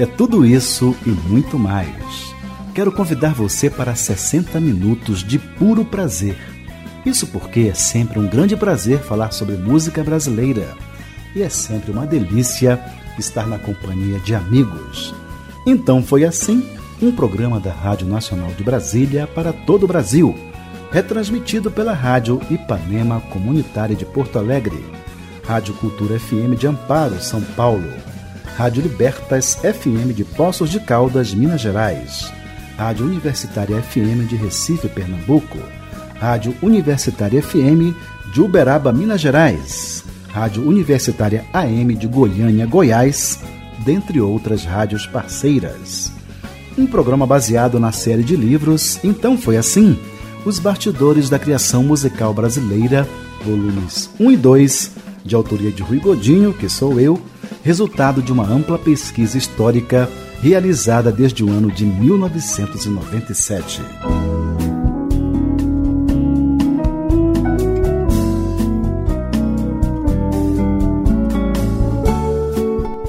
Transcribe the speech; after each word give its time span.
É 0.00 0.06
tudo 0.06 0.46
isso 0.46 0.96
e 1.04 1.10
muito 1.10 1.58
mais. 1.58 2.34
Quero 2.74 2.90
convidar 2.90 3.34
você 3.34 3.68
para 3.68 3.94
60 3.94 4.58
minutos 4.58 5.22
de 5.22 5.38
puro 5.38 5.84
prazer. 5.84 6.38
Isso 7.04 7.26
porque 7.26 7.68
é 7.70 7.74
sempre 7.74 8.18
um 8.18 8.26
grande 8.26 8.56
prazer 8.56 9.00
falar 9.00 9.30
sobre 9.30 9.58
música 9.58 10.02
brasileira. 10.02 10.74
E 11.36 11.42
é 11.42 11.50
sempre 11.50 11.92
uma 11.92 12.06
delícia 12.06 12.82
estar 13.18 13.46
na 13.46 13.58
companhia 13.58 14.18
de 14.20 14.34
amigos. 14.34 15.14
Então 15.66 16.02
foi 16.02 16.24
assim 16.24 16.66
um 17.02 17.12
programa 17.12 17.60
da 17.60 17.70
Rádio 17.70 18.08
Nacional 18.08 18.52
de 18.52 18.64
Brasília 18.64 19.26
para 19.26 19.52
todo 19.52 19.82
o 19.82 19.86
Brasil, 19.86 20.34
retransmitido 20.90 21.70
pela 21.70 21.92
Rádio 21.92 22.40
Ipanema 22.50 23.20
Comunitária 23.20 23.94
de 23.94 24.06
Porto 24.06 24.38
Alegre, 24.38 24.82
Rádio 25.46 25.74
Cultura 25.74 26.18
FM 26.18 26.58
de 26.58 26.66
Amparo, 26.66 27.20
São 27.20 27.42
Paulo 27.42 27.92
Rádio 28.60 28.82
Libertas 28.82 29.54
FM 29.54 30.14
de 30.14 30.22
Poços 30.22 30.68
de 30.68 30.78
Caldas, 30.78 31.32
Minas 31.32 31.62
Gerais, 31.62 32.30
Rádio 32.76 33.06
Universitária 33.06 33.80
FM 33.80 34.28
de 34.28 34.36
Recife, 34.36 34.86
Pernambuco, 34.86 35.56
Rádio 36.18 36.54
Universitária 36.60 37.42
FM 37.42 37.96
de 38.34 38.42
Uberaba, 38.42 38.92
Minas 38.92 39.18
Gerais, 39.18 40.04
Rádio 40.28 40.68
Universitária 40.68 41.42
AM 41.54 41.94
de 41.94 42.06
Goiânia, 42.06 42.66
Goiás, 42.66 43.38
dentre 43.82 44.20
outras 44.20 44.62
rádios 44.62 45.06
parceiras. 45.06 46.12
Um 46.76 46.86
programa 46.86 47.26
baseado 47.26 47.80
na 47.80 47.92
série 47.92 48.22
de 48.22 48.36
livros 48.36 49.02
Então 49.02 49.38
Foi 49.38 49.56
Assim, 49.56 49.98
Os 50.44 50.58
Bastidores 50.58 51.30
da 51.30 51.38
Criação 51.38 51.82
Musical 51.82 52.34
Brasileira, 52.34 53.08
volumes 53.42 54.10
1 54.20 54.30
e 54.32 54.36
2, 54.36 54.90
de 55.24 55.34
autoria 55.34 55.70
de 55.70 55.82
Rui 55.82 55.98
Godinho, 55.98 56.52
que 56.52 56.68
sou 56.68 57.00
eu, 57.00 57.20
resultado 57.62 58.22
de 58.22 58.32
uma 58.32 58.44
ampla 58.44 58.78
pesquisa 58.78 59.36
histórica 59.36 60.08
realizada 60.40 61.12
desde 61.12 61.44
o 61.44 61.50
ano 61.50 61.70
de 61.70 61.84
1997. 61.84 63.82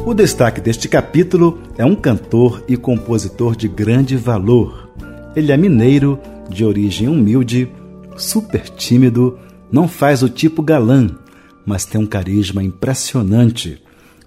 O 0.05 0.13
destaque 0.13 0.59
deste 0.59 0.89
capítulo 0.89 1.57
é 1.77 1.85
um 1.85 1.95
cantor 1.95 2.61
e 2.67 2.75
compositor 2.75 3.55
de 3.55 3.69
grande 3.69 4.17
valor. 4.17 4.89
Ele 5.33 5.53
é 5.53 5.57
mineiro, 5.57 6.19
de 6.49 6.65
origem 6.65 7.07
humilde, 7.07 7.71
super 8.17 8.67
tímido, 8.67 9.39
não 9.71 9.87
faz 9.87 10.21
o 10.21 10.27
tipo 10.27 10.61
galã, 10.61 11.07
mas 11.65 11.85
tem 11.85 11.99
um 11.99 12.05
carisma 12.05 12.63
impressionante 12.63 13.81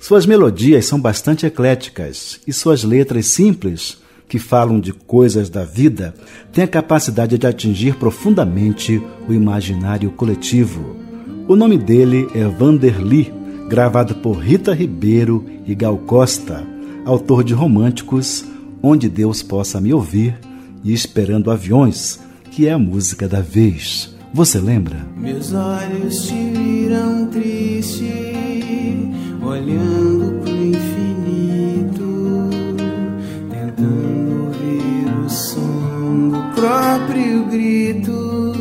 suas 0.04 0.26
melodias 0.26 0.84
são 0.84 1.00
bastante 1.00 1.46
ecléticas 1.46 2.38
e 2.46 2.52
suas 2.52 2.84
letras 2.84 3.24
simples, 3.24 3.96
que 4.28 4.38
falam 4.38 4.78
de 4.78 4.92
coisas 4.92 5.48
da 5.48 5.64
vida, 5.64 6.14
têm 6.52 6.62
a 6.62 6.68
capacidade 6.68 7.38
de 7.38 7.46
atingir 7.46 7.94
profundamente 7.94 9.02
o 9.26 9.32
imaginário 9.32 10.10
coletivo. 10.10 10.94
O 11.48 11.56
nome 11.56 11.78
dele 11.78 12.28
é 12.34 12.44
Vanderly, 12.44 13.32
gravado 13.66 14.16
por 14.16 14.34
Rita 14.34 14.74
Ribeiro 14.74 15.42
e 15.66 15.74
Gal 15.74 15.96
Costa, 15.96 16.62
autor 17.06 17.42
de 17.42 17.54
românticos 17.54 18.44
Onde 18.82 19.08
Deus 19.08 19.42
Possa 19.42 19.80
Me 19.80 19.94
Ouvir 19.94 20.38
e 20.84 20.92
Esperando 20.92 21.50
Aviões, 21.50 22.20
que 22.50 22.68
é 22.68 22.72
a 22.72 22.78
música 22.78 23.26
da 23.26 23.40
vez. 23.40 24.13
Você 24.34 24.58
lembra? 24.58 25.06
Meus 25.16 25.52
olhos 25.52 26.26
te 26.26 26.34
viram 26.34 27.28
triste 27.28 28.10
olhando 29.40 30.40
pro 30.40 30.50
infinito, 30.50 32.00
tentando 33.48 34.46
ouvir 34.46 35.24
o 35.24 35.30
som 35.30 36.30
do 36.30 36.52
próprio 36.52 37.44
grito. 37.44 38.52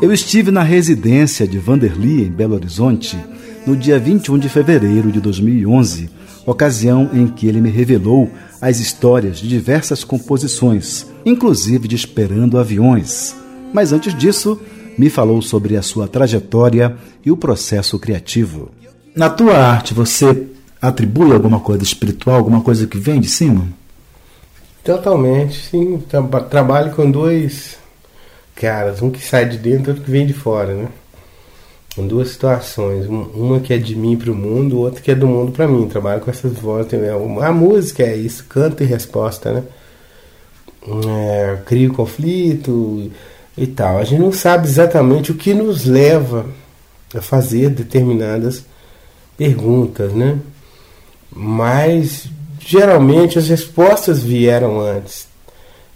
Eu 0.00 0.12
estive 0.12 0.52
na 0.52 0.62
residência 0.62 1.44
de 1.44 1.58
Vanderly, 1.58 2.26
em 2.26 2.30
Belo 2.30 2.54
Horizonte, 2.54 3.18
no 3.66 3.76
dia 3.76 3.98
21 3.98 4.38
de 4.38 4.48
fevereiro 4.48 5.10
de 5.10 5.20
2011, 5.20 6.08
ocasião 6.46 7.10
em 7.12 7.26
que 7.26 7.48
ele 7.48 7.60
me 7.60 7.68
revelou 7.68 8.30
as 8.60 8.78
histórias 8.78 9.40
de 9.40 9.48
diversas 9.48 10.04
composições, 10.04 11.04
inclusive 11.24 11.88
de 11.88 11.96
Esperando 11.96 12.60
Aviões. 12.60 13.44
Mas 13.72 13.92
antes 13.92 14.14
disso, 14.14 14.60
me 14.96 15.10
falou 15.10 15.42
sobre 15.42 15.76
a 15.76 15.82
sua 15.82 16.08
trajetória 16.08 16.96
e 17.24 17.30
o 17.30 17.36
processo 17.36 17.98
criativo. 17.98 18.70
Na 19.14 19.28
tua 19.30 19.56
arte, 19.56 19.94
você 19.94 20.46
atribui 20.80 21.32
alguma 21.32 21.60
coisa 21.60 21.82
espiritual, 21.82 22.36
alguma 22.36 22.60
coisa 22.60 22.86
que 22.86 22.98
vem 22.98 23.20
de 23.20 23.28
cima? 23.28 23.66
Totalmente, 24.84 25.68
sim. 25.70 26.02
Trabalho 26.50 26.92
com 26.92 27.10
dois 27.10 27.76
caras, 28.54 29.02
um 29.02 29.10
que 29.10 29.22
sai 29.22 29.48
de 29.48 29.58
dentro 29.58 29.86
e 29.86 29.90
outro 29.90 30.04
que 30.04 30.10
vem 30.10 30.26
de 30.26 30.32
fora, 30.32 30.74
né? 30.74 30.88
Com 31.94 32.06
duas 32.06 32.28
situações, 32.28 33.06
uma 33.06 33.58
que 33.58 33.72
é 33.72 33.78
de 33.78 33.96
mim 33.96 34.16
para 34.16 34.30
o 34.30 34.34
mundo, 34.34 34.78
outra 34.78 35.00
que 35.00 35.10
é 35.10 35.14
do 35.14 35.26
mundo 35.26 35.52
para 35.52 35.66
mim. 35.66 35.88
Trabalho 35.88 36.20
com 36.20 36.30
essas 36.30 36.52
vozes. 36.52 36.92
A 37.42 37.52
música 37.52 38.02
é 38.02 38.14
isso, 38.14 38.44
canto 38.48 38.82
e 38.82 38.86
resposta, 38.86 39.52
né? 39.52 39.62
É, 41.08 41.58
crio 41.64 41.92
conflito 41.92 43.10
e 43.56 43.66
tal. 43.66 43.98
A 43.98 44.04
gente 44.04 44.20
não 44.20 44.32
sabe 44.32 44.66
exatamente 44.66 45.32
o 45.32 45.34
que 45.34 45.54
nos 45.54 45.84
leva 45.84 46.46
a 47.14 47.20
fazer 47.20 47.70
determinadas 47.70 48.64
perguntas, 49.36 50.12
né? 50.12 50.38
Mas 51.34 52.28
geralmente 52.58 53.38
as 53.38 53.48
respostas 53.48 54.22
vieram 54.22 54.80
antes. 54.80 55.28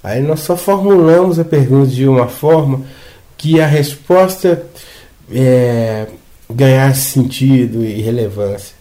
Aí 0.02 0.22
nós 0.22 0.40
só 0.40 0.56
formulamos 0.56 1.38
a 1.38 1.44
pergunta 1.44 1.90
de 1.90 2.06
uma 2.06 2.28
forma 2.28 2.84
que 3.36 3.60
a 3.60 3.66
resposta 3.66 4.64
é, 5.30 6.06
ganhasse 6.48 7.12
sentido 7.12 7.84
e 7.84 8.00
relevância. 8.00 8.74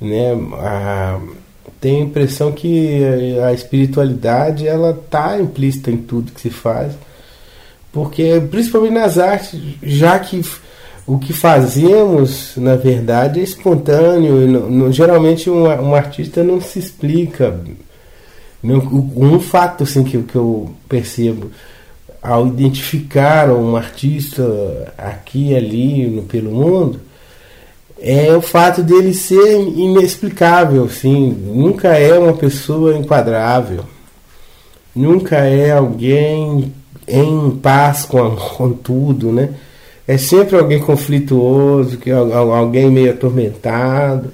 Né? 0.00 0.32
A, 0.54 1.20
tenho 1.80 2.02
a 2.02 2.06
impressão 2.06 2.52
que 2.52 3.02
a 3.44 3.52
espiritualidade 3.52 4.66
ela 4.66 4.90
está 4.90 5.40
implícita 5.40 5.90
em 5.90 5.96
tudo 5.96 6.32
que 6.32 6.40
se 6.40 6.50
faz, 6.50 6.92
porque 7.92 8.40
principalmente 8.50 8.94
nas 8.94 9.18
artes, 9.18 9.60
já 9.82 10.18
que 10.18 10.42
o 11.06 11.18
que 11.18 11.32
fazemos, 11.32 12.52
na 12.56 12.76
verdade, 12.76 13.40
é 13.40 13.42
espontâneo. 13.42 14.46
Não, 14.46 14.70
não, 14.70 14.92
geralmente, 14.92 15.50
um, 15.50 15.64
um, 15.64 15.94
artista 15.94 16.44
não 16.44 16.60
se 16.60 16.78
explica. 16.78 17.58
Não, 18.62 18.78
um 19.16 19.40
fato 19.40 19.82
assim, 19.82 20.04
que, 20.04 20.22
que 20.22 20.36
eu 20.36 20.70
percebo 20.88 21.50
ao 22.22 22.46
identificar 22.46 23.50
um 23.50 23.74
artista 23.76 24.92
aqui 24.96 25.48
e 25.48 25.56
ali 25.56 26.06
no, 26.06 26.22
pelo 26.22 26.50
mundo 26.50 27.00
é 27.98 28.32
o 28.36 28.42
fato 28.42 28.82
dele 28.82 29.12
ser 29.12 29.58
inexplicável. 29.60 30.84
Assim, 30.84 31.30
nunca 31.30 31.88
é 31.88 32.16
uma 32.18 32.34
pessoa 32.34 32.96
enquadrável. 32.96 33.84
Nunca 34.94 35.38
é 35.38 35.72
alguém 35.72 36.72
em 37.10 37.50
paz 37.50 38.04
com, 38.04 38.36
com 38.56 38.72
tudo, 38.72 39.32
né? 39.32 39.50
é 40.10 40.18
sempre 40.18 40.56
alguém 40.56 40.80
conflituoso, 40.80 41.96
que 41.96 42.10
alguém 42.10 42.90
meio 42.90 43.12
atormentado. 43.12 44.32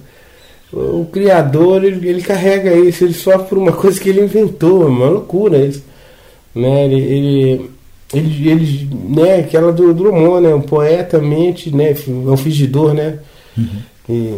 O 0.73 1.05
criador 1.13 1.85
ele, 1.85 2.09
ele 2.09 2.23
carrega 2.23 2.73
isso, 2.73 3.05
ele 3.05 3.13
sofre 3.13 3.47
por 3.49 3.59
uma 3.59 3.73
coisa 3.77 4.01
que 4.01 4.09
ele 4.09 4.23
inventou, 4.23 4.85
é 4.85 4.87
uma 4.87 5.11
loucura 5.11 5.59
isso. 5.59 5.85
Né? 6.55 6.87
Ele, 6.87 7.01
ele, 7.03 7.71
ele, 8.15 8.51
ele 8.51 8.89
né, 9.07 9.41
aquela 9.41 9.71
do 9.71 9.93
Drummond, 9.93 10.47
né? 10.47 10.55
um 10.55 10.63
poeta 10.63 11.19
mente, 11.19 11.71
né? 11.71 11.95
um 12.09 12.39
fingidor, 12.39 12.95
né? 12.95 13.19
Uhum. 13.59 13.83
E, 14.09 14.35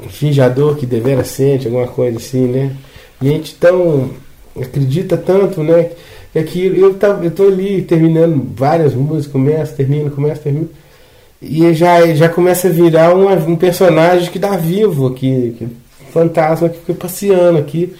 um 0.00 0.08
finjador 0.08 0.76
que 0.76 0.86
devera 0.86 1.22
sente, 1.22 1.66
alguma 1.66 1.86
coisa 1.86 2.16
assim, 2.16 2.46
né? 2.46 2.74
E 3.20 3.28
a 3.28 3.32
gente 3.32 3.54
tão 3.56 4.10
acredita 4.58 5.18
tanto, 5.18 5.62
né? 5.62 5.90
É 6.34 6.42
que 6.42 6.66
eu, 6.66 6.94
tá, 6.94 7.18
eu 7.22 7.30
tô 7.30 7.44
ali 7.44 7.82
terminando 7.82 8.54
várias 8.56 8.94
músicas, 8.94 9.26
começa, 9.26 9.74
termina, 9.74 10.10
começa, 10.10 10.40
termina. 10.40 10.68
E 11.40 11.74
já, 11.74 12.14
já 12.14 12.28
começa 12.28 12.68
a 12.68 12.70
virar 12.70 13.14
um, 13.14 13.28
um 13.50 13.56
personagem 13.56 14.30
que 14.30 14.38
dá 14.38 14.56
vivo 14.56 15.08
aqui, 15.08 15.54
que, 15.58 15.68
fantasma 16.12 16.68
que 16.68 16.78
fica 16.78 16.94
passeando 16.94 17.58
aqui. 17.58 17.92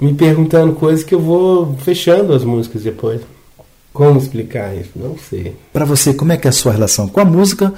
me 0.00 0.14
perguntando 0.14 0.74
coisas 0.74 1.04
que 1.04 1.14
eu 1.14 1.20
vou 1.20 1.74
fechando 1.78 2.32
as 2.32 2.44
músicas 2.44 2.82
depois. 2.82 3.22
Como 3.92 4.18
explicar 4.18 4.76
isso? 4.76 4.90
Não 4.94 5.16
sei. 5.18 5.56
Para 5.72 5.84
você, 5.84 6.14
como 6.14 6.30
é 6.30 6.36
que 6.36 6.46
é 6.46 6.50
a 6.50 6.52
sua 6.52 6.72
relação 6.72 7.08
com 7.08 7.20
a 7.20 7.24
música 7.24 7.72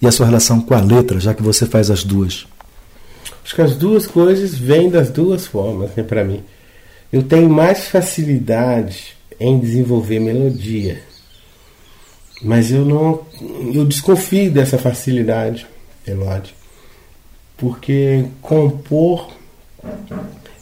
e 0.00 0.06
a 0.06 0.12
sua 0.12 0.26
relação 0.26 0.60
com 0.60 0.74
a 0.74 0.80
letra, 0.80 1.20
já 1.20 1.34
que 1.34 1.42
você 1.42 1.66
faz 1.66 1.90
as 1.90 2.04
duas? 2.04 2.46
Acho 3.44 3.54
que 3.54 3.62
as 3.62 3.76
duas 3.76 4.06
coisas 4.06 4.54
vêm 4.54 4.88
das 4.88 5.10
duas 5.10 5.46
formas, 5.46 5.90
né, 5.94 6.02
para 6.02 6.24
mim. 6.24 6.42
Eu 7.12 7.22
tenho 7.22 7.50
mais 7.50 7.88
facilidade 7.88 9.15
em 9.38 9.58
desenvolver 9.58 10.18
melodia. 10.20 11.02
Mas 12.42 12.70
eu 12.70 12.84
não 12.84 13.24
eu 13.74 13.84
desconfio 13.84 14.50
dessa 14.50 14.78
facilidade 14.78 15.66
melódica. 16.06 16.56
Porque 17.56 18.26
compor 18.42 19.30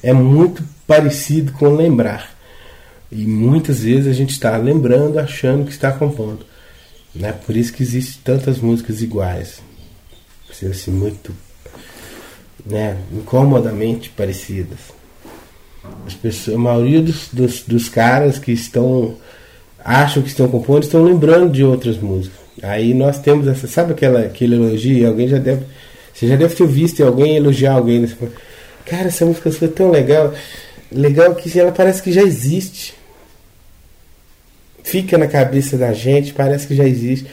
é 0.02 0.12
muito 0.12 0.62
parecido 0.86 1.52
com 1.52 1.68
lembrar. 1.74 2.34
E 3.10 3.26
muitas 3.26 3.80
vezes 3.80 4.06
a 4.06 4.12
gente 4.12 4.30
está 4.30 4.56
lembrando 4.56 5.18
achando 5.18 5.64
que 5.64 5.72
está 5.72 5.92
compondo. 5.92 6.44
Né? 7.14 7.32
Por 7.32 7.56
isso 7.56 7.72
que 7.72 7.82
existem 7.82 8.20
tantas 8.24 8.58
músicas 8.58 9.02
iguais. 9.02 9.60
Assim, 10.50 10.90
muito 10.90 11.34
né, 12.64 12.96
incomodamente 13.12 14.10
parecidas. 14.10 14.78
As 16.06 16.14
pessoas, 16.14 16.56
a 16.56 16.58
maioria 16.58 17.00
dos, 17.00 17.28
dos, 17.32 17.62
dos 17.62 17.88
caras 17.88 18.38
que 18.38 18.52
estão 18.52 19.16
acham 19.84 20.22
que 20.22 20.28
estão 20.28 20.48
compondo 20.48 20.82
estão 20.82 21.04
lembrando 21.04 21.52
de 21.52 21.62
outras 21.62 21.98
músicas. 21.98 22.38
Aí 22.62 22.94
nós 22.94 23.18
temos 23.18 23.46
essa, 23.46 23.66
sabe 23.66 23.92
aquela 23.92 24.20
aquele 24.20 24.54
elogio, 24.54 25.06
alguém 25.06 25.28
já 25.28 25.38
deve, 25.38 25.64
você 26.12 26.26
já 26.26 26.36
deve 26.36 26.54
ter 26.54 26.66
visto 26.66 27.04
alguém 27.04 27.36
elogiar 27.36 27.74
alguém, 27.74 28.00
né? 28.00 28.08
cara, 28.86 29.08
essa 29.08 29.26
música 29.26 29.50
foi 29.50 29.68
tão 29.68 29.90
legal, 29.90 30.32
legal 30.90 31.34
que 31.34 31.58
ela 31.58 31.72
parece 31.72 32.02
que 32.02 32.12
já 32.12 32.22
existe. 32.22 32.94
Fica 34.82 35.18
na 35.18 35.26
cabeça 35.26 35.76
da 35.76 35.92
gente, 35.92 36.32
parece 36.32 36.66
que 36.66 36.74
já 36.74 36.84
existe. 36.84 37.26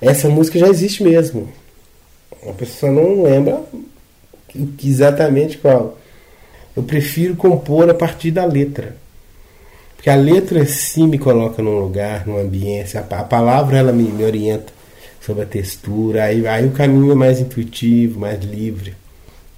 Essa 0.00 0.28
música 0.28 0.58
já 0.58 0.68
existe 0.68 1.02
mesmo. 1.02 1.48
A 2.46 2.52
pessoa 2.52 2.92
não 2.92 3.22
lembra 3.22 3.62
exatamente 4.84 5.58
qual. 5.58 5.98
Eu 6.78 6.84
prefiro 6.84 7.34
compor 7.34 7.90
a 7.90 7.94
partir 7.94 8.30
da 8.30 8.44
letra. 8.44 8.94
Porque 9.96 10.08
a 10.08 10.14
letra 10.14 10.64
sim 10.64 11.08
me 11.08 11.18
coloca 11.18 11.60
num 11.60 11.76
lugar, 11.76 12.24
num 12.24 12.38
ambiente. 12.38 12.96
A, 12.96 13.00
a 13.00 13.24
palavra 13.24 13.78
ela 13.78 13.90
me, 13.90 14.04
me, 14.04 14.22
orienta 14.22 14.72
sobre 15.20 15.42
a 15.42 15.46
textura. 15.46 16.22
Aí, 16.22 16.46
aí 16.46 16.64
o 16.64 16.70
caminho 16.70 17.10
é 17.10 17.16
mais 17.16 17.40
intuitivo, 17.40 18.20
mais 18.20 18.40
livre. 18.44 18.94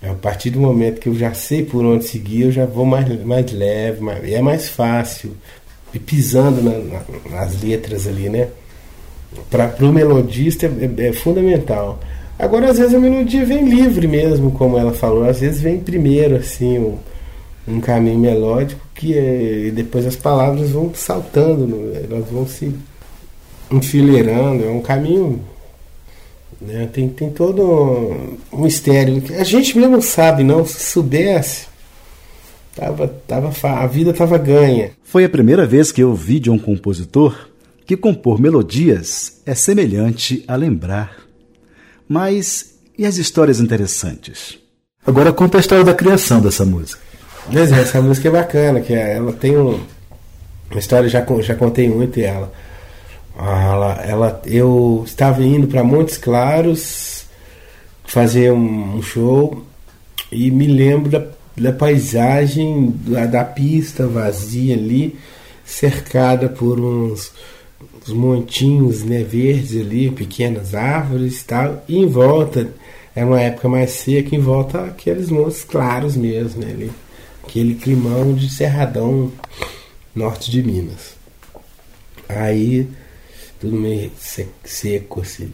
A 0.02 0.14
partir 0.14 0.48
do 0.48 0.60
momento 0.60 0.98
que 0.98 1.10
eu 1.10 1.14
já 1.14 1.34
sei 1.34 1.62
por 1.62 1.84
onde 1.84 2.06
seguir, 2.06 2.44
eu 2.44 2.52
já 2.52 2.64
vou 2.64 2.86
mais, 2.86 3.22
mais 3.22 3.52
leve, 3.52 4.00
mais, 4.00 4.24
é 4.24 4.40
mais 4.40 4.70
fácil. 4.70 5.36
E 5.92 5.98
pisando 5.98 6.62
na, 6.62 6.78
na, 6.78 7.02
nas 7.36 7.62
letras 7.62 8.06
ali, 8.06 8.30
né? 8.30 8.48
Para 9.50 9.74
o 9.80 9.92
melodista 9.92 10.64
é, 10.64 11.08
é, 11.08 11.12
fundamental. 11.12 12.00
Agora, 12.40 12.70
às 12.70 12.78
vezes, 12.78 12.94
a 12.94 12.98
melodia 12.98 13.44
vem 13.44 13.68
livre 13.68 14.08
mesmo, 14.08 14.50
como 14.52 14.78
ela 14.78 14.92
falou. 14.92 15.28
Às 15.28 15.40
vezes 15.40 15.60
vem 15.60 15.78
primeiro, 15.78 16.36
assim, 16.36 16.78
um, 16.78 16.98
um 17.68 17.80
caminho 17.80 18.18
melódico 18.18 18.80
que 18.94 19.16
é, 19.16 19.70
depois 19.70 20.06
as 20.06 20.16
palavras 20.16 20.70
vão 20.70 20.90
saltando, 20.94 21.92
elas 21.94 22.28
vão 22.30 22.46
se 22.46 22.74
enfileirando, 23.70 24.64
é 24.64 24.70
um 24.70 24.82
caminho. 24.82 25.40
Né? 26.60 26.88
Tem, 26.92 27.08
tem 27.08 27.30
todo 27.30 28.12
um 28.52 28.62
mistério. 28.62 29.22
A 29.38 29.44
gente 29.44 29.78
mesmo 29.78 30.02
sabe, 30.02 30.42
não, 30.42 30.66
se 30.66 30.80
soubesse, 30.80 31.66
tava, 32.74 33.08
tava, 33.26 33.50
a 33.62 33.86
vida 33.86 34.10
estava 34.10 34.36
ganha. 34.36 34.90
Foi 35.02 35.24
a 35.24 35.28
primeira 35.28 35.66
vez 35.66 35.90
que 35.90 36.02
eu 36.02 36.10
ouvi 36.10 36.38
de 36.38 36.50
um 36.50 36.58
compositor 36.58 37.48
que 37.86 37.96
compor 37.96 38.40
melodias 38.40 39.40
é 39.46 39.54
semelhante 39.54 40.44
a 40.46 40.56
lembrar. 40.56 41.29
Mas 42.10 42.74
e 42.98 43.06
as 43.06 43.18
histórias 43.18 43.60
interessantes? 43.60 44.58
Agora 45.06 45.32
conta 45.32 45.58
a 45.58 45.60
história 45.60 45.84
da 45.84 45.94
criação 45.94 46.40
dessa 46.40 46.64
música. 46.64 47.00
Mas 47.52 47.70
essa 47.70 48.02
música 48.02 48.26
é 48.26 48.32
bacana, 48.32 48.80
que 48.80 48.92
é, 48.92 49.14
ela 49.14 49.32
tem 49.32 49.56
um, 49.56 49.80
uma 50.68 50.80
história, 50.80 51.08
já, 51.08 51.24
já 51.40 51.54
contei 51.54 51.88
muito 51.88 52.18
ela. 52.18 52.52
Ela, 53.38 54.02
ela, 54.04 54.42
eu 54.44 55.04
estava 55.06 55.40
indo 55.44 55.68
para 55.68 55.84
Montes 55.84 56.18
Claros 56.18 57.26
fazer 58.02 58.50
um, 58.50 58.96
um, 58.96 59.02
show 59.02 59.64
e 60.32 60.50
me 60.50 60.66
lembro 60.66 61.10
da, 61.10 61.24
da 61.56 61.72
paisagem 61.72 62.92
da, 63.06 63.26
da, 63.26 63.44
pista 63.44 64.08
vazia 64.08 64.74
ali, 64.74 65.16
cercada 65.64 66.48
por 66.48 66.80
uns, 66.80 67.32
uns 68.02 68.12
montinhos 68.12 69.02
né, 69.04 69.22
verdes 69.22 69.80
ali, 69.80 70.10
pequenas 70.10 70.74
árvores 70.74 71.40
e 71.40 71.44
tal, 71.44 71.84
e 71.88 71.98
em 71.98 72.06
volta, 72.06 72.68
é 73.14 73.24
uma 73.24 73.40
época 73.40 73.68
mais 73.68 73.90
seca, 73.90 74.34
em 74.34 74.40
volta 74.40 74.84
aqueles 74.84 75.30
montes 75.30 75.64
claros 75.64 76.16
mesmo, 76.16 76.60
né, 76.62 76.70
ali 76.72 76.90
aquele 77.50 77.74
climão 77.74 78.32
de 78.32 78.48
Cerradão, 78.48 79.32
norte 80.14 80.50
de 80.50 80.62
Minas. 80.62 81.16
Aí, 82.28 82.86
tudo 83.58 83.76
meio 83.76 84.10
seco 84.64 85.20
assim. 85.20 85.50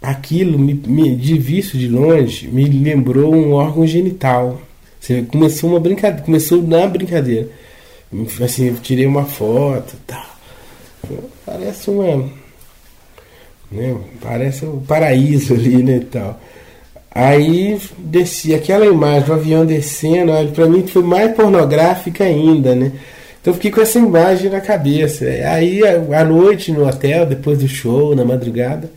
Aquilo, 0.00 0.56
me, 0.56 0.74
me, 0.74 1.16
de 1.16 1.36
visto 1.36 1.76
de 1.76 1.88
longe, 1.88 2.46
me 2.46 2.64
lembrou 2.64 3.34
um 3.34 3.52
órgão 3.52 3.84
genital. 3.84 4.60
Começou 5.28 5.70
uma 5.70 5.80
brincadeira, 5.80 6.24
começou 6.24 6.62
na 6.62 6.86
brincadeira. 6.86 7.48
Assim, 8.42 8.66
eu 8.68 8.76
tirei 8.76 9.06
uma 9.06 9.24
foto 9.24 9.96
tal. 10.06 10.35
Parece 11.44 11.90
uma. 11.90 12.28
Né, 13.70 13.96
parece 14.22 14.64
um 14.64 14.80
paraíso 14.80 15.54
ali, 15.54 15.82
né? 15.82 16.02
Tal. 16.10 16.40
Aí 17.10 17.80
desci 17.98 18.54
aquela 18.54 18.84
imagem 18.84 19.26
do 19.26 19.32
avião 19.32 19.64
descendo, 19.64 20.32
para 20.52 20.66
mim 20.66 20.86
foi 20.86 21.02
mais 21.02 21.34
pornográfica 21.34 22.24
ainda, 22.24 22.74
né? 22.74 22.92
Então 23.40 23.54
fiquei 23.54 23.70
com 23.70 23.80
essa 23.80 23.98
imagem 23.98 24.50
na 24.50 24.60
cabeça. 24.60 25.24
Aí 25.24 25.80
à 25.86 26.24
noite 26.24 26.72
no 26.72 26.86
hotel, 26.86 27.24
depois 27.24 27.58
do 27.58 27.68
show, 27.68 28.14
na 28.14 28.24
madrugada, 28.24 28.90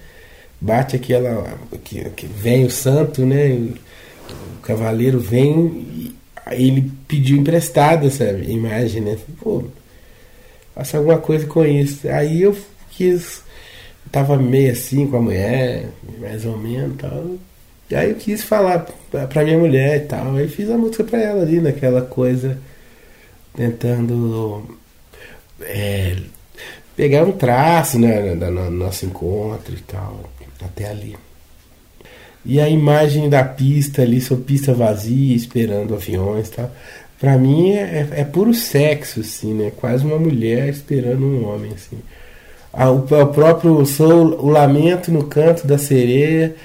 bate 0.60 0.96
aquela. 0.96 1.46
que, 1.84 2.04
que 2.10 2.26
vem 2.26 2.66
o 2.66 2.70
santo, 2.70 3.26
né? 3.26 3.58
O 4.58 4.62
cavaleiro 4.62 5.20
vem 5.20 5.86
e 5.96 6.16
ele 6.52 6.92
pediu 7.08 7.38
emprestado 7.38 8.08
essa 8.08 8.26
imagem, 8.26 9.02
né? 9.02 9.18
Pô, 9.42 9.64
faça 10.80 10.98
alguma 10.98 11.18
coisa 11.18 11.46
com 11.46 11.66
isso. 11.66 12.08
Aí 12.10 12.42
eu 12.42 12.56
quis. 12.90 13.44
Tava 14.12 14.38
meio 14.38 14.72
assim 14.72 15.06
com 15.06 15.18
a 15.18 15.22
mulher, 15.22 15.86
mais 16.20 16.44
ou 16.44 16.58
menos 16.58 16.98
tal 16.98 17.38
e 17.90 17.96
aí 17.96 18.12
eu 18.12 18.16
quis 18.16 18.44
falar 18.44 18.86
pra 19.30 19.44
minha 19.44 19.58
mulher 19.58 19.98
e 19.98 20.06
tal. 20.06 20.36
Aí 20.36 20.48
fiz 20.48 20.70
a 20.70 20.78
música 20.78 21.04
pra 21.04 21.20
ela 21.20 21.42
ali, 21.42 21.60
naquela 21.60 22.04
coisa, 22.04 22.60
tentando 23.56 24.78
é, 25.62 26.16
pegar 26.96 27.24
um 27.24 27.32
traço 27.32 27.98
né, 27.98 28.36
do 28.36 28.52
nosso 28.70 29.06
encontro 29.06 29.74
e 29.74 29.82
tal, 29.82 30.30
até 30.64 30.90
ali. 30.90 31.18
E 32.46 32.62
a 32.62 32.70
imagem 32.70 33.28
da 33.28 33.44
pista 33.44 34.04
ali, 34.04 34.22
sua 34.22 34.38
pista 34.38 34.74
vazia, 34.74 35.36
esperando 35.36 35.96
aviões 35.96 36.48
e 36.48 36.52
tal. 36.52 36.72
Pra 37.20 37.38
mim 37.38 37.72
é, 37.72 38.08
é, 38.12 38.22
é 38.22 38.24
puro 38.24 38.54
sexo, 38.54 39.20
assim, 39.20 39.54
né? 39.54 39.72
Quase 39.76 40.06
uma 40.06 40.18
mulher 40.18 40.70
esperando 40.70 41.26
um 41.26 41.48
homem, 41.48 41.72
assim. 41.74 41.98
O, 42.74 43.22
o 43.22 43.28
próprio 43.28 43.86
sou, 43.86 44.42
o 44.42 44.50
lamento 44.50 45.12
no 45.12 45.24
canto 45.24 45.68
da 45.68 45.78
sereia 45.78 46.56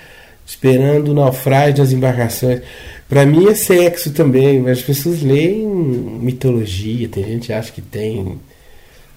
esperando 0.47 1.09
o 1.09 1.15
naufrágio 1.15 1.77
das 1.77 1.93
embarcações. 1.93 2.61
Para 3.09 3.25
mim 3.25 3.49
é 3.49 3.55
sexo 3.55 4.13
também, 4.13 4.61
mas 4.61 4.79
as 4.79 4.85
pessoas 4.85 5.23
leem 5.23 5.67
mitologia, 5.67 7.09
tem 7.09 7.25
gente 7.25 7.47
que 7.47 7.53
acha 7.53 7.73
que 7.73 7.83
tem 7.83 8.39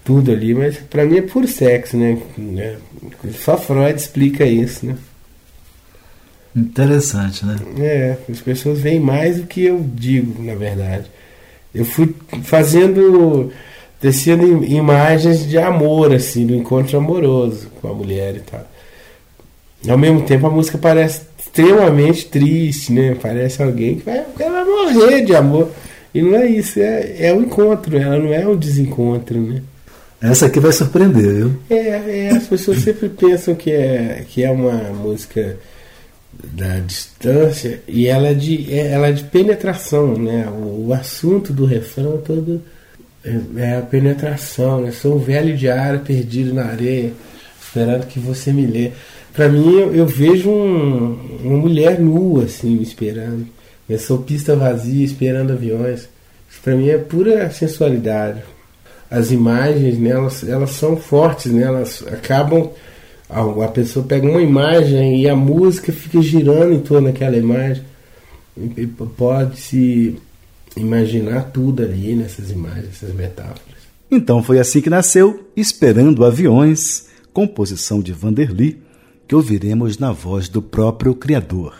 tudo 0.04 0.32
ali, 0.32 0.54
mas 0.54 0.76
para 0.76 1.04
mim 1.04 1.18
é 1.18 1.22
puro 1.22 1.46
sexo, 1.46 1.96
né? 1.96 2.18
né? 2.36 2.76
Só 3.32 3.58
Freud 3.58 3.98
explica 3.98 4.44
isso, 4.44 4.86
né? 4.86 4.96
Interessante, 6.56 7.44
né? 7.44 7.56
É, 7.78 8.16
as 8.30 8.40
pessoas 8.40 8.80
veem 8.80 8.98
mais 8.98 9.36
do 9.36 9.46
que 9.46 9.64
eu 9.64 9.84
digo, 9.94 10.42
na 10.42 10.54
verdade. 10.54 11.06
Eu 11.78 11.84
fui 11.84 12.14
fazendo, 12.42 13.52
tecendo 14.00 14.64
imagens 14.64 15.48
de 15.48 15.58
amor, 15.58 16.12
assim, 16.12 16.46
do 16.46 16.54
encontro 16.54 16.98
amoroso 16.98 17.68
com 17.80 17.88
a 17.88 17.94
mulher 17.94 18.36
e 18.36 18.40
tal. 18.40 18.66
Ao 19.88 19.96
mesmo 19.96 20.22
tempo 20.22 20.46
a 20.46 20.50
música 20.50 20.76
parece 20.76 21.22
extremamente 21.38 22.26
triste, 22.26 22.92
né? 22.92 23.16
Parece 23.20 23.62
alguém 23.62 23.96
que 23.96 24.04
vai, 24.04 24.24
vai 24.36 24.64
morrer 24.64 25.24
de 25.24 25.34
amor. 25.36 25.70
E 26.12 26.20
não 26.20 26.34
é 26.34 26.46
isso, 26.46 26.80
é, 26.80 27.14
é 27.18 27.34
o 27.34 27.42
encontro, 27.42 27.96
ela 27.96 28.18
não 28.18 28.32
é 28.32 28.46
o 28.46 28.56
desencontro, 28.56 29.40
né? 29.40 29.62
Essa 30.20 30.46
aqui 30.46 30.58
vai 30.58 30.72
surpreender, 30.72 31.32
viu? 31.32 31.56
É, 31.70 32.26
é 32.26 32.30
as 32.30 32.48
pessoas 32.48 32.78
sempre 32.78 33.08
pensam 33.10 33.54
que 33.54 33.70
é, 33.70 34.24
que 34.28 34.42
é 34.42 34.50
uma 34.50 34.72
música 34.92 35.56
da 36.32 36.78
distância 36.80 37.80
e 37.88 38.06
ela 38.06 38.28
é 38.28 38.34
de, 38.34 38.72
é, 38.72 38.92
ela 38.92 39.08
é 39.08 39.12
de 39.12 39.24
penetração, 39.24 40.16
né? 40.16 40.48
O, 40.48 40.88
o 40.88 40.92
assunto 40.92 41.52
do 41.52 41.64
refrão 41.64 42.18
todo 42.18 42.62
é, 43.24 43.40
é, 43.56 43.76
a 43.78 43.82
penetração, 43.82 44.82
né? 44.82 44.90
Sou 44.90 45.16
um 45.16 45.18
velho 45.18 45.56
diário 45.56 46.00
perdido 46.00 46.54
na 46.54 46.66
areia, 46.66 47.12
esperando 47.60 48.06
que 48.06 48.18
você 48.18 48.52
me 48.52 48.66
lê. 48.66 48.92
Para 49.32 49.48
mim, 49.48 49.78
eu, 49.78 49.94
eu 49.94 50.06
vejo 50.06 50.50
um, 50.50 51.38
uma 51.42 51.58
mulher 51.58 51.98
nua, 51.98 52.44
assim, 52.44 52.70
me 52.70 52.82
esperando. 52.82 53.46
Eu 53.88 53.98
sou 53.98 54.18
pista 54.18 54.54
vazia, 54.54 55.04
esperando 55.04 55.52
aviões. 55.52 56.08
Pra 56.62 56.74
mim 56.74 56.88
é 56.88 56.98
pura 56.98 57.50
sensualidade. 57.50 58.42
As 59.10 59.30
imagens, 59.30 59.98
né, 59.98 60.10
elas, 60.10 60.46
elas 60.46 60.70
são 60.70 60.96
fortes, 60.96 61.52
né? 61.52 61.62
Elas 61.62 62.04
acabam 62.06 62.70
a, 63.28 63.68
pessoa 63.68 64.04
pega 64.04 64.28
uma 64.28 64.40
imagem 64.40 65.20
e 65.20 65.28
a 65.28 65.36
música 65.36 65.92
fica 65.92 66.20
girando 66.22 66.72
em 66.72 66.80
torno 66.80 67.08
daquela 67.08 67.36
imagem. 67.36 67.82
E 68.76 68.86
pode 68.86 69.58
se 69.58 70.16
imaginar 70.76 71.50
tudo 71.52 71.82
ali 71.82 72.14
nessas 72.14 72.50
imagens, 72.50 72.88
essas 72.88 73.14
metáforas. 73.14 73.78
Então 74.10 74.42
foi 74.42 74.58
assim 74.58 74.80
que 74.80 74.90
nasceu 74.90 75.48
Esperando 75.54 76.24
Aviões, 76.24 77.06
composição 77.32 78.00
de 78.00 78.12
Vanderly, 78.12 78.78
que 79.26 79.34
ouviremos 79.34 79.98
na 79.98 80.10
voz 80.10 80.48
do 80.48 80.62
próprio 80.62 81.14
criador. 81.14 81.74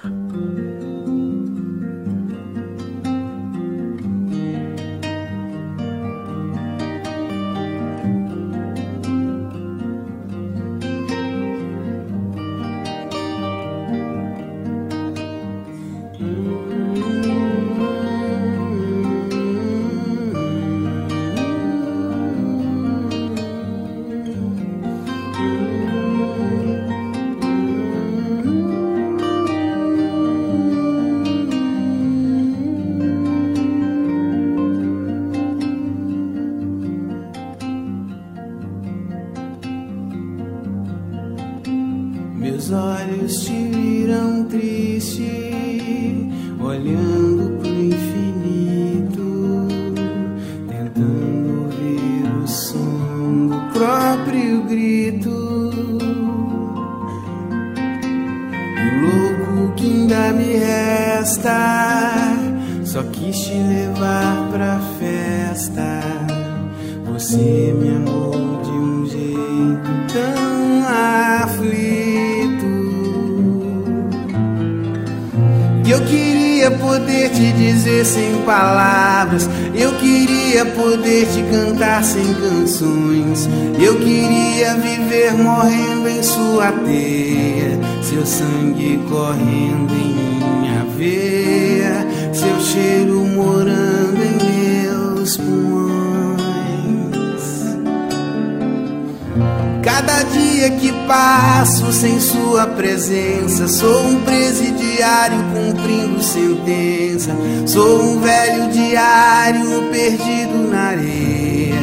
Sou 103.78 104.08
um 104.08 104.20
presidiário 104.22 105.38
cumprindo 105.54 106.20
sentença. 106.20 107.30
Sou 107.64 108.02
um 108.02 108.20
velho 108.20 108.72
diário 108.72 109.88
perdido 109.92 110.68
na 110.68 110.88
areia, 110.88 111.78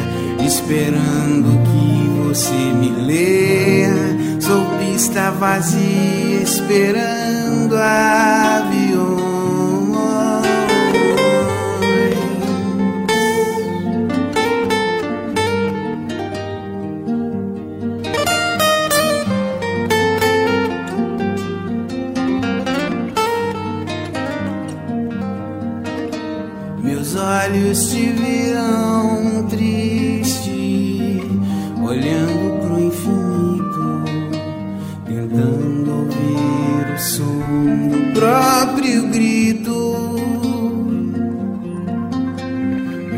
esperando 0.46 1.58
que 1.64 2.10
você 2.28 2.52
me 2.52 2.90
leia. 2.90 3.94
Sou 4.42 4.66
pista 4.78 5.32
vazia, 5.32 6.42
esperando 6.44 7.78
avião. 7.78 9.05
Olhos 27.46 27.92
te 27.92 28.12
virão 28.12 29.46
triste, 29.50 31.22
olhando 31.84 32.60
pro 32.62 32.80
infinito, 32.80 34.04
tentando 35.06 35.92
ouvir 35.92 36.96
o 36.96 37.00
som 37.00 37.90
do 37.90 38.14
próprio 38.14 39.08
grito. 39.10 39.76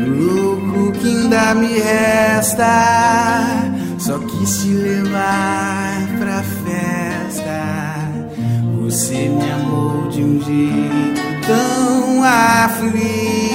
louco 0.06 0.92
que 0.98 1.08
ainda 1.08 1.54
me 1.54 1.78
resta, 1.78 2.66
só 3.98 4.18
quis 4.18 4.62
te 4.62 4.68
levar 4.68 6.06
pra 6.18 6.42
festa. 6.42 7.60
Você 8.82 9.28
me 9.28 9.50
amou 9.50 10.08
de 10.08 10.22
um 10.22 10.40
jeito 10.42 11.20
tão 11.46 12.24
aflito. 12.24 13.47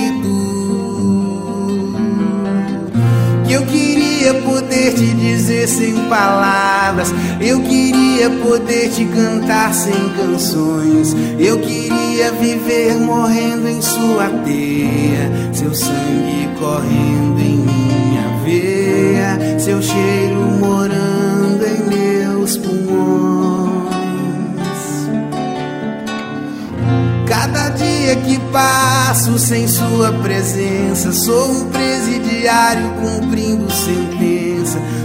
Poder 4.84 4.94
te 4.94 5.13
dizer 5.13 5.68
sem 5.68 5.94
palavras. 6.10 7.13
Eu 7.40 7.62
queria 7.62 8.30
poder 8.30 8.90
te 8.90 9.06
cantar 9.06 9.74
sem 9.74 9.94
canções. 10.18 11.16
Eu 11.40 11.60
queria 11.60 12.32
viver 12.34 12.96
morrendo 12.96 13.68
em 13.70 13.82
sua 13.82 14.30
teia. 14.44 15.32
Seu 15.54 15.74
sangue 15.74 16.50
correndo 16.60 17.40
em 17.40 17.58
minha 17.58 18.44
veia. 18.44 19.60
Seu 19.60 19.82
cheiro 19.82 20.42
morando 20.60 21.66
em 21.66 22.28
meus 22.28 22.58
pulmões. 22.58 23.94
Cada 27.25 27.70
dia 27.70 28.16
que 28.18 28.38
passo 28.52 29.40
sem 29.40 29.68
sua 29.68 30.12
presença, 30.22 31.12
sou 31.13 31.52
um 31.52 31.70
presidiário 31.70 32.92
cumprindo 33.02 33.72
sentença. 33.72 34.33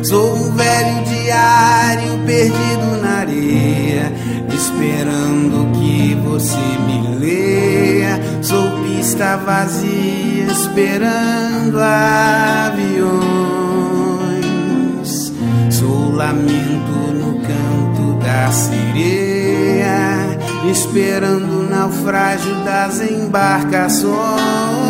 Sou 0.02 0.34
um 0.36 0.52
velho 0.52 1.04
diário 1.04 2.18
perdido 2.26 3.00
na 3.02 3.18
areia, 3.20 4.12
esperando 4.52 5.70
que 5.78 6.14
você 6.14 6.56
me 6.86 7.16
leia. 7.18 8.20
Sou 8.42 8.70
pista 8.82 9.36
vazia, 9.36 10.44
esperando 10.50 11.80
aviões. 11.80 13.08
Sou 15.70 16.10
lamento 16.12 17.12
no 17.14 17.40
canto 17.40 18.18
da 18.24 18.50
sereia 18.52 19.48
esperando 20.70 21.60
o 21.60 21.68
naufrágio 21.68 22.54
das 22.64 23.00
embarcações. 23.00 24.87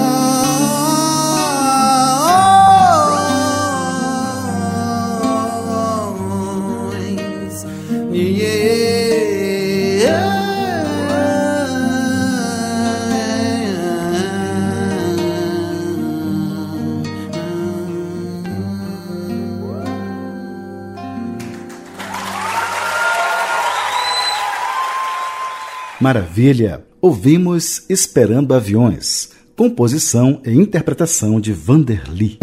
Maravilha! 26.01 26.85
Ouvimos 27.01 27.83
Esperando 27.89 28.55
Aviões, 28.55 29.31
composição 29.55 30.41
e 30.45 30.53
interpretação 30.53 31.41
de 31.41 31.53
Vanderli. 31.53 32.39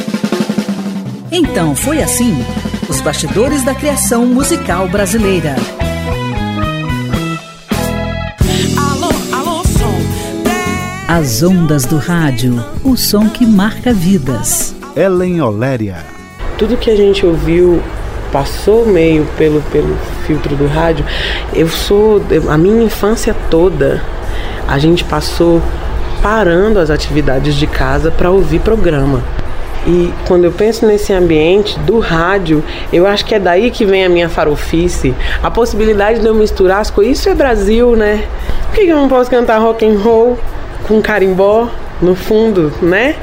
Então 1.32 1.76
foi 1.76 2.02
assim 2.02 2.36
os 2.96 3.02
bastidores 3.02 3.62
da 3.62 3.76
criação 3.76 4.26
musical 4.26 4.88
brasileira. 4.88 5.58
Alô, 8.78 9.10
alô, 9.34 9.64
som. 9.64 10.00
As 11.06 11.44
ondas 11.44 11.84
do 11.84 11.98
rádio, 11.98 12.64
o 12.86 12.96
som 12.96 13.28
que 13.28 13.46
marca 13.46 13.92
vidas. 13.92 14.74
Ellen 14.96 15.42
Oléria. 15.42 15.98
Tudo 16.58 16.78
que 16.78 16.90
a 16.90 16.96
gente 16.96 17.26
ouviu 17.26 17.84
passou 18.32 18.86
meio 18.86 19.26
pelo, 19.38 19.62
pelo 19.64 19.98
filtro 20.26 20.56
do 20.56 20.66
rádio. 20.66 21.06
Eu 21.54 21.68
sou. 21.68 22.22
A 22.50 22.58
minha 22.58 22.82
infância 22.82 23.36
toda, 23.52 24.02
a 24.70 24.80
gente 24.80 25.04
passou 25.04 25.62
parando 26.22 26.80
as 26.80 26.90
atividades 26.90 27.56
de 27.56 27.68
casa 27.68 28.10
para 28.10 28.32
ouvir 28.32 28.62
programa. 28.62 29.22
E 29.88 30.12
quando 30.28 30.46
eu 30.46 30.52
penso 30.52 30.86
nesse 30.86 31.14
ambiente 31.14 31.78
do 31.80 32.00
rádio, 32.00 32.64
eu 32.92 33.06
acho 33.06 33.24
que 33.24 33.36
é 33.36 33.40
daí 33.40 33.70
que 33.70 33.86
vem 33.86 34.04
a 34.04 34.10
minha 34.10 34.28
farofice, 34.28 35.14
a 35.44 35.52
possibilidade 35.52 36.20
de 36.20 36.26
eu 36.26 36.34
misturar 36.34 36.80
as 36.80 36.90
coisas. 36.90 37.20
Isso 37.20 37.30
é 37.30 37.36
Brasil, 37.36 37.96
né? 37.96 38.28
Por 38.68 38.76
que 38.76 38.88
eu 38.88 38.98
não 38.98 39.08
posso 39.08 39.30
cantar 39.30 39.60
rock 39.60 39.86
and 39.86 40.00
roll 40.00 40.40
com 40.88 41.02
carimbó 41.02 41.70
no 42.02 42.16
fundo, 42.16 42.74
né? 42.82 43.16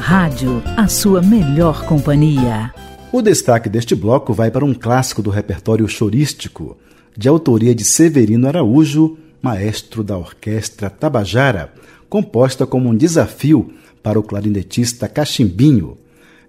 Rádio, 0.00 0.62
a 0.76 0.88
sua 0.88 1.20
melhor 1.20 1.84
companhia. 1.84 2.72
O 3.12 3.20
destaque 3.20 3.68
deste 3.68 3.94
bloco 3.94 4.32
vai 4.32 4.50
para 4.50 4.64
um 4.64 4.72
clássico 4.72 5.20
do 5.20 5.30
repertório 5.30 5.86
chorístico, 5.88 6.76
de 7.16 7.28
autoria 7.28 7.74
de 7.74 7.84
Severino 7.84 8.48
Araújo, 8.48 9.18
maestro 9.42 10.02
da 10.02 10.16
orquestra 10.16 10.88
Tabajara, 10.88 11.72
composta 12.08 12.66
como 12.66 12.88
um 12.88 12.96
desafio 12.96 13.72
para 14.06 14.20
o 14.20 14.22
clarinetista 14.22 15.08
Cachimbinho. 15.08 15.98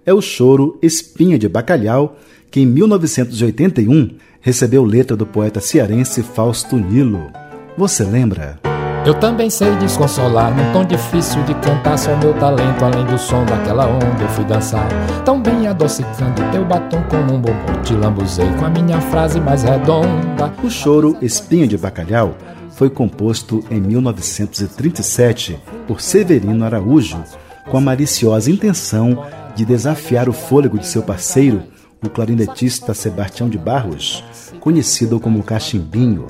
É 0.06 0.14
o 0.14 0.20
choro 0.20 0.78
Espinha 0.80 1.36
de 1.36 1.48
Bacalhau, 1.48 2.16
que 2.52 2.60
em 2.60 2.66
1981 2.66 4.10
recebeu 4.40 4.84
letra 4.84 5.16
do 5.16 5.26
poeta 5.26 5.58
cearense 5.58 6.22
Fausto 6.22 6.76
Nilo. 6.76 7.32
Você 7.76 8.04
lembra? 8.04 8.60
Eu 9.04 9.12
também 9.14 9.50
sei 9.50 9.74
desconsolar, 9.74 10.56
num 10.56 10.72
tom 10.72 10.84
difícil 10.84 11.42
de 11.42 11.54
cantar 11.54 11.98
só 11.98 12.16
meu 12.18 12.32
talento, 12.34 12.84
além 12.84 13.04
do 13.06 13.18
som 13.18 13.44
daquela 13.44 13.88
onda 13.88 14.22
eu 14.22 14.28
fui 14.28 14.44
dançar. 14.44 14.88
Tão 15.24 15.42
bem 15.42 15.66
adocicando 15.66 16.40
teu 16.52 16.64
batom 16.64 17.02
como 17.10 17.34
um 17.34 17.40
bombom, 17.40 17.82
te 17.82 17.92
lambuzei 17.92 18.48
com 18.52 18.66
a 18.66 18.70
minha 18.70 19.00
frase 19.00 19.40
mais 19.40 19.64
redonda. 19.64 20.54
O 20.62 20.70
choro 20.70 21.16
Espinha 21.20 21.66
de 21.66 21.76
Bacalhau 21.76 22.36
foi 22.70 22.88
composto 22.88 23.64
em 23.68 23.80
1937 23.80 25.58
por 25.88 26.00
Severino 26.00 26.64
Araújo, 26.64 27.20
com 27.70 27.76
a 27.76 27.80
maliciosa 27.80 28.50
intenção 28.50 29.26
de 29.54 29.64
desafiar 29.64 30.28
o 30.28 30.32
fôlego 30.32 30.78
de 30.78 30.86
seu 30.86 31.02
parceiro, 31.02 31.62
o 32.04 32.08
clarinetista 32.08 32.94
Sebastião 32.94 33.48
de 33.48 33.58
Barros, 33.58 34.24
conhecido 34.60 35.18
como 35.18 35.42
Cachimbinho. 35.42 36.26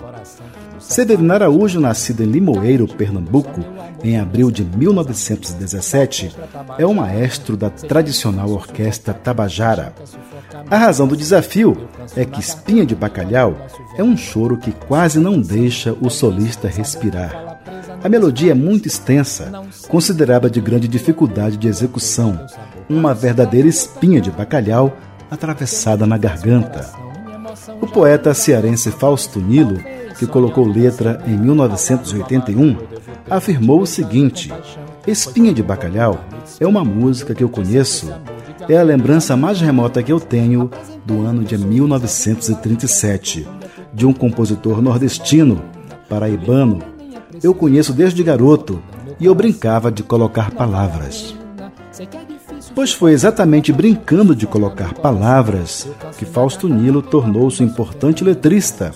Severino 0.79 1.35
Araújo, 1.35 1.81
nascido 1.81 2.23
em 2.23 2.27
Limoeiro, 2.27 2.87
Pernambuco, 2.89 3.63
em 4.03 4.19
abril 4.19 4.51
de 4.51 4.65
1917, 4.65 6.35
é 6.79 6.87
o 6.87 6.95
maestro 6.95 7.57
da 7.57 7.69
tradicional 7.69 8.51
orquestra 8.51 9.13
Tabajara. 9.13 9.93
A 10.71 10.77
razão 10.77 11.07
do 11.07 11.17
desafio 11.17 11.77
é 12.17 12.25
que 12.25 12.41
Espinha 12.41 12.87
de 12.87 12.95
Bacalhau 12.95 13.57
é 13.97 14.03
um 14.03 14.17
choro 14.17 14.57
que 14.57 14.73
quase 14.73 15.19
não 15.19 15.41
deixa 15.41 15.95
o 16.01 16.09
solista 16.09 16.69
respirar. 16.69 17.58
A 18.03 18.09
melodia 18.09 18.53
é 18.53 18.55
muito 18.55 18.87
extensa, 18.87 19.53
considerada 19.89 20.49
de 20.49 20.61
grande 20.61 20.89
dificuldade 20.89 21.57
de 21.57 21.69
execução, 21.69 22.39
uma 22.89 23.15
verdadeira 23.15 23.69
espinha 23.69 24.21
de 24.21 24.31
bacalhau 24.31 24.97
atravessada 25.31 26.07
na 26.07 26.17
garganta. 26.17 26.89
O 27.81 27.87
poeta 27.87 28.33
cearense 28.35 28.91
Fausto 28.91 29.41
Nilo 29.41 29.79
que 30.19 30.27
colocou 30.27 30.67
letra 30.67 31.23
em 31.27 31.39
1981, 31.39 32.77
afirmou 33.31 33.81
o 33.81 33.87
seguinte: 33.87 34.53
Espinha 35.07 35.55
de 35.55 35.63
Bacalhau 35.63 36.19
é 36.59 36.67
uma 36.67 36.85
música 36.85 37.35
que 37.35 37.45
eu 37.45 37.49
conheço, 37.49 38.13
é 38.69 38.77
a 38.77 38.83
lembrança 38.83 39.37
mais 39.37 39.61
remota 39.61 40.03
que 40.03 40.13
eu 40.13 40.19
tenho 40.19 40.69
do 41.07 41.25
ano 41.25 41.45
de 41.45 41.57
1937, 41.57 43.47
de 43.95 44.05
um 44.05 44.13
compositor 44.13 44.83
nordestino, 44.83 45.63
paraibano. 46.09 46.98
Eu 47.43 47.55
conheço 47.55 47.93
desde 47.93 48.23
garoto 48.23 48.83
e 49.21 49.27
eu 49.27 49.35
brincava 49.35 49.91
de 49.91 50.03
colocar 50.03 50.51
palavras. 50.51 51.35
Pois 52.75 52.93
foi 52.93 53.13
exatamente 53.13 53.73
brincando 53.73 54.35
de 54.35 54.47
colocar 54.47 54.95
palavras 54.95 55.89
que 56.17 56.25
Fausto 56.25 56.69
Nilo 56.69 57.03
tornou-se 57.03 57.63
importante 57.63 58.23
letrista, 58.23 58.93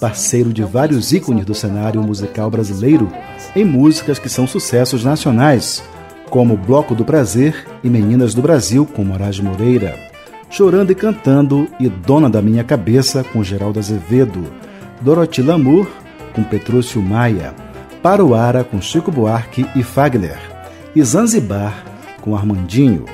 parceiro 0.00 0.52
de 0.52 0.62
vários 0.62 1.12
ícones 1.12 1.44
do 1.44 1.54
cenário 1.54 2.02
musical 2.02 2.50
brasileiro 2.50 3.10
em 3.56 3.64
músicas 3.64 4.18
que 4.18 4.28
são 4.28 4.46
sucessos 4.46 5.04
nacionais, 5.04 5.82
como 6.28 6.56
Bloco 6.56 6.94
do 6.94 7.04
Prazer 7.04 7.66
e 7.82 7.88
Meninas 7.88 8.34
do 8.34 8.42
Brasil, 8.42 8.86
com 8.86 9.04
Moraes 9.04 9.38
Moreira, 9.38 9.98
Chorando 10.50 10.92
e 10.92 10.94
Cantando 10.94 11.68
e 11.80 11.88
Dona 11.88 12.28
da 12.28 12.42
Minha 12.42 12.64
Cabeça, 12.64 13.24
com 13.24 13.42
Geraldo 13.42 13.78
Azevedo, 13.78 14.44
Dorothy 15.00 15.42
Lamour, 15.42 15.86
com 16.34 16.42
Petrúcio 16.42 17.00
Maia, 17.00 17.54
Paruara, 18.02 18.64
com 18.64 18.80
Chico 18.80 19.12
Buarque 19.12 19.64
e 19.76 19.82
Fagner, 19.84 20.38
e 20.94 21.02
Zanzibar, 21.04 21.84
com 22.20 22.34
Armandinho. 22.34 23.04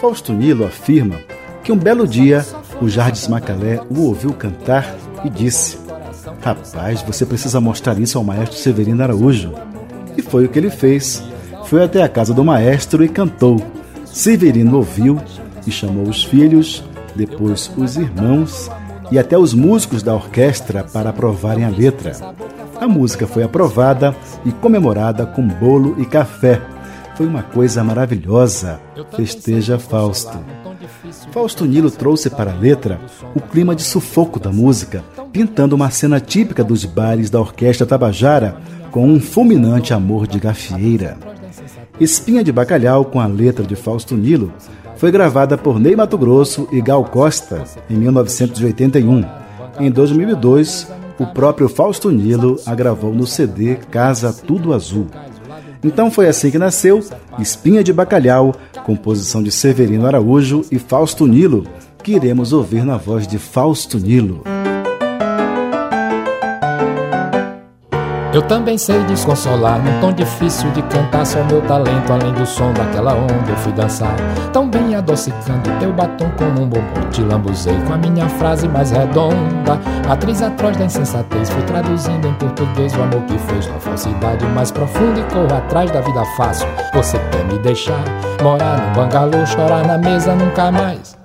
Fausto 0.00 0.32
Nilo 0.32 0.66
afirma 0.66 1.20
que 1.62 1.70
um 1.70 1.76
belo 1.76 2.06
dia 2.06 2.44
o 2.80 2.88
Jardim 2.88 3.30
Macalé 3.30 3.80
o 3.88 4.02
ouviu 4.02 4.32
cantar 4.32 4.96
e 5.24 5.30
disse: 5.30 5.78
Rapaz, 6.42 7.00
você 7.02 7.24
precisa 7.24 7.60
mostrar 7.60 7.98
isso 8.00 8.18
ao 8.18 8.24
maestro 8.24 8.58
Severino 8.58 9.02
Araújo. 9.02 9.52
E 10.16 10.22
foi 10.22 10.46
o 10.46 10.48
que 10.48 10.58
ele 10.58 10.70
fez. 10.70 11.22
Foi 11.66 11.84
até 11.84 12.02
a 12.02 12.08
casa 12.08 12.34
do 12.34 12.44
maestro 12.44 13.04
e 13.04 13.08
cantou. 13.08 13.62
Severino 14.04 14.78
ouviu 14.78 15.20
e 15.64 15.70
chamou 15.70 16.08
os 16.08 16.24
filhos, 16.24 16.82
depois 17.14 17.70
os 17.76 17.96
irmãos 17.96 18.68
e 19.12 19.18
até 19.18 19.38
os 19.38 19.54
músicos 19.54 20.02
da 20.02 20.14
orquestra 20.14 20.82
para 20.82 21.10
aprovarem 21.10 21.64
a 21.64 21.68
letra. 21.68 22.12
A 22.80 22.86
música 22.86 23.26
foi 23.26 23.42
aprovada 23.42 24.14
e 24.44 24.52
comemorada 24.52 25.26
com 25.26 25.46
bolo 25.46 25.96
e 26.00 26.06
café 26.06 26.60
foi 27.18 27.26
uma 27.26 27.42
coisa 27.42 27.82
maravilhosa, 27.82 28.78
festeja 29.16 29.76
Fausto. 29.76 30.38
Fausto 31.32 31.64
Nilo 31.64 31.90
trouxe 31.90 32.30
para 32.30 32.52
a 32.52 32.54
letra 32.54 33.00
o 33.34 33.40
clima 33.40 33.74
de 33.74 33.82
sufoco 33.82 34.38
da 34.38 34.52
música, 34.52 35.02
pintando 35.32 35.74
uma 35.74 35.90
cena 35.90 36.20
típica 36.20 36.62
dos 36.62 36.84
bares 36.84 37.28
da 37.28 37.40
Orquestra 37.40 37.84
Tabajara 37.84 38.58
com 38.92 39.04
um 39.04 39.20
fulminante 39.20 39.92
amor 39.92 40.28
de 40.28 40.38
gafieira. 40.38 41.18
Espinha 41.98 42.44
de 42.44 42.52
Bacalhau, 42.52 43.04
com 43.04 43.20
a 43.20 43.26
letra 43.26 43.66
de 43.66 43.74
Fausto 43.74 44.16
Nilo, 44.16 44.52
foi 44.94 45.10
gravada 45.10 45.58
por 45.58 45.80
Ney 45.80 45.96
Mato 45.96 46.16
Grosso 46.16 46.68
e 46.70 46.80
Gal 46.80 47.04
Costa 47.04 47.64
em 47.90 47.96
1981. 47.96 49.24
Em 49.80 49.90
2002, 49.90 50.86
o 51.18 51.26
próprio 51.26 51.68
Fausto 51.68 52.10
Nilo 52.10 52.60
a 52.64 52.74
gravou 52.74 53.12
no 53.12 53.26
CD 53.26 53.76
Casa 53.90 54.32
Tudo 54.32 54.72
Azul. 54.72 55.06
Então 55.82 56.10
foi 56.10 56.28
assim 56.28 56.50
que 56.50 56.58
nasceu 56.58 57.02
Espinha 57.38 57.84
de 57.84 57.92
Bacalhau, 57.92 58.54
composição 58.84 59.42
de 59.42 59.50
Severino 59.50 60.06
Araújo 60.06 60.64
e 60.70 60.78
Fausto 60.78 61.26
Nilo, 61.26 61.66
que 62.02 62.12
iremos 62.12 62.52
ouvir 62.52 62.84
na 62.84 62.96
voz 62.96 63.26
de 63.26 63.38
Fausto 63.38 63.98
Nilo. 63.98 64.42
Eu 68.32 68.42
também 68.42 68.76
sei 68.76 69.02
desconsolar, 69.04 69.82
num 69.82 70.00
tom 70.00 70.12
difícil 70.12 70.70
de 70.72 70.82
cantar 70.82 71.24
só 71.24 71.42
meu 71.44 71.62
talento, 71.62 72.12
além 72.12 72.30
do 72.34 72.44
som 72.44 72.72
daquela 72.74 73.14
onda 73.14 73.50
eu 73.50 73.56
fui 73.56 73.72
dançar. 73.72 74.14
Tão 74.52 74.68
bem 74.68 74.94
adocicando 74.94 75.70
teu 75.80 75.90
batom 75.94 76.30
como 76.36 76.62
um 76.62 76.68
bombom, 76.68 77.08
te 77.10 77.22
lambuzei 77.22 77.74
com 77.86 77.94
a 77.94 77.96
minha 77.96 78.28
frase 78.28 78.68
mais 78.68 78.90
redonda. 78.90 79.80
Atriz 80.10 80.42
atroz 80.42 80.76
da 80.76 80.84
insensatez, 80.84 81.48
fui 81.48 81.62
traduzindo 81.62 82.28
em 82.28 82.34
português 82.34 82.94
o 82.94 83.02
amor 83.02 83.22
que 83.22 83.38
fez 83.38 83.66
na 83.66 83.80
falsidade 83.80 84.44
mais 84.48 84.70
profunda 84.70 85.20
e 85.20 85.24
corro 85.32 85.56
atrás 85.56 85.90
da 85.90 86.02
vida 86.02 86.22
fácil. 86.36 86.68
Você 86.92 87.18
quer 87.30 87.44
me 87.46 87.58
deixar 87.60 88.04
morar 88.42 88.78
no 88.78 88.94
bangalô, 88.94 89.46
chorar 89.46 89.86
na 89.86 89.96
mesa 89.96 90.34
nunca 90.34 90.70
mais. 90.70 91.16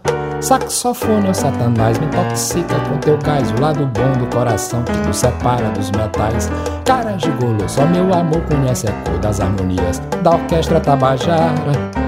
Saxofone 0.44 1.28
ou 1.28 1.34
satanás 1.34 1.98
me 1.98 2.06
intoxica 2.06 2.76
com 2.82 2.98
teu 2.98 3.18
cais 3.18 3.50
O 3.52 3.62
lado 3.62 3.86
bom 3.88 4.12
do 4.20 4.26
coração 4.36 4.84
que 4.84 4.92
nos 5.08 5.18
separa 5.18 5.70
dos 5.70 5.90
metais 5.92 6.52
Cara 6.84 7.18
gigolô, 7.18 7.68
só 7.68 7.86
meu 7.86 8.14
amor 8.14 8.42
conhece 8.42 8.88
a 8.88 8.92
cor 8.92 9.18
das 9.20 9.40
harmonias 9.40 10.00
Da 10.22 10.32
orquestra 10.32 10.82
tabajara 10.82 11.56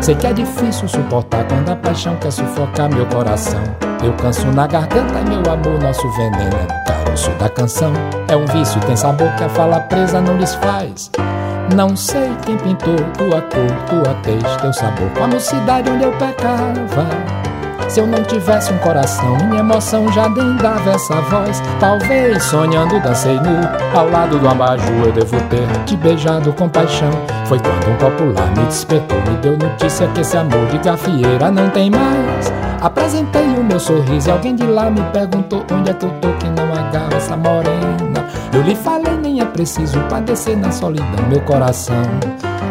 Sei 0.01 0.15
que 0.15 0.27
é 0.27 0.33
difícil 0.33 0.87
suportar 0.87 1.45
quando 1.47 1.69
a 1.69 1.75
paixão 1.77 2.17
quer 2.17 2.31
sufocar 2.31 2.93
meu 2.93 3.05
coração 3.05 3.63
Eu 4.03 4.11
canso 4.13 4.45
na 4.47 4.67
garganta, 4.67 5.21
meu 5.21 5.39
amor, 5.51 5.81
nosso 5.81 6.07
veneno 6.11 6.57
é 6.57 6.65
do 6.65 6.85
caroço 7.15 7.31
da 7.31 7.49
canção. 7.49 7.93
É 8.27 8.35
um 8.35 8.45
vício, 8.45 8.79
tem 8.81 8.95
sabor 8.95 9.31
que 9.35 9.43
a 9.43 9.49
fala 9.49 9.79
presa 9.79 10.19
não 10.19 10.37
desfaz. 10.37 11.09
Não 11.73 11.95
sei 11.95 12.29
quem 12.45 12.57
pintou 12.57 12.95
tua 13.17 13.41
cor, 13.41 13.71
tua 13.89 14.13
tez, 14.21 14.43
teu 14.61 14.73
sabor. 14.73 15.09
Com 15.17 15.23
a 15.23 15.27
mocidade 15.27 15.89
onde 15.89 16.03
eu 16.03 16.11
pecava. 16.13 17.44
Se 17.87 17.99
eu 17.99 18.07
não 18.07 18.23
tivesse 18.23 18.73
um 18.73 18.77
coração, 18.79 19.37
minha 19.47 19.59
emoção 19.59 20.11
já 20.11 20.27
nem 20.27 20.55
dava 20.57 20.91
essa 20.91 21.21
voz. 21.21 21.61
Talvez 21.79 22.43
sonhando 22.43 22.99
dancei 22.99 23.35
nu, 23.35 23.97
ao 23.97 24.09
lado 24.09 24.39
do 24.39 24.47
abajur 24.47 25.05
eu 25.05 25.11
devo 25.11 25.39
ter 25.43 25.67
te 25.85 25.95
beijado 25.95 26.51
com 26.53 26.67
paixão. 26.67 27.11
Foi 27.45 27.59
quando 27.59 27.91
um 27.91 27.95
popular 27.97 28.47
me 28.57 28.65
despertou, 28.65 29.17
me 29.21 29.37
deu 29.37 29.57
notícia 29.57 30.07
que 30.07 30.21
esse 30.21 30.35
amor 30.35 30.65
de 30.67 30.77
gafieira 30.79 31.51
não 31.51 31.69
tem 31.69 31.89
mais. 31.89 32.51
Apresentei 32.81 33.45
o 33.45 33.63
meu 33.63 33.79
sorriso 33.79 34.29
e 34.29 34.31
alguém 34.31 34.55
de 34.55 34.65
lá 34.65 34.89
me 34.89 35.01
perguntou 35.11 35.65
onde 35.71 35.91
é 35.91 35.93
que 35.93 36.05
eu 36.05 36.11
tô 36.21 36.29
que 36.33 36.47
não 36.49 36.71
agarra 36.73 37.15
essa 37.15 37.37
morena. 37.37 38.25
Eu 38.53 38.61
lhe 38.61 38.75
falei, 38.75 39.15
nem 39.17 39.41
é 39.41 39.45
preciso 39.45 39.99
padecer 40.01 40.57
na 40.57 40.71
solidão, 40.71 41.27
meu 41.29 41.41
coração 41.41 41.95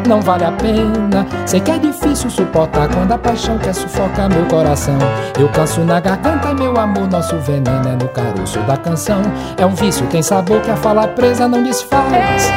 não 0.07 0.21
vale 0.21 0.45
a 0.45 0.53
pena. 0.53 1.27
Sei 1.47 1.61
que 1.61 1.71
é 1.71 1.79
difícil 1.79 2.31
suportar 2.31 2.89
quando 2.89 3.13
a 3.13 3.19
paixão 3.19 3.59
quer 3.59 3.75
sufocar 3.75 4.29
meu 4.29 4.45
coração. 4.47 4.99
Eu 5.39 5.49
canso 5.49 5.81
na 5.81 6.01
garganta, 6.01 6.53
meu 6.55 6.77
amor, 6.79 7.09
nosso 7.09 7.39
veneno 7.39 7.89
é 7.89 7.97
no 7.97 8.09
caroço 8.09 8.59
da 8.61 8.77
canção. 8.77 9.23
É 9.57 9.65
um 9.65 9.75
vício, 9.75 10.07
tem 10.07 10.23
sabor 10.23 10.61
que 10.61 10.71
a 10.71 10.77
fala 10.77 11.09
presa 11.09 11.49
não 11.49 11.63
desfaz. 11.63 12.51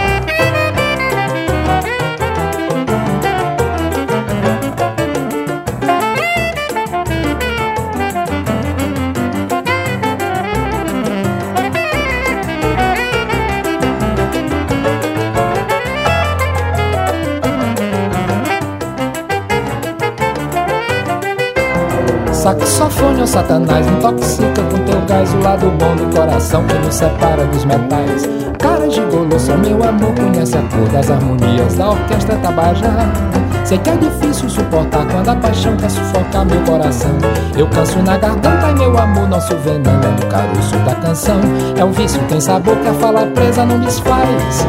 Satanás 23.27 23.85
intoxica 23.85 24.63
com 24.63 24.83
teu 24.85 25.01
gás 25.05 25.33
o 25.33 25.39
lado 25.39 25.69
bom 25.71 25.95
do 25.95 26.15
coração 26.15 26.65
que 26.65 26.73
nos 26.75 26.95
separa 26.95 27.45
dos 27.45 27.65
metais. 27.65 28.23
Cara 28.59 28.87
de 28.87 29.01
só 29.39 29.57
meu 29.57 29.83
amor, 29.83 30.13
conhece 30.15 30.57
a 30.57 30.61
cor 30.61 30.87
das 30.89 31.11
harmonias 31.11 31.75
da 31.75 31.91
orquestra 31.91 32.37
Tabajara. 32.37 33.05
Sei 33.65 33.77
que 33.77 33.89
é 33.89 33.97
difícil 33.97 34.49
suportar 34.49 35.05
quando 35.07 35.29
a 35.29 35.35
paixão 35.35 35.75
quer 35.75 35.91
sufocar 35.91 36.45
meu 36.45 36.61
coração. 36.63 37.11
Eu 37.57 37.67
canso 37.69 38.01
na 38.01 38.17
garganta 38.17 38.71
e 38.71 38.75
meu 38.75 38.97
amor, 38.97 39.27
nosso 39.27 39.55
veneno 39.57 39.89
é 39.89 40.25
no 40.25 40.31
caroço 40.31 40.77
da 40.85 40.95
canção. 40.95 41.39
É 41.77 41.83
um 41.83 41.91
vício, 41.91 42.21
tem 42.29 42.39
sabor 42.39 42.77
que 42.77 42.87
a 42.87 42.93
fala 42.93 43.27
presa 43.27 43.65
não 43.65 43.79
desfaz. 43.79 44.65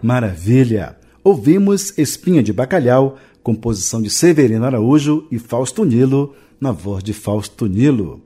Maravilha! 0.00 1.02
ouvimos 1.24 1.96
Espinha 1.96 2.42
de 2.42 2.52
Bacalhau, 2.52 3.16
composição 3.42 4.00
de 4.00 4.10
Severino 4.10 4.64
Araújo 4.64 5.24
e 5.30 5.38
Fausto 5.38 5.84
Nilo, 5.84 6.34
na 6.60 6.72
voz 6.72 7.02
de 7.02 7.12
Fausto 7.12 7.66
Nilo. 7.66 8.20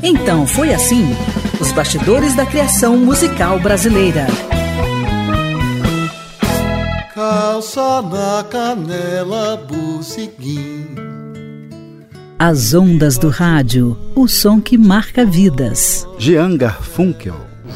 Então 0.02 0.46
foi 0.46 0.72
assim 0.72 1.04
os 1.60 1.72
bastidores 1.72 2.36
da 2.36 2.46
criação 2.46 2.96
musical 2.96 3.58
brasileira. 3.58 4.26
Calça 7.18 8.00
na 8.00 8.44
canela, 8.44 9.56
buciguim. 9.66 10.86
As 12.38 12.72
ondas 12.74 13.18
do 13.18 13.28
rádio, 13.28 13.98
o 14.14 14.28
som 14.28 14.60
que 14.60 14.78
marca 14.78 15.26
vidas. 15.26 16.06
Jean 16.16 16.56
Garfunkel. 16.56 17.34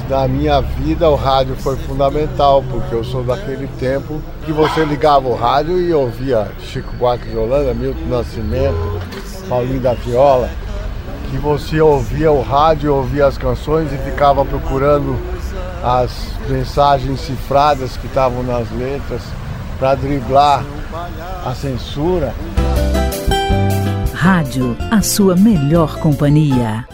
Na 0.09 0.29
minha 0.29 0.61
vida 0.61 1.11
o 1.11 1.17
rádio 1.17 1.57
foi 1.57 1.75
fundamental, 1.75 2.63
porque 2.71 2.95
eu 2.95 3.03
sou 3.03 3.25
daquele 3.25 3.67
tempo 3.81 4.23
que 4.47 4.53
você 4.53 4.85
ligava 4.85 5.27
o 5.27 5.35
rádio 5.35 5.77
e 5.81 5.93
ouvia 5.93 6.49
Chico 6.61 6.95
Buarque 6.95 7.29
de 7.29 7.37
Holanda, 7.37 7.75
Milton 7.75 8.07
Nascimento, 8.07 9.01
Paulinho 9.49 9.81
da 9.81 9.95
Viola 9.95 10.49
que 11.33 11.39
você 11.39 11.81
ouvia 11.81 12.31
o 12.31 12.43
rádio, 12.43 12.95
ouvia 12.95 13.25
as 13.25 13.39
canções 13.39 13.91
e 13.91 13.97
ficava 13.97 14.45
procurando 14.45 15.17
as 15.83 16.11
mensagens 16.49 17.21
cifradas 17.21 17.97
que 17.97 18.07
estavam 18.07 18.43
nas 18.43 18.71
letras 18.71 19.23
para 19.79 19.95
driblar 19.97 20.65
a 21.45 21.55
censura. 21.55 22.35
Rádio, 24.15 24.77
a 24.91 25.03
sua 25.03 25.35
melhor 25.35 25.99
companhia. 25.99 26.87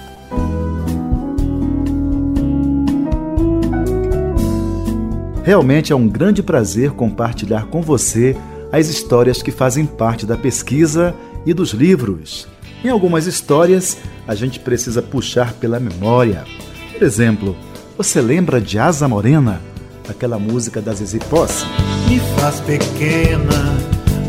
Realmente 5.44 5.92
é 5.92 5.96
um 5.96 6.08
grande 6.08 6.42
prazer 6.42 6.92
compartilhar 6.92 7.66
com 7.66 7.82
você 7.82 8.36
as 8.72 8.88
histórias 8.88 9.42
que 9.42 9.50
fazem 9.50 9.86
parte 9.86 10.26
da 10.26 10.36
pesquisa 10.36 11.14
e 11.44 11.54
dos 11.54 11.70
livros. 11.70 12.46
Em 12.84 12.88
algumas 12.88 13.26
histórias, 13.26 13.98
a 14.26 14.34
gente 14.34 14.60
precisa 14.60 15.02
puxar 15.02 15.54
pela 15.54 15.80
memória. 15.80 16.44
Por 16.92 17.02
exemplo, 17.02 17.56
você 17.98 18.22
lembra 18.22 18.60
de 18.60 18.78
Asa 18.78 19.08
Morena, 19.08 19.60
aquela 20.08 20.38
música 20.38 20.80
da 20.80 20.94
Zizi 20.94 21.18
Posse? 21.18 21.66
Me 22.08 22.20
faz 22.38 22.60
pequena, 22.60 23.76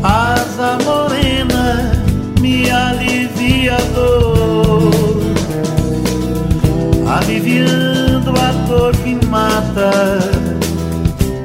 asa 0.02 0.76
morena, 0.84 1.92
me 2.40 2.68
alivia 2.68 3.76
a 3.76 3.80
dor, 3.94 4.90
aliviando 7.16 8.30
a 8.30 8.52
dor 8.66 8.96
que 8.96 9.24
mata, 9.26 10.18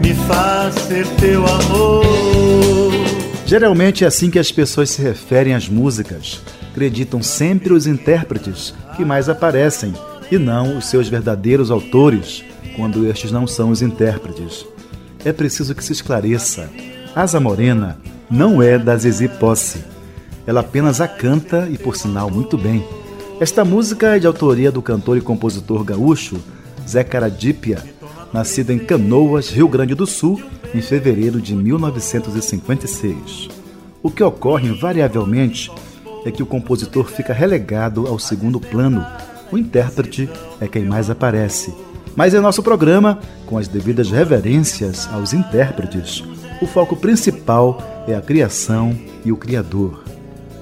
me 0.02 0.16
faz 0.28 0.74
ser 0.88 1.06
teu 1.20 1.46
amor. 1.46 2.92
Geralmente 3.46 4.04
é 4.04 4.08
assim 4.08 4.32
que 4.32 4.40
as 4.40 4.52
pessoas 4.52 4.90
se 4.90 5.00
referem 5.00 5.54
às 5.54 5.70
músicas 5.70 6.42
acreditam 6.76 7.24
sempre 7.24 7.72
os 7.72 7.88
intérpretes 7.88 8.74
que 8.98 9.06
mais 9.06 9.30
aparecem 9.30 9.94
e 10.32 10.38
não 10.38 10.78
os 10.78 10.88
seus 10.88 11.08
verdadeiros 11.08 11.72
autores, 11.72 12.44
quando 12.76 13.08
estes 13.08 13.32
não 13.32 13.48
são 13.48 13.70
os 13.70 13.82
intérpretes. 13.82 14.66
É 15.24 15.32
preciso 15.32 15.74
que 15.74 15.84
se 15.84 15.94
esclareça. 15.94 16.70
Asa 17.16 17.40
Morena 17.40 17.98
não 18.30 18.62
é 18.62 18.78
da 18.78 18.96
Zizi 18.98 19.28
Posse. 19.28 19.84
Ela 20.46 20.60
apenas 20.60 21.02
a 21.02 21.08
canta 21.08 21.68
e, 21.72 21.78
por 21.78 21.96
sinal, 21.96 22.30
muito 22.30 22.58
bem. 22.58 22.86
Esta 23.40 23.66
música 23.66 24.16
é 24.16 24.20
de 24.20 24.28
autoria 24.28 24.72
do 24.72 24.82
cantor 24.82 25.18
e 25.18 25.22
compositor 25.22 25.84
gaúcho 25.84 26.38
Zé 26.88 27.04
Caradípia, 27.04 27.84
nascido 28.32 28.72
em 28.72 28.80
Canoas, 28.80 29.50
Rio 29.50 29.68
Grande 29.68 29.96
do 29.96 30.06
Sul, 30.06 30.42
em 30.74 30.82
fevereiro 30.82 31.42
de 31.42 31.56
1956. 31.56 33.50
O 34.04 34.12
que 34.12 34.24
ocorre 34.24 34.68
invariavelmente 34.70 35.72
é 36.26 36.32
que 36.32 36.44
o 36.44 36.46
compositor 36.46 37.06
fica 37.06 37.34
relegado 37.34 38.06
ao 38.08 38.20
segundo 38.20 38.60
plano. 38.60 39.06
O 39.52 39.58
intérprete 39.58 40.30
é 40.60 40.68
quem 40.68 40.86
mais 40.86 41.10
aparece. 41.10 41.74
Mas 42.16 42.34
em 42.34 42.40
nosso 42.40 42.64
programa, 42.64 43.20
com 43.46 43.58
as 43.58 43.68
devidas 43.68 44.10
reverências 44.10 45.08
aos 45.12 45.34
intérpretes, 45.34 46.24
o 46.62 46.66
foco 46.66 46.96
principal 46.96 48.06
é 48.08 48.16
a 48.16 48.22
criação 48.22 48.98
e 49.24 49.32
o 49.32 49.38
criador. 49.38 50.04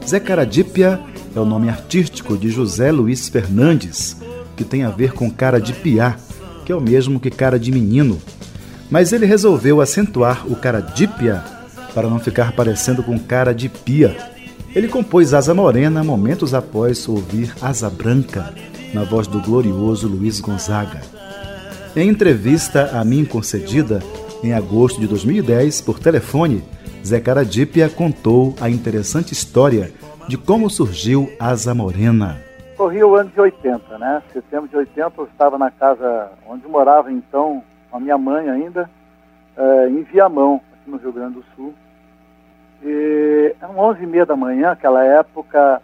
Zé 0.07 0.19
Caradípia 0.19 0.99
é 1.35 1.39
o 1.39 1.45
nome 1.45 1.69
artístico 1.69 2.37
de 2.37 2.49
José 2.49 2.91
Luiz 2.91 3.29
Fernandes, 3.29 4.17
que 4.57 4.63
tem 4.63 4.83
a 4.83 4.89
ver 4.89 5.13
com 5.13 5.29
cara 5.29 5.59
de 5.59 5.73
piá, 5.73 6.17
que 6.65 6.71
é 6.71 6.75
o 6.75 6.81
mesmo 6.81 7.19
que 7.19 7.29
cara 7.29 7.59
de 7.59 7.71
menino. 7.71 8.19
Mas 8.89 9.13
ele 9.13 9.25
resolveu 9.25 9.81
acentuar 9.81 10.45
o 10.47 10.55
caradípia 10.55 11.43
para 11.93 12.09
não 12.09 12.19
ficar 12.19 12.53
parecendo 12.53 13.03
com 13.03 13.17
cara 13.19 13.53
de 13.53 13.69
pia, 13.69 14.15
ele 14.75 14.87
compôs 14.87 15.33
Asa 15.33 15.53
Morena 15.53 16.03
momentos 16.03 16.53
após 16.53 17.07
ouvir 17.07 17.53
Asa 17.61 17.89
Branca, 17.89 18.53
na 18.93 19.03
voz 19.03 19.27
do 19.27 19.41
glorioso 19.41 20.07
Luiz 20.07 20.39
Gonzaga. 20.39 21.01
Em 21.95 22.09
entrevista 22.09 22.97
a 22.99 23.03
mim 23.03 23.25
concedida 23.25 23.99
em 24.43 24.53
agosto 24.53 24.99
de 24.99 25.07
2010 25.07 25.81
por 25.81 25.99
telefone, 25.99 26.63
Zé 27.05 27.19
Caradípia 27.19 27.89
contou 27.89 28.55
a 28.61 28.69
interessante 28.69 29.33
história 29.33 29.91
de 30.27 30.37
como 30.37 30.69
surgiu 30.69 31.29
Asa 31.39 31.73
Morena. 31.73 32.41
Corria 32.77 33.05
o 33.07 33.15
ano 33.15 33.29
de 33.29 33.39
80, 33.39 33.97
né? 33.97 34.21
Setembro 34.31 34.67
de 34.69 34.75
80 34.75 35.13
eu 35.17 35.25
estava 35.25 35.57
na 35.57 35.69
casa 35.69 36.31
onde 36.47 36.67
morava 36.67 37.11
então 37.11 37.63
a 37.91 37.99
minha 37.99 38.17
mãe 38.17 38.49
ainda, 38.49 38.89
é, 39.55 39.89
em 39.89 40.03
Viamão, 40.03 40.61
aqui 40.73 40.89
no 40.89 40.97
Rio 40.97 41.11
Grande 41.11 41.35
do 41.35 41.45
Sul. 41.55 41.73
E 42.83 43.55
eram 43.61 43.77
11 43.77 44.03
e 44.03 44.07
meia 44.07 44.25
da 44.25 44.35
manhã, 44.35 44.71
aquela 44.71 45.03
época, 45.03 45.81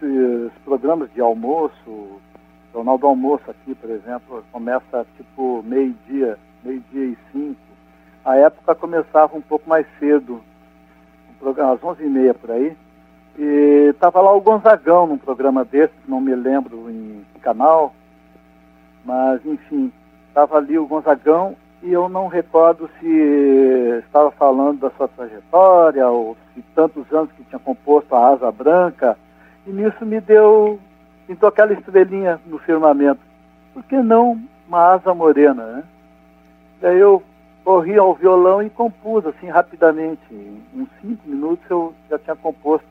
os 0.00 0.52
programas 0.64 1.12
de 1.12 1.20
almoço, 1.20 2.20
Jornal 2.78 2.96
do 2.96 3.06
Almoço 3.08 3.50
aqui, 3.50 3.74
por 3.74 3.90
exemplo, 3.90 4.44
começa 4.52 5.04
tipo 5.16 5.64
meio-dia, 5.64 6.38
meio-dia 6.62 7.06
e 7.06 7.18
cinco. 7.32 7.60
A 8.24 8.36
época 8.36 8.72
começava 8.76 9.36
um 9.36 9.40
pouco 9.40 9.68
mais 9.68 9.84
cedo, 9.98 10.40
programa, 11.40 11.72
às 11.72 11.82
11 11.82 12.04
e 12.04 12.08
meia 12.08 12.34
por 12.34 12.52
aí. 12.52 12.76
E 13.36 13.88
estava 13.90 14.20
lá 14.20 14.32
o 14.32 14.40
Gonzagão 14.40 15.08
num 15.08 15.18
programa 15.18 15.64
desse, 15.64 15.94
não 16.06 16.20
me 16.20 16.34
lembro 16.36 16.88
em 16.88 17.24
que 17.34 17.40
canal, 17.40 17.92
mas 19.04 19.44
enfim, 19.44 19.92
estava 20.28 20.56
ali 20.58 20.78
o 20.78 20.86
Gonzagão 20.86 21.56
e 21.82 21.92
eu 21.92 22.08
não 22.08 22.28
recordo 22.28 22.88
se 23.00 24.02
estava 24.04 24.30
falando 24.30 24.80
da 24.80 24.90
sua 24.90 25.08
trajetória 25.08 26.06
ou 26.08 26.36
se 26.54 26.62
tantos 26.76 27.12
anos 27.12 27.32
que 27.32 27.42
tinha 27.42 27.58
composto 27.58 28.14
a 28.14 28.28
Asa 28.28 28.52
Branca. 28.52 29.18
E 29.66 29.70
nisso 29.70 30.06
me 30.06 30.20
deu, 30.20 30.78
pintou 31.28 31.50
aquela 31.50 31.74
estrelinha 31.74 32.40
no 32.46 32.58
firmamento. 32.58 33.20
Por 33.74 33.84
que 33.84 33.96
não 33.96 34.40
uma 34.66 34.94
asa 34.94 35.14
morena, 35.14 35.64
né? 35.66 35.84
Daí 36.80 36.98
eu 36.98 37.22
corri 37.62 37.98
ao 37.98 38.14
violão 38.14 38.62
e 38.62 38.70
compus 38.70 39.26
assim 39.26 39.48
rapidamente. 39.48 40.22
Em 40.32 40.62
uns 40.74 40.88
cinco 41.02 41.28
minutos 41.28 41.64
eu 41.68 41.94
já 42.08 42.18
tinha 42.18 42.34
composto 42.34 42.86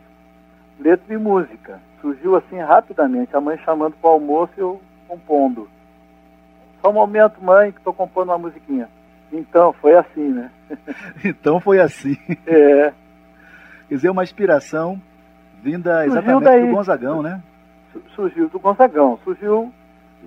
letra 0.80 1.14
e 1.14 1.18
música. 1.18 1.80
Surgiu 2.00 2.36
assim 2.36 2.60
rapidamente. 2.60 3.36
A 3.36 3.42
mãe 3.42 3.58
chamando 3.66 3.96
para 4.00 4.12
o 4.12 4.14
almoço 4.14 4.54
e 4.56 4.62
eu 4.62 4.80
compondo. 5.08 5.68
Só 6.80 6.92
um 6.92 6.94
momento, 6.94 7.44
mãe, 7.44 7.72
que 7.72 7.80
estou 7.80 7.94
compondo 7.94 8.30
uma 8.30 8.38
musiquinha. 8.38 8.88
Então, 9.34 9.74
foi 9.74 9.96
assim, 9.96 10.30
né? 10.30 10.52
então 11.26 11.60
foi 11.60 11.80
assim. 11.80 12.16
É. 12.46 12.94
Quer 13.90 13.96
dizer, 13.96 14.10
uma 14.10 14.24
inspiração 14.24 15.02
vinda 15.64 16.06
exatamente 16.06 16.68
do 16.68 16.76
Gonzagão, 16.76 17.24
né? 17.24 17.42
Surgiu 18.16 18.50
do 18.50 18.60
Gonzagão. 18.60 19.20
Surgiu 19.24 19.72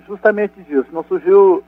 justamente 0.07 0.61
disso. 0.63 0.87
Não 0.91 1.03
surgiu 1.03 1.63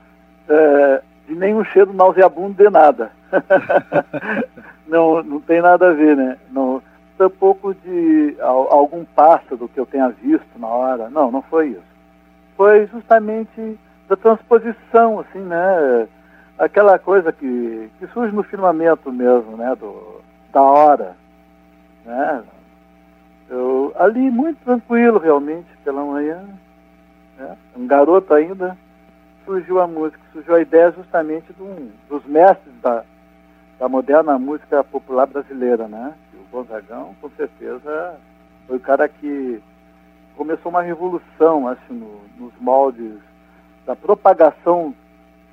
é, 0.48 1.02
de 1.28 1.36
nenhum 1.36 1.64
cheiro 1.64 1.94
nauseabundo 1.94 2.56
de 2.56 2.70
nada. 2.70 3.12
não, 4.88 5.24
não 5.24 5.40
tem 5.40 5.62
nada 5.62 5.90
a 5.90 5.94
ver, 5.94 6.16
né? 6.16 6.38
Não, 6.52 6.82
pouco 7.30 7.74
de 7.74 8.36
algum 8.40 9.06
pássaro 9.06 9.70
que 9.70 9.80
eu 9.80 9.86
tenha 9.86 10.10
visto 10.10 10.58
na 10.58 10.68
hora. 10.68 11.10
Não, 11.10 11.32
não 11.32 11.42
foi 11.42 11.70
isso. 11.70 11.94
Foi 12.56 12.88
justamente 12.88 13.80
da 14.08 14.16
transposição, 14.16 15.20
assim, 15.20 15.40
né? 15.40 16.08
Aquela 16.58 17.00
coisa 17.00 17.32
que, 17.32 17.90
que 18.00 18.08
surge 18.08 18.34
no 18.34 18.44
firmamento 18.44 19.12
mesmo, 19.12 19.58
né? 19.58 19.76
Do, 19.76 20.22
da 20.52 20.62
hora, 20.62 21.16
né? 22.06 22.44
Eu, 23.54 23.94
ali 23.98 24.32
muito 24.32 24.58
tranquilo 24.66 25.20
realmente 25.20 25.68
pela 25.84 26.04
manhã, 26.04 26.44
né? 27.38 27.56
um 27.78 27.86
garoto 27.86 28.34
ainda, 28.34 28.76
surgiu 29.46 29.80
a 29.80 29.86
música, 29.86 30.20
surgiu 30.32 30.56
a 30.56 30.62
ideia 30.62 30.92
justamente 30.92 31.54
dos 32.10 32.26
mestres 32.26 32.74
da, 32.82 33.04
da 33.78 33.88
moderna 33.88 34.40
música 34.40 34.84
popular 34.84 35.28
brasileira, 35.28 35.88
né? 35.88 36.16
O 36.34 36.52
Gonzagão, 36.52 37.14
com 37.22 37.30
certeza, 37.30 38.16
foi 38.66 38.78
o 38.78 38.80
cara 38.80 39.08
que 39.08 39.62
começou 40.36 40.72
uma 40.72 40.82
revolução, 40.82 41.68
acho, 41.68 41.94
no, 41.94 42.22
nos 42.40 42.54
moldes 42.60 43.20
da 43.86 43.96
propagação, 43.96 44.96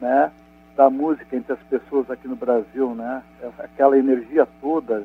né, 0.00 0.32
da 0.74 0.88
música 0.88 1.36
entre 1.36 1.52
as 1.52 1.60
pessoas 1.64 2.10
aqui 2.10 2.26
no 2.26 2.36
Brasil, 2.36 2.94
né? 2.94 3.22
Aquela 3.58 3.98
energia 3.98 4.48
toda, 4.58 5.04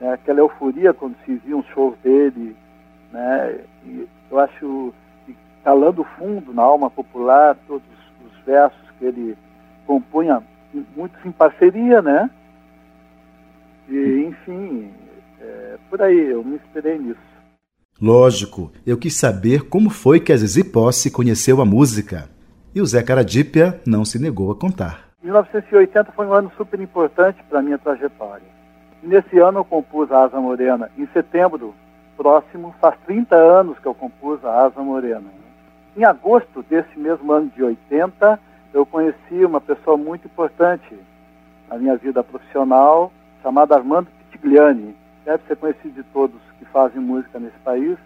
né? 0.00 0.12
aquela 0.12 0.40
euforia 0.40 0.92
quando 0.92 1.16
se 1.24 1.34
via 1.36 1.56
uns 1.56 1.66
shows 1.66 1.96
dele, 2.02 2.56
né? 3.12 3.60
E 3.86 4.08
eu 4.30 4.38
acho 4.38 4.92
que 5.24 5.36
calando 5.62 6.04
fundo 6.18 6.52
na 6.52 6.62
alma 6.62 6.90
popular 6.90 7.56
todos 7.66 7.86
os 8.24 8.44
versos 8.44 8.90
que 8.98 9.04
ele 9.04 9.36
compunha, 9.86 10.42
muitos 10.96 11.24
em 11.24 11.32
parceria, 11.32 12.02
né? 12.02 12.30
E, 13.88 14.24
enfim, 14.28 14.90
é, 15.40 15.76
por 15.90 16.00
aí, 16.00 16.30
eu 16.30 16.42
me 16.42 16.56
inspirei 16.56 16.98
nisso. 16.98 17.20
Lógico, 18.00 18.72
eu 18.84 18.98
quis 18.98 19.16
saber 19.16 19.68
como 19.68 19.88
foi 19.88 20.18
que 20.18 20.32
a 20.32 20.36
Zizi 20.36 20.64
Posse 20.64 21.10
conheceu 21.10 21.60
a 21.60 21.64
música. 21.64 22.28
E 22.74 22.80
o 22.80 22.86
Zé 22.86 23.02
Caradípia 23.02 23.80
não 23.86 24.04
se 24.04 24.18
negou 24.18 24.50
a 24.50 24.56
contar. 24.56 25.10
1980 25.22 26.12
foi 26.12 26.26
um 26.26 26.34
ano 26.34 26.50
super 26.56 26.80
importante 26.80 27.42
para 27.48 27.60
a 27.60 27.62
minha 27.62 27.78
trajetória. 27.78 28.53
Nesse 29.04 29.38
ano 29.38 29.58
eu 29.58 29.64
compus 29.66 30.10
a 30.10 30.22
Asa 30.22 30.40
Morena. 30.40 30.90
Em 30.96 31.06
setembro 31.08 31.74
próximo, 32.16 32.74
faz 32.80 32.96
30 33.04 33.36
anos 33.36 33.78
que 33.78 33.84
eu 33.84 33.94
compus 33.94 34.42
a 34.42 34.64
Asa 34.64 34.80
Morena. 34.80 35.28
Em 35.94 36.04
agosto 36.04 36.62
desse 36.62 36.98
mesmo 36.98 37.30
ano 37.30 37.52
de 37.54 37.62
80, 37.62 38.40
eu 38.72 38.86
conheci 38.86 39.44
uma 39.44 39.60
pessoa 39.60 39.98
muito 39.98 40.26
importante 40.26 40.98
na 41.68 41.76
minha 41.76 41.98
vida 41.98 42.24
profissional, 42.24 43.12
chamada 43.42 43.74
Armando 43.74 44.08
Pitigliani. 44.30 44.96
Deve 45.22 45.42
ser 45.46 45.56
conhecido 45.56 46.02
de 46.02 46.02
todos 46.04 46.40
que 46.58 46.64
fazem 46.64 46.98
música 46.98 47.38
nesse 47.38 47.58
país. 47.58 47.98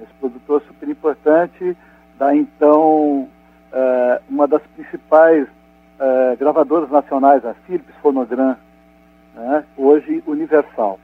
Esse 0.00 0.12
produtor 0.18 0.60
super 0.66 0.88
importante 0.88 1.76
da 2.18 2.34
então 2.34 3.28
uh, 3.72 4.22
uma 4.28 4.48
das 4.48 4.62
principais 4.74 5.46
uh, 5.46 6.36
gravadoras 6.36 6.90
nacionais, 6.90 7.46
a 7.46 7.54
Philips 7.54 7.94
Phonogram, 8.02 8.56
né, 9.34 9.64
hoje 9.76 10.22
Universal. 10.26 10.98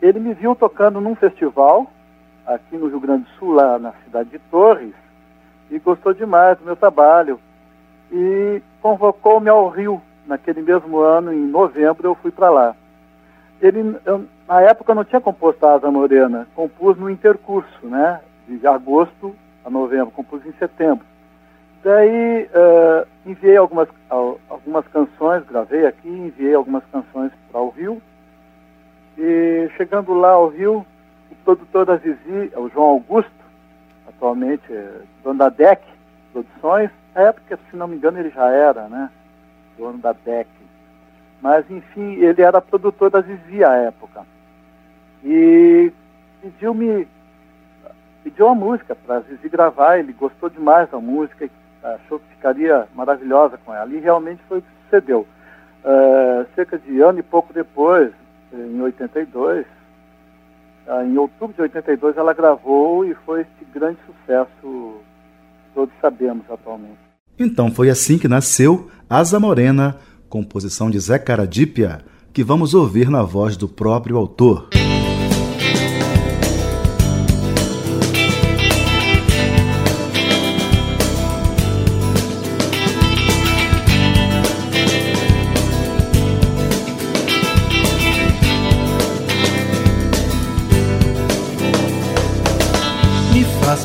Ele 0.00 0.20
me 0.20 0.34
viu 0.34 0.54
tocando 0.54 1.00
num 1.00 1.14
festival 1.14 1.90
aqui 2.46 2.76
no 2.76 2.88
Rio 2.88 3.00
Grande 3.00 3.24
do 3.24 3.30
Sul, 3.38 3.52
lá 3.52 3.78
na 3.78 3.92
cidade 4.04 4.30
de 4.30 4.38
Torres, 4.38 4.94
e 5.70 5.78
gostou 5.78 6.14
demais 6.14 6.56
do 6.58 6.64
meu 6.64 6.76
trabalho. 6.76 7.38
E 8.10 8.62
convocou-me 8.80 9.48
ao 9.48 9.68
Rio. 9.68 10.00
Naquele 10.26 10.60
mesmo 10.60 10.98
ano, 10.98 11.32
em 11.32 11.46
novembro, 11.46 12.06
eu 12.06 12.14
fui 12.14 12.30
para 12.30 12.50
lá. 12.50 12.76
Ele, 13.60 13.96
eu, 14.04 14.26
na 14.46 14.60
época, 14.60 14.92
eu 14.92 14.96
não 14.96 15.04
tinha 15.04 15.20
composto 15.20 15.64
a 15.64 15.74
Asa 15.74 15.90
Morena, 15.90 16.46
compus 16.54 16.98
no 16.98 17.08
intercurso, 17.08 17.86
né? 17.86 18.20
De 18.46 18.66
agosto 18.66 19.34
a 19.64 19.70
novembro, 19.70 20.10
compus 20.10 20.44
em 20.44 20.52
setembro. 20.52 21.04
Daí 21.88 22.42
uh, 22.44 23.08
enviei 23.24 23.56
algumas, 23.56 23.88
algumas 24.10 24.86
canções, 24.88 25.42
gravei 25.46 25.86
aqui, 25.86 26.06
enviei 26.06 26.52
algumas 26.52 26.84
canções 26.92 27.32
para 27.50 27.62
o 27.62 27.70
Rio. 27.70 28.02
E 29.16 29.70
chegando 29.74 30.12
lá 30.12 30.32
ao 30.32 30.48
Rio, 30.48 30.84
o 31.30 31.34
produtor 31.46 31.86
da 31.86 31.96
Zizi, 31.96 32.52
é 32.52 32.58
o 32.58 32.68
João 32.68 32.88
Augusto, 32.88 33.32
atualmente 34.06 34.70
é 34.70 35.00
dono 35.24 35.38
da 35.38 35.48
DEC 35.48 35.80
Produções, 36.30 36.90
na 37.14 37.22
época, 37.22 37.58
se 37.70 37.74
não 37.74 37.88
me 37.88 37.96
engano, 37.96 38.18
ele 38.18 38.28
já 38.28 38.50
era, 38.50 38.86
né? 38.86 39.08
Dono 39.78 39.96
da 39.96 40.12
DEC. 40.12 40.46
Mas, 41.40 41.64
enfim, 41.70 42.16
ele 42.16 42.42
era 42.42 42.60
produtor 42.60 43.08
da 43.08 43.22
Zizi 43.22 43.64
à 43.64 43.72
época. 43.76 44.26
E 45.24 45.90
pediu-me 46.42 47.08
pediu 48.22 48.46
a 48.46 48.54
música 48.54 48.94
para 48.94 49.20
Zizi 49.20 49.48
gravar, 49.48 49.98
ele 49.98 50.12
gostou 50.12 50.50
demais 50.50 50.90
da 50.90 51.00
música, 51.00 51.48
achou 51.82 52.18
que 52.18 52.28
ficaria 52.36 52.86
maravilhosa 52.94 53.58
com 53.64 53.74
ela. 53.74 53.90
E 53.92 53.98
realmente 53.98 54.40
foi 54.48 54.58
o 54.58 54.62
que 54.62 54.68
sucedeu. 54.84 55.26
Uh, 55.84 56.46
cerca 56.54 56.78
de 56.78 57.00
ano 57.00 57.20
e 57.20 57.22
pouco 57.22 57.52
depois, 57.52 58.10
em 58.52 58.80
82, 58.80 59.64
uh, 59.64 59.66
ah, 60.88 61.04
em 61.04 61.16
outubro 61.16 61.54
de 61.54 61.62
82, 61.62 62.16
ela 62.16 62.32
gravou 62.32 63.04
e 63.04 63.14
foi 63.26 63.42
esse 63.42 63.64
grande 63.72 63.98
sucesso, 64.04 64.96
todos 65.74 65.94
sabemos 66.00 66.44
atualmente. 66.50 66.98
Então 67.38 67.70
foi 67.70 67.88
assim 67.88 68.18
que 68.18 68.26
nasceu 68.26 68.90
Asa 69.08 69.38
Morena, 69.38 69.96
composição 70.28 70.90
de 70.90 70.98
Zé 70.98 71.18
Caradípia, 71.18 72.00
que 72.32 72.42
vamos 72.42 72.74
ouvir 72.74 73.08
na 73.08 73.22
voz 73.22 73.56
do 73.56 73.68
próprio 73.68 74.16
autor. 74.16 74.68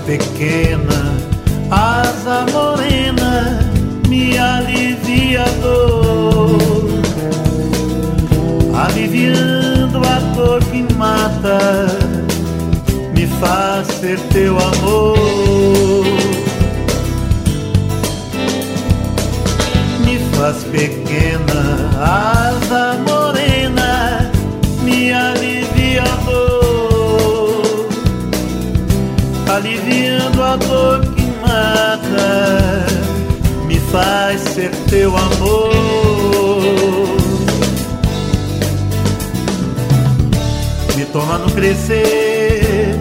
Pequena, 0.06 1.16
asa 1.72 2.46
morena, 2.52 3.60
me 4.08 4.38
alivia 4.38 5.44
a 5.44 5.50
dor, 5.62 6.88
aliviando 8.86 10.00
a 10.00 10.20
dor 10.36 10.63
que 10.66 10.86
mata, 10.96 11.88
me 13.16 13.28
faz 13.28 13.88
ser 13.88 14.20
teu 14.32 14.58
amor. 14.58 15.23
Teu 34.89 35.15
amor. 35.15 35.73
Me 40.95 41.06
toma 41.06 41.38
no 41.38 41.52
crescer 41.52 42.95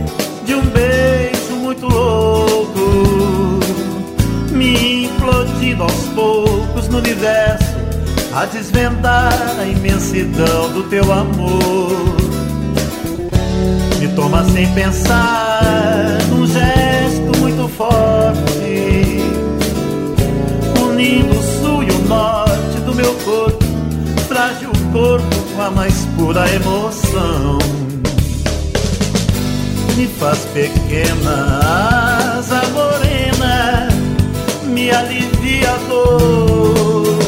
de 0.45 0.55
um 0.55 0.63
beijo 0.63 1.57
muito 1.61 1.87
louco, 1.87 3.61
me 4.51 5.05
implodindo 5.05 5.83
aos 5.83 6.09
poucos 6.15 6.89
no 6.89 6.99
universo, 6.99 7.77
a 8.35 8.45
desvendar 8.47 9.57
a 9.59 9.67
imensidão 9.67 10.73
do 10.73 10.83
teu 10.85 11.13
amor. 11.13 11.93
Me 14.01 14.09
toma 14.09 14.45
sem 14.51 14.67
pensar 14.75 16.19
num 16.29 16.47
gesto 16.47 17.39
muito 17.39 17.69
forte, 17.69 19.23
unindo 20.83 21.42
do 22.93 22.95
meu 22.95 23.15
corpo, 23.25 23.65
frágil 24.29 24.71
corpo 24.93 25.37
com 25.55 25.63
a 25.63 25.71
mais 25.71 26.07
pura 26.17 26.45
emoção. 26.55 27.59
Me 29.97 30.07
faz 30.07 30.39
pequena 30.53 31.61
asa 32.39 32.63
morena, 32.69 33.89
me 34.65 34.91
alivia 34.91 35.71
a 35.71 35.77
dor, 35.89 37.19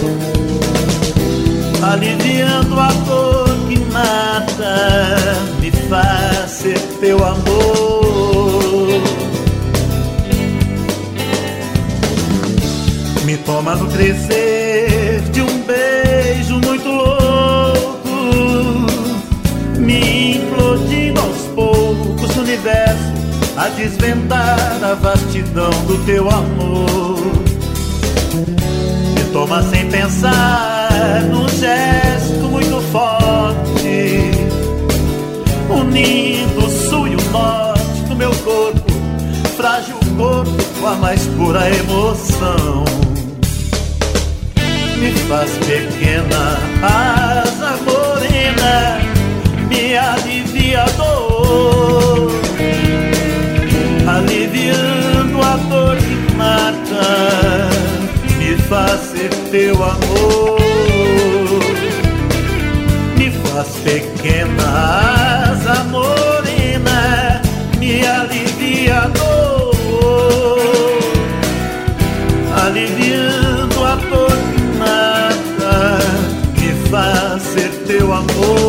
aliviando 1.92 2.80
a 2.80 2.92
dor 3.06 3.48
que 3.68 3.78
mata, 3.92 5.36
me 5.60 5.70
faz 5.88 6.50
ser 6.50 6.78
teu 7.00 7.24
amor. 7.24 9.00
Me 13.24 13.36
toma 13.38 13.74
no 13.74 13.86
crescer 13.90 14.73
a 23.64 23.68
desvendar 23.68 24.78
a 24.82 24.94
vastidão 24.94 25.70
do 25.86 25.96
teu 26.04 26.28
amor. 26.28 27.18
Me 29.14 29.32
toma 29.32 29.62
sem 29.62 29.88
pensar 29.88 31.22
num 31.30 31.48
gesto 31.48 32.46
muito 32.50 32.78
forte, 32.92 34.30
unindo 35.70 36.66
o 36.66 36.70
sul 36.70 37.08
e 37.08 37.14
o 37.14 37.30
norte 37.30 38.00
do 38.06 38.16
meu 38.16 38.34
corpo, 38.44 38.92
frágil 39.56 39.96
corpo 40.18 40.64
com 40.78 40.86
a 40.86 40.94
mais 40.96 41.24
pura 41.28 41.70
emoção. 41.70 42.84
Me 44.98 45.10
faz 45.26 45.50
pequena 45.52 46.58
asa 46.82 47.78
morena, 47.82 49.00
me 49.70 49.96
alivia 49.96 50.82
a 50.82 50.90
dor, 50.90 52.43
aliviando 54.54 55.42
a 55.42 55.56
dor 55.68 55.96
que 55.96 56.34
mata, 56.34 57.68
me 58.38 58.56
faz 58.68 59.00
ser 59.00 59.30
teu 59.50 59.74
amor, 59.82 60.60
me 63.16 63.30
faz 63.30 63.68
pequena 63.82 65.50
asa 65.50 65.84
morena, 65.84 67.42
me 67.78 68.06
alivia 68.06 69.02
a 69.02 69.08
dor, 69.08 69.74
aliviando 72.64 73.84
a 73.84 73.96
dor 73.96 74.36
que 74.54 74.62
mata, 74.78 75.98
me 76.60 76.88
faz 76.90 77.42
ser 77.42 77.70
teu 77.86 78.12
amor. 78.12 78.63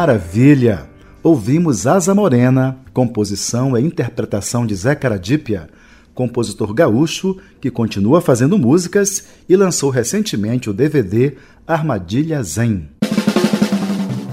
Maravilha! 0.00 0.88
Ouvimos 1.22 1.86
Asa 1.86 2.14
Morena, 2.14 2.78
composição 2.90 3.76
e 3.76 3.82
interpretação 3.82 4.64
de 4.64 4.74
Zé 4.74 4.94
Caradípia, 4.94 5.68
compositor 6.14 6.72
gaúcho 6.72 7.36
que 7.60 7.70
continua 7.70 8.22
fazendo 8.22 8.56
músicas 8.56 9.26
e 9.46 9.54
lançou 9.54 9.90
recentemente 9.90 10.70
o 10.70 10.72
DVD 10.72 11.34
Armadilha 11.66 12.42
Zen. 12.42 12.88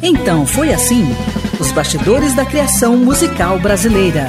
Então 0.01 0.45
foi 0.45 0.73
assim: 0.73 1.03
os 1.59 1.69
bastidores 1.73 2.33
da 2.33 2.45
criação 2.45 2.95
musical 2.95 3.59
brasileira. 3.59 4.25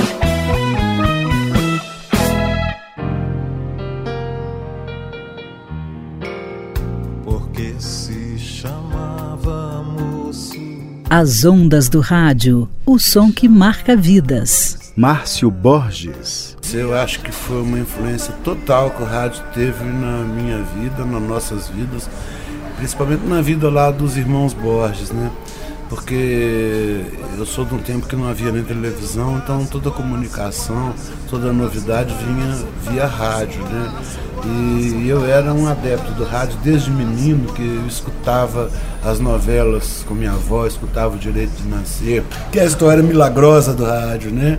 As 11.10 11.42
ondas 11.42 11.88
do 11.88 12.00
rádio, 12.00 12.68
o 12.84 12.98
som 12.98 13.32
que 13.32 13.48
marca 13.48 13.96
vidas. 13.96 14.92
Márcio 14.94 15.50
Borges. 15.50 16.54
Eu 16.70 16.94
acho 16.94 17.20
que 17.20 17.32
foi 17.32 17.62
uma 17.62 17.78
influência 17.78 18.34
total 18.44 18.90
que 18.90 19.02
o 19.02 19.06
rádio 19.06 19.42
teve 19.54 19.84
na 19.84 20.18
minha 20.24 20.62
vida, 20.62 21.06
nas 21.06 21.22
nossas 21.22 21.68
vidas, 21.68 22.10
principalmente 22.76 23.24
na 23.24 23.40
vida 23.40 23.70
lá 23.70 23.90
dos 23.90 24.18
irmãos 24.18 24.52
Borges, 24.52 25.10
né? 25.10 25.30
Porque 25.88 27.02
eu 27.36 27.46
sou 27.46 27.64
de 27.64 27.74
um 27.74 27.78
tempo 27.78 28.06
que 28.06 28.14
não 28.14 28.28
havia 28.28 28.52
nem 28.52 28.62
televisão, 28.62 29.38
então 29.38 29.64
toda 29.64 29.88
a 29.88 29.92
comunicação, 29.92 30.94
toda 31.30 31.48
a 31.48 31.52
novidade 31.52 32.14
vinha 32.14 32.66
via 32.90 33.06
rádio, 33.06 33.62
né? 33.62 33.92
E 34.44 35.08
eu 35.08 35.24
era 35.24 35.52
um 35.52 35.66
adepto 35.66 36.12
do 36.12 36.24
rádio 36.24 36.58
desde 36.62 36.90
menino, 36.90 37.52
que 37.52 37.62
eu 37.62 37.86
escutava 37.86 38.70
as 39.04 39.18
novelas 39.18 40.04
com 40.06 40.14
minha 40.14 40.32
avó, 40.32 40.66
escutava 40.66 41.16
o 41.16 41.18
Direito 41.18 41.52
de 41.52 41.68
Nascer, 41.68 42.22
que 42.52 42.58
é 42.58 42.62
a 42.62 42.66
história 42.66 43.02
milagrosa 43.02 43.74
do 43.74 43.84
rádio, 43.84 44.30
né? 44.30 44.58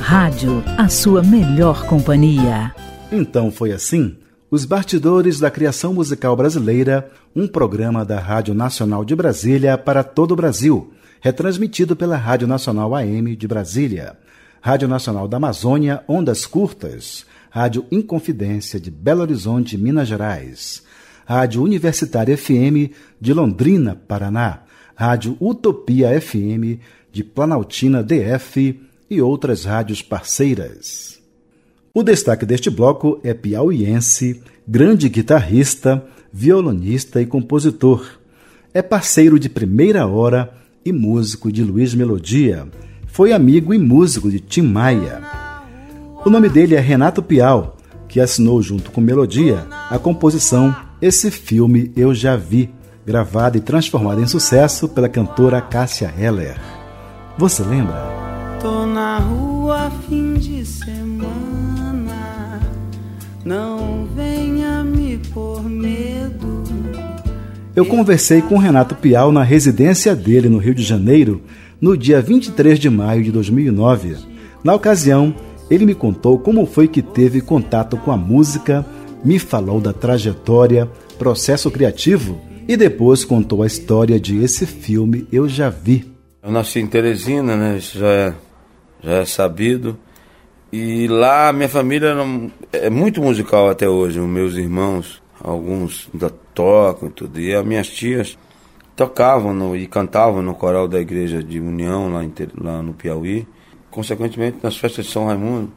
Rádio, 0.00 0.62
a 0.78 0.88
sua 0.88 1.22
melhor 1.22 1.84
companhia. 1.86 2.72
Então 3.10 3.50
foi 3.50 3.72
assim? 3.72 4.16
Os 4.54 4.64
Bastidores 4.64 5.40
da 5.40 5.50
Criação 5.50 5.92
Musical 5.92 6.36
Brasileira, 6.36 7.10
um 7.34 7.48
programa 7.48 8.04
da 8.04 8.20
Rádio 8.20 8.54
Nacional 8.54 9.04
de 9.04 9.12
Brasília 9.12 9.76
para 9.76 10.04
todo 10.04 10.30
o 10.30 10.36
Brasil, 10.36 10.92
retransmitido 11.20 11.96
pela 11.96 12.16
Rádio 12.16 12.46
Nacional 12.46 12.94
AM 12.94 13.34
de 13.34 13.48
Brasília, 13.48 14.16
Rádio 14.60 14.86
Nacional 14.86 15.26
da 15.26 15.38
Amazônia, 15.38 16.04
Ondas 16.06 16.46
Curtas, 16.46 17.26
Rádio 17.50 17.84
Inconfidência 17.90 18.78
de 18.78 18.92
Belo 18.92 19.22
Horizonte, 19.22 19.76
Minas 19.76 20.06
Gerais, 20.06 20.84
Rádio 21.26 21.60
Universitária 21.60 22.38
FM 22.38 22.94
de 23.20 23.34
Londrina, 23.34 24.00
Paraná, 24.06 24.60
Rádio 24.94 25.36
Utopia 25.40 26.10
FM 26.20 26.78
de 27.10 27.24
Planaltina 27.24 28.04
DF 28.04 28.80
e 29.10 29.20
outras 29.20 29.64
rádios 29.64 30.00
parceiras. 30.00 31.23
O 31.96 32.02
destaque 32.02 32.44
deste 32.44 32.68
bloco 32.68 33.20
é 33.22 33.32
piauiense, 33.32 34.42
grande 34.66 35.08
guitarrista, 35.08 36.04
violonista 36.32 37.22
e 37.22 37.26
compositor. 37.26 38.04
É 38.74 38.82
parceiro 38.82 39.38
de 39.38 39.48
primeira 39.48 40.04
hora 40.04 40.52
e 40.84 40.92
músico 40.92 41.52
de 41.52 41.62
Luiz 41.62 41.94
Melodia. 41.94 42.66
Foi 43.06 43.32
amigo 43.32 43.72
e 43.72 43.78
músico 43.78 44.28
de 44.28 44.40
Tim 44.40 44.62
Maia. 44.62 45.22
O 46.26 46.30
nome 46.30 46.48
dele 46.48 46.74
é 46.74 46.80
Renato 46.80 47.22
Piau, 47.22 47.76
que 48.08 48.18
assinou 48.18 48.60
junto 48.60 48.90
com 48.90 49.00
Melodia 49.00 49.64
a 49.88 49.96
composição 49.96 50.74
Esse 51.00 51.30
Filme 51.30 51.92
Eu 51.96 52.12
Já 52.12 52.34
Vi, 52.34 52.70
gravada 53.06 53.56
e 53.56 53.60
transformada 53.60 54.20
em 54.20 54.26
sucesso 54.26 54.88
pela 54.88 55.08
cantora 55.08 55.60
Cássia 55.60 56.12
Heller. 56.18 56.60
Você 57.38 57.62
lembra? 57.62 58.02
Tô 58.60 58.84
na 58.84 59.18
rua 59.18 59.92
fim 60.08 60.34
de 60.34 60.64
semana, 60.64 61.53
não 63.44 64.06
venha 64.14 64.82
me 64.82 65.18
por 65.32 65.62
medo. 65.62 66.64
Eu 67.76 67.84
conversei 67.84 68.40
com 68.40 68.56
Renato 68.56 68.94
Piau 68.94 69.30
na 69.30 69.42
residência 69.42 70.14
dele 70.14 70.48
no 70.48 70.58
Rio 70.58 70.74
de 70.74 70.82
Janeiro 70.82 71.42
no 71.80 71.96
dia 71.96 72.20
23 72.22 72.78
de 72.78 72.88
maio 72.88 73.22
de 73.22 73.30
2009. 73.32 74.16
Na 74.62 74.74
ocasião, 74.74 75.34
ele 75.70 75.84
me 75.84 75.94
contou 75.94 76.38
como 76.38 76.64
foi 76.66 76.88
que 76.88 77.02
teve 77.02 77.40
contato 77.40 77.96
com 77.96 78.10
a 78.10 78.16
música, 78.16 78.86
me 79.24 79.38
falou 79.38 79.80
da 79.80 79.92
trajetória, 79.92 80.88
processo 81.18 81.70
criativo 81.70 82.40
e 82.66 82.76
depois 82.76 83.24
contou 83.24 83.62
a 83.62 83.66
história 83.66 84.18
de 84.18 84.42
esse 84.42 84.64
filme 84.64 85.26
Eu 85.30 85.48
Já 85.48 85.68
Vi. 85.68 86.10
Eu 86.42 86.52
nasci 86.52 86.78
em 86.78 86.86
Teresina, 86.86 87.56
né? 87.56 87.76
Isso 87.78 87.98
já 87.98 88.06
é, 88.06 88.34
já 89.02 89.12
é 89.12 89.24
sabido. 89.24 89.98
E 90.76 91.06
lá 91.06 91.52
minha 91.52 91.68
família 91.68 92.16
é 92.72 92.90
muito 92.90 93.22
musical 93.22 93.68
até 93.70 93.88
hoje. 93.88 94.18
Os 94.18 94.26
meus 94.26 94.56
irmãos, 94.56 95.22
alguns 95.40 96.10
ainda 96.12 96.28
tocam 96.52 97.08
e 97.08 97.12
tudo. 97.12 97.38
E 97.38 97.54
as 97.54 97.64
minhas 97.64 97.88
tias 97.88 98.36
tocavam 98.96 99.54
no, 99.54 99.76
e 99.76 99.86
cantavam 99.86 100.42
no 100.42 100.52
coral 100.52 100.88
da 100.88 101.00
igreja 101.00 101.40
de 101.44 101.60
União 101.60 102.12
lá, 102.12 102.22
lá 102.60 102.82
no 102.82 102.92
Piauí. 102.92 103.46
Consequentemente, 103.88 104.58
nas 104.64 104.76
festas 104.76 105.06
de 105.06 105.12
São 105.12 105.26
Raimundo, 105.26 105.70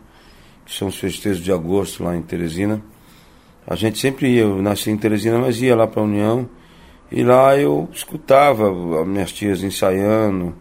que 0.65 0.73
são 0.75 0.87
os 0.87 0.97
festejos 0.97 1.43
de 1.43 1.51
agosto 1.51 2.03
lá 2.03 2.15
em 2.15 2.23
Teresina, 2.23 2.81
a 3.67 3.75
gente 3.75 3.99
sempre 3.99 4.29
ia. 4.29 4.41
Eu 4.41 4.63
nasci 4.63 4.89
em 4.89 4.97
Teresina, 4.97 5.37
mas 5.37 5.61
ia 5.61 5.75
lá 5.75 5.85
para 5.85 6.01
a 6.01 6.05
União. 6.05 6.49
E 7.11 7.23
lá 7.23 7.55
eu 7.55 7.87
escutava 7.93 8.71
as 8.99 9.07
minhas 9.07 9.31
tias 9.31 9.61
ensaiando 9.61 10.55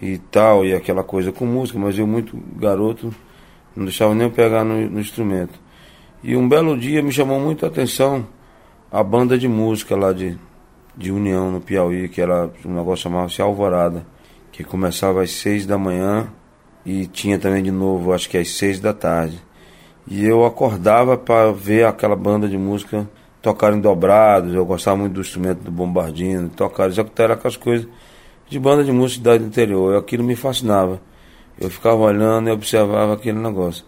e 0.00 0.16
tal, 0.16 0.64
e 0.64 0.72
aquela 0.72 1.04
coisa 1.04 1.30
com 1.30 1.44
música, 1.44 1.78
mas 1.78 1.98
eu 1.98 2.06
muito 2.06 2.42
garoto 2.56 3.14
não 3.76 3.84
deixava 3.84 4.14
nem 4.14 4.24
eu 4.24 4.30
pegar 4.30 4.64
no, 4.64 4.88
no 4.88 5.00
instrumento. 5.00 5.58
E 6.22 6.36
um 6.36 6.48
belo 6.48 6.76
dia 6.76 7.02
me 7.02 7.12
chamou 7.12 7.38
muito 7.38 7.64
a 7.64 7.68
atenção 7.68 8.26
a 8.90 9.02
banda 9.02 9.36
de 9.36 9.46
música 9.46 9.94
lá 9.94 10.12
de, 10.12 10.38
de 10.96 11.12
União, 11.12 11.50
no 11.50 11.60
Piauí, 11.60 12.08
que 12.08 12.20
era 12.20 12.50
um 12.64 12.74
negócio 12.74 13.04
chamava-se 13.04 13.42
Alvorada, 13.42 14.06
que 14.50 14.64
começava 14.64 15.22
às 15.22 15.32
seis 15.32 15.66
da 15.66 15.76
manhã 15.76 16.28
e 16.84 17.06
tinha 17.06 17.38
também 17.38 17.62
de 17.62 17.70
novo, 17.70 18.12
acho 18.12 18.30
que 18.30 18.38
às 18.38 18.50
seis 18.50 18.80
da 18.80 18.94
tarde. 18.94 19.38
E 20.08 20.24
eu 20.24 20.44
acordava 20.46 21.18
para 21.18 21.52
ver 21.52 21.84
aquela 21.84 22.16
banda 22.16 22.48
de 22.48 22.56
música 22.56 23.08
tocarem 23.42 23.80
dobrados, 23.80 24.54
eu 24.54 24.64
gostava 24.64 24.96
muito 24.96 25.12
do 25.12 25.20
instrumento 25.20 25.60
do 25.60 25.70
bombardino, 25.70 26.48
tocar, 26.48 26.88
executar 26.88 27.30
aquelas 27.30 27.56
coisas 27.56 27.86
de 28.48 28.58
banda 28.58 28.82
de 28.82 28.92
música 28.92 29.22
da 29.22 29.32
cidade 29.32 29.44
do 29.44 29.48
interior. 29.48 29.96
Aquilo 29.96 30.24
me 30.24 30.34
fascinava. 30.34 31.00
Eu 31.60 31.70
ficava 31.70 31.96
olhando 31.96 32.48
e 32.48 32.52
observava 32.52 33.14
aquele 33.14 33.38
negócio. 33.38 33.84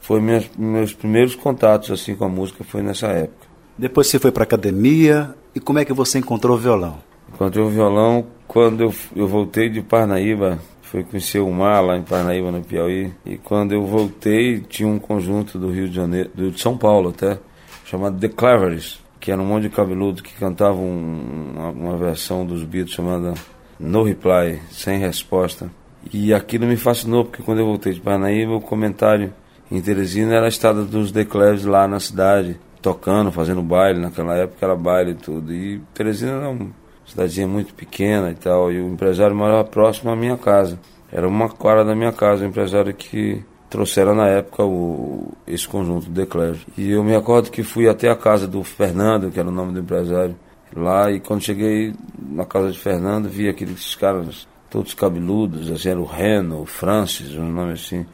Foi 0.00 0.20
minhas, 0.20 0.50
meus 0.58 0.92
primeiros 0.92 1.34
contatos 1.34 1.90
assim 1.90 2.16
com 2.16 2.24
a 2.24 2.28
música 2.28 2.64
foi 2.64 2.82
nessa 2.82 3.06
época. 3.08 3.46
Depois 3.78 4.08
você 4.08 4.18
foi 4.18 4.32
para 4.32 4.42
academia 4.42 5.34
e 5.54 5.60
como 5.60 5.78
é 5.78 5.84
que 5.84 5.92
você 5.92 6.18
encontrou 6.18 6.56
o 6.56 6.60
violão? 6.60 6.98
Encontrei 7.32 7.64
o 7.64 7.68
violão 7.68 8.26
quando 8.46 8.82
eu, 8.82 8.94
eu 9.16 9.26
voltei 9.26 9.70
de 9.70 9.80
Parnaíba, 9.80 10.58
fui 10.82 11.02
conhecer 11.02 11.38
o 11.38 11.50
mar 11.50 11.80
lá 11.80 11.96
em 11.96 12.02
Parnaíba, 12.02 12.50
no 12.50 12.62
Piauí. 12.62 13.12
E 13.24 13.38
quando 13.38 13.72
eu 13.72 13.86
voltei, 13.86 14.60
tinha 14.60 14.86
um 14.86 14.98
conjunto 14.98 15.58
do 15.58 15.70
Rio 15.70 15.88
de 15.88 15.94
Janeiro, 15.94 16.30
do, 16.34 16.50
de 16.50 16.60
São 16.60 16.76
Paulo 16.76 17.08
até, 17.08 17.38
chamado 17.86 18.18
The 18.18 18.28
Cleveries, 18.28 19.00
que 19.18 19.32
era 19.32 19.40
um 19.40 19.46
monte 19.46 19.62
de 19.62 19.70
cabeludo 19.70 20.22
que 20.22 20.34
cantava 20.34 20.76
um, 20.76 21.52
uma, 21.54 21.70
uma 21.70 21.96
versão 21.96 22.44
dos 22.44 22.62
Beatles 22.62 22.94
chamada 22.94 23.32
No 23.80 24.02
Reply, 24.02 24.60
sem 24.70 24.98
resposta. 24.98 25.70
E 26.12 26.32
aquilo 26.32 26.66
me 26.66 26.76
fascinou, 26.76 27.24
porque 27.24 27.42
quando 27.42 27.58
eu 27.58 27.66
voltei 27.66 27.92
de 27.92 28.00
Parnaíba, 28.00 28.54
o 28.54 28.60
comentário 28.60 29.32
em 29.70 29.80
Teresina 29.80 30.34
era 30.34 30.46
a 30.46 30.48
estada 30.48 30.84
dos 30.84 31.12
The 31.12 31.24
Cleves 31.24 31.64
lá 31.64 31.86
na 31.86 32.00
cidade, 32.00 32.58
tocando, 32.80 33.30
fazendo 33.30 33.62
baile. 33.62 34.00
Naquela 34.00 34.36
época 34.36 34.64
era 34.64 34.74
baile 34.74 35.12
e 35.12 35.14
tudo. 35.14 35.52
E 35.52 35.80
Teresina 35.94 36.32
era 36.32 36.50
uma 36.50 36.70
cidadezinha 37.06 37.46
muito 37.46 37.74
pequena 37.74 38.30
e 38.30 38.34
tal. 38.34 38.72
E 38.72 38.80
o 38.80 38.88
empresário 38.88 39.34
morava 39.34 39.64
próximo 39.64 40.10
à 40.10 40.16
minha 40.16 40.36
casa. 40.36 40.78
Era 41.10 41.28
uma 41.28 41.48
quadra 41.48 41.84
da 41.84 41.94
minha 41.94 42.12
casa, 42.12 42.44
o 42.44 42.48
empresário 42.48 42.92
que 42.94 43.42
trouxeram 43.68 44.14
na 44.14 44.28
época 44.28 44.64
o, 44.64 45.32
esse 45.46 45.66
conjunto 45.66 46.10
The 46.10 46.26
Cleves. 46.26 46.66
E 46.76 46.90
eu 46.90 47.02
me 47.02 47.14
acordo 47.14 47.50
que 47.50 47.62
fui 47.62 47.88
até 47.88 48.10
a 48.10 48.16
casa 48.16 48.46
do 48.46 48.62
Fernando, 48.62 49.30
que 49.30 49.40
era 49.40 49.48
o 49.48 49.52
nome 49.52 49.72
do 49.72 49.80
empresário, 49.80 50.36
lá. 50.76 51.10
E 51.10 51.20
quando 51.20 51.42
cheguei 51.42 51.94
na 52.18 52.44
casa 52.44 52.70
de 52.70 52.78
Fernando, 52.78 53.28
vi 53.28 53.48
aqueles 53.48 53.94
caras 53.94 54.46
todos 54.72 54.94
cabeludos, 54.94 55.70
assim, 55.70 55.90
era 55.90 56.00
o 56.00 56.06
Reno, 56.06 56.62
o 56.62 56.66
Francis, 56.66 57.36
um 57.36 57.52
nome 57.52 57.74
assim, 57.74 58.06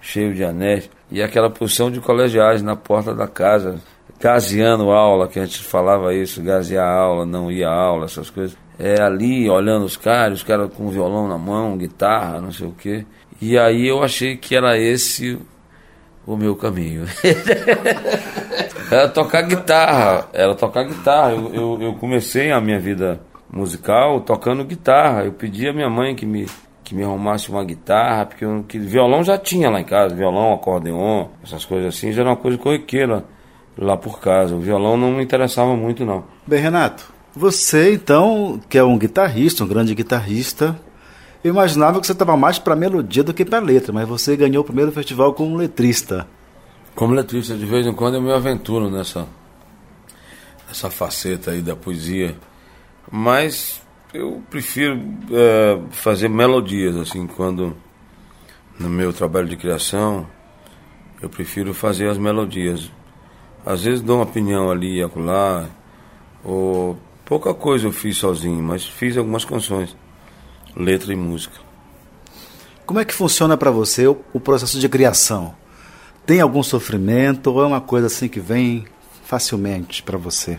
cheio 0.00 0.34
de 0.34 0.42
anéis, 0.42 0.90
e 1.08 1.22
aquela 1.22 1.48
posição 1.48 1.88
de 1.88 2.00
colegiais 2.00 2.60
na 2.62 2.74
porta 2.74 3.14
da 3.14 3.28
casa, 3.28 3.80
gaseando 4.18 4.90
aula, 4.90 5.28
que 5.28 5.38
a 5.38 5.44
gente 5.44 5.62
falava 5.62 6.12
isso, 6.12 6.42
gasear 6.42 6.84
aula, 6.84 7.24
não 7.24 7.50
ia 7.50 7.68
aula, 7.68 8.06
essas 8.06 8.28
coisas. 8.28 8.58
É 8.76 9.00
ali, 9.00 9.48
olhando 9.48 9.84
os 9.84 9.96
caras, 9.96 10.38
os 10.38 10.42
caras 10.42 10.72
com 10.74 10.88
violão 10.88 11.28
na 11.28 11.38
mão, 11.38 11.78
guitarra, 11.78 12.40
não 12.40 12.50
sei 12.50 12.66
o 12.66 12.72
quê. 12.72 13.06
E 13.40 13.56
aí 13.56 13.86
eu 13.86 14.02
achei 14.02 14.36
que 14.36 14.56
era 14.56 14.76
esse 14.76 15.38
o 16.26 16.36
meu 16.36 16.56
caminho. 16.56 17.04
era 18.90 19.08
tocar 19.08 19.42
guitarra, 19.42 20.28
era 20.32 20.54
tocar 20.54 20.84
guitarra. 20.84 21.32
Eu, 21.32 21.54
eu, 21.54 21.78
eu 21.80 21.94
comecei 21.94 22.50
a 22.50 22.60
minha 22.60 22.80
vida 22.80 23.20
musical 23.52 24.20
tocando 24.20 24.64
guitarra. 24.64 25.24
Eu 25.24 25.32
pedi 25.32 25.68
à 25.68 25.72
minha 25.72 25.90
mãe 25.90 26.14
que 26.14 26.24
me, 26.24 26.46
que 26.84 26.94
me 26.94 27.02
arrumasse 27.02 27.50
uma 27.50 27.64
guitarra, 27.64 28.26
porque 28.26 28.44
eu, 28.44 28.64
que 28.66 28.78
violão 28.78 29.22
já 29.22 29.36
tinha 29.38 29.70
lá 29.70 29.80
em 29.80 29.84
casa, 29.84 30.14
violão, 30.14 30.52
acordeon, 30.52 31.28
essas 31.42 31.64
coisas 31.64 31.94
assim, 31.94 32.12
já 32.12 32.22
era 32.22 32.30
uma 32.30 32.36
coisa 32.36 32.58
corriqueira 32.58 33.24
lá 33.76 33.96
por 33.96 34.20
casa. 34.20 34.54
O 34.54 34.60
violão 34.60 34.96
não 34.96 35.12
me 35.12 35.22
interessava 35.22 35.74
muito, 35.74 36.04
não. 36.04 36.24
Bem, 36.46 36.60
Renato, 36.60 37.12
você 37.34 37.94
então, 37.94 38.60
que 38.68 38.76
é 38.76 38.84
um 38.84 38.98
guitarrista, 38.98 39.64
um 39.64 39.68
grande 39.68 39.94
guitarrista, 39.94 40.78
eu 41.42 41.52
imaginava 41.52 42.00
que 42.00 42.06
você 42.06 42.12
estava 42.12 42.36
mais 42.36 42.58
para 42.58 42.76
melodia 42.76 43.22
do 43.22 43.32
que 43.32 43.44
para 43.44 43.60
letra, 43.60 43.92
mas 43.92 44.06
você 44.06 44.36
ganhou 44.36 44.62
o 44.62 44.64
primeiro 44.64 44.92
festival 44.92 45.32
como 45.32 45.56
letrista. 45.56 46.26
Como 46.94 47.14
letrista, 47.14 47.56
de 47.56 47.64
vez 47.64 47.86
em 47.86 47.94
quando 47.94 48.16
eu 48.16 48.22
me 48.22 48.32
aventuro 48.32 48.90
nessa, 48.90 49.26
nessa 50.68 50.90
faceta 50.90 51.52
aí 51.52 51.62
da 51.62 51.74
poesia. 51.74 52.36
Mas 53.10 53.82
eu 54.14 54.42
prefiro 54.48 55.00
é, 55.32 55.80
fazer 55.90 56.28
melodias, 56.28 56.96
assim, 56.96 57.26
quando 57.26 57.76
no 58.78 58.88
meu 58.88 59.12
trabalho 59.12 59.48
de 59.48 59.56
criação, 59.56 60.26
eu 61.20 61.28
prefiro 61.28 61.74
fazer 61.74 62.08
as 62.08 62.18
melodias. 62.18 62.90
Às 63.64 63.84
vezes 63.84 64.00
dou 64.00 64.16
uma 64.16 64.24
opinião 64.24 64.70
ali 64.70 64.98
e 64.98 65.02
acolá, 65.02 65.68
ou 66.42 66.98
pouca 67.24 67.52
coisa 67.52 67.86
eu 67.86 67.92
fiz 67.92 68.16
sozinho, 68.16 68.62
mas 68.62 68.86
fiz 68.86 69.16
algumas 69.16 69.44
canções, 69.44 69.96
letra 70.74 71.12
e 71.12 71.16
música. 71.16 71.56
Como 72.86 72.98
é 72.98 73.04
que 73.04 73.14
funciona 73.14 73.56
para 73.56 73.70
você 73.70 74.06
o, 74.06 74.18
o 74.32 74.40
processo 74.40 74.80
de 74.80 74.88
criação? 74.88 75.54
Tem 76.26 76.40
algum 76.40 76.62
sofrimento 76.62 77.48
ou 77.48 77.62
é 77.62 77.66
uma 77.66 77.80
coisa 77.80 78.06
assim 78.06 78.28
que 78.28 78.40
vem 78.40 78.84
facilmente 79.24 80.02
para 80.02 80.18
você? 80.18 80.58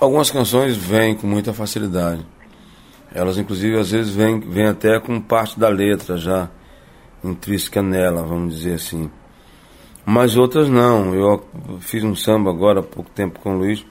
Algumas 0.00 0.30
canções 0.30 0.76
vêm 0.76 1.14
com 1.14 1.26
muita 1.26 1.52
facilidade. 1.52 2.24
Elas, 3.14 3.36
inclusive, 3.36 3.78
às 3.78 3.90
vezes 3.90 4.14
vêm, 4.14 4.40
vêm 4.40 4.68
até 4.68 4.98
com 4.98 5.20
parte 5.20 5.60
da 5.60 5.68
letra 5.68 6.16
já 6.16 6.48
intrínseca 7.22 7.82
nela, 7.82 8.22
vamos 8.22 8.54
dizer 8.54 8.74
assim. 8.74 9.10
Mas 10.06 10.38
outras 10.38 10.70
não. 10.70 11.14
Eu 11.14 11.44
fiz 11.80 12.02
um 12.02 12.16
samba 12.16 12.48
agora 12.48 12.80
há 12.80 12.82
pouco 12.82 13.10
tempo 13.10 13.40
com 13.40 13.54
o 13.54 13.58
Luiz. 13.58 13.84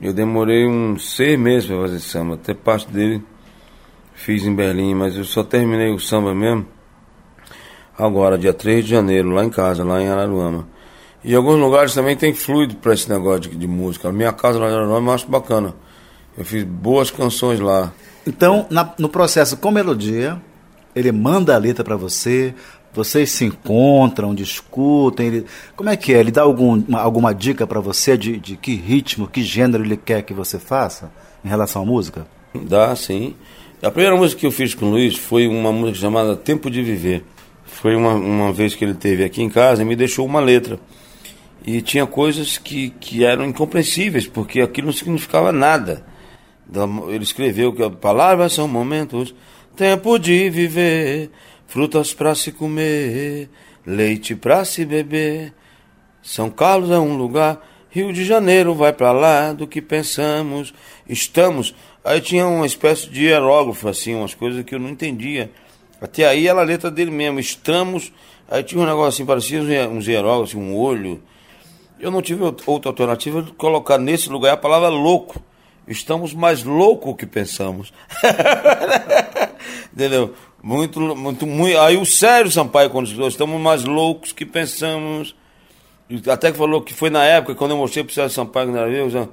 Eu 0.00 0.14
demorei 0.14 0.66
uns 0.66 1.14
seis 1.14 1.38
meses 1.38 1.68
para 1.68 1.80
fazer 1.82 2.00
samba. 2.00 2.34
Até 2.34 2.54
parte 2.54 2.90
dele 2.90 3.22
fiz 4.14 4.44
em 4.44 4.54
Berlim, 4.54 4.94
mas 4.94 5.14
eu 5.16 5.24
só 5.24 5.44
terminei 5.44 5.92
o 5.92 5.98
samba 5.98 6.34
mesmo 6.34 6.66
agora, 7.98 8.38
dia 8.38 8.52
3 8.52 8.84
de 8.84 8.90
janeiro, 8.90 9.30
lá 9.30 9.44
em 9.44 9.50
casa, 9.50 9.84
lá 9.84 10.00
em 10.00 10.08
Araruama. 10.08 10.66
E 11.24 11.32
em 11.32 11.36
alguns 11.36 11.58
lugares 11.58 11.94
também 11.94 12.16
tem 12.16 12.34
fluido 12.34 12.74
para 12.76 12.94
esse 12.94 13.08
negócio 13.08 13.42
de, 13.42 13.56
de, 13.56 13.66
música. 13.66 14.08
A 14.08 14.12
minha 14.12 14.32
casa 14.32 14.58
lá 14.58 14.68
em 14.68 14.74
Araruama 14.74 15.10
eu 15.10 15.14
acho 15.14 15.28
bacana. 15.28 15.74
Eu 16.36 16.44
fiz 16.44 16.64
boas 16.64 17.10
canções 17.10 17.60
lá. 17.60 17.92
Então, 18.26 18.66
na, 18.70 18.92
no 18.98 19.08
processo 19.08 19.56
com 19.56 19.70
melodia, 19.70 20.40
ele 20.94 21.12
manda 21.12 21.54
a 21.54 21.58
letra 21.58 21.84
para 21.84 21.96
você, 21.96 22.54
vocês 22.92 23.30
se 23.30 23.44
encontram, 23.44 24.34
discutem. 24.34 25.26
Ele, 25.26 25.46
como 25.76 25.90
é 25.90 25.96
que 25.96 26.12
é? 26.12 26.18
Ele 26.18 26.30
dá 26.30 26.42
algum, 26.42 26.82
alguma 26.96 27.32
dica 27.32 27.66
para 27.66 27.80
você 27.80 28.16
de, 28.16 28.38
de 28.38 28.56
que 28.56 28.74
ritmo, 28.74 29.28
que 29.28 29.42
gênero 29.42 29.84
ele 29.84 29.96
quer 29.96 30.22
que 30.22 30.34
você 30.34 30.58
faça 30.58 31.10
em 31.44 31.48
relação 31.48 31.82
à 31.82 31.84
música? 31.84 32.26
Dá, 32.54 32.94
sim. 32.96 33.34
A 33.82 33.90
primeira 33.90 34.16
música 34.16 34.40
que 34.40 34.46
eu 34.46 34.52
fiz 34.52 34.74
com 34.74 34.86
o 34.86 34.90
Luiz 34.90 35.16
foi 35.16 35.46
uma 35.48 35.72
música 35.72 36.00
chamada 36.00 36.36
Tempo 36.36 36.70
de 36.70 36.82
Viver. 36.82 37.24
Foi 37.64 37.96
uma, 37.96 38.14
uma 38.14 38.52
vez 38.52 38.74
que 38.74 38.84
ele 38.84 38.94
teve 38.94 39.24
aqui 39.24 39.42
em 39.42 39.48
casa 39.48 39.82
e 39.82 39.84
me 39.84 39.96
deixou 39.96 40.26
uma 40.26 40.40
letra. 40.40 40.78
E 41.64 41.80
tinha 41.80 42.06
coisas 42.06 42.58
que, 42.58 42.90
que 42.90 43.24
eram 43.24 43.44
incompreensíveis, 43.44 44.26
porque 44.26 44.60
aquilo 44.60 44.86
não 44.86 44.92
significava 44.92 45.52
nada. 45.52 46.04
Ele 47.08 47.22
escreveu 47.22 47.72
que 47.72 47.88
palavras 47.90 48.52
são 48.52 48.66
momentos, 48.66 49.34
tempo 49.76 50.18
de 50.18 50.50
viver, 50.50 51.30
frutas 51.66 52.12
para 52.12 52.34
se 52.34 52.50
comer, 52.50 53.48
leite 53.86 54.34
para 54.34 54.64
se 54.64 54.84
beber. 54.84 55.52
São 56.22 56.50
Carlos 56.50 56.90
é 56.90 56.98
um 56.98 57.16
lugar, 57.16 57.60
Rio 57.90 58.12
de 58.12 58.24
Janeiro 58.24 58.74
vai 58.74 58.92
para 58.92 59.12
lá 59.12 59.52
do 59.52 59.66
que 59.66 59.80
pensamos, 59.80 60.72
estamos. 61.08 61.74
Aí 62.04 62.20
tinha 62.20 62.46
uma 62.46 62.66
espécie 62.66 63.08
de 63.08 63.24
hierógrafo, 63.24 63.88
assim, 63.88 64.14
umas 64.14 64.34
coisas 64.34 64.64
que 64.64 64.74
eu 64.74 64.80
não 64.80 64.88
entendia. 64.88 65.50
Até 66.00 66.26
aí 66.26 66.48
era 66.48 66.60
a 66.60 66.64
letra 66.64 66.90
dele 66.90 67.10
mesmo, 67.12 67.38
estamos. 67.38 68.12
Aí 68.50 68.62
tinha 68.64 68.80
um 68.80 68.86
negócio 68.86 69.08
assim, 69.08 69.26
parecia 69.26 69.88
uns 69.88 70.08
hierógrafos, 70.08 70.50
assim, 70.50 70.58
um 70.58 70.74
olho 70.74 71.22
eu 72.02 72.10
não 72.10 72.20
tive 72.20 72.42
outra 72.42 72.90
alternativa 72.90 73.40
de 73.40 73.52
colocar 73.52 73.96
nesse 73.96 74.28
lugar 74.28 74.54
a 74.54 74.56
palavra 74.56 74.88
louco. 74.88 75.40
Estamos 75.86 76.34
mais 76.34 76.64
loucos 76.64 77.14
que 77.16 77.24
pensamos. 77.24 77.92
Entendeu? 79.94 80.34
Muito, 80.60 80.98
muito, 81.16 81.46
muito. 81.46 81.78
Aí 81.78 81.96
o 81.96 82.04
Sérgio 82.04 82.50
Sampaio, 82.50 82.90
quando 82.90 83.06
estamos 83.28 83.60
mais 83.60 83.84
loucos 83.84 84.32
que 84.32 84.44
pensamos. 84.44 85.36
Até 86.28 86.50
que 86.50 86.58
falou 86.58 86.82
que 86.82 86.92
foi 86.92 87.08
na 87.08 87.24
época, 87.24 87.54
quando 87.54 87.70
eu 87.70 87.76
mostrei 87.76 88.02
pro 88.02 88.12
Sérgio 88.12 88.34
Sampaio 88.34 89.08
já, 89.08 89.28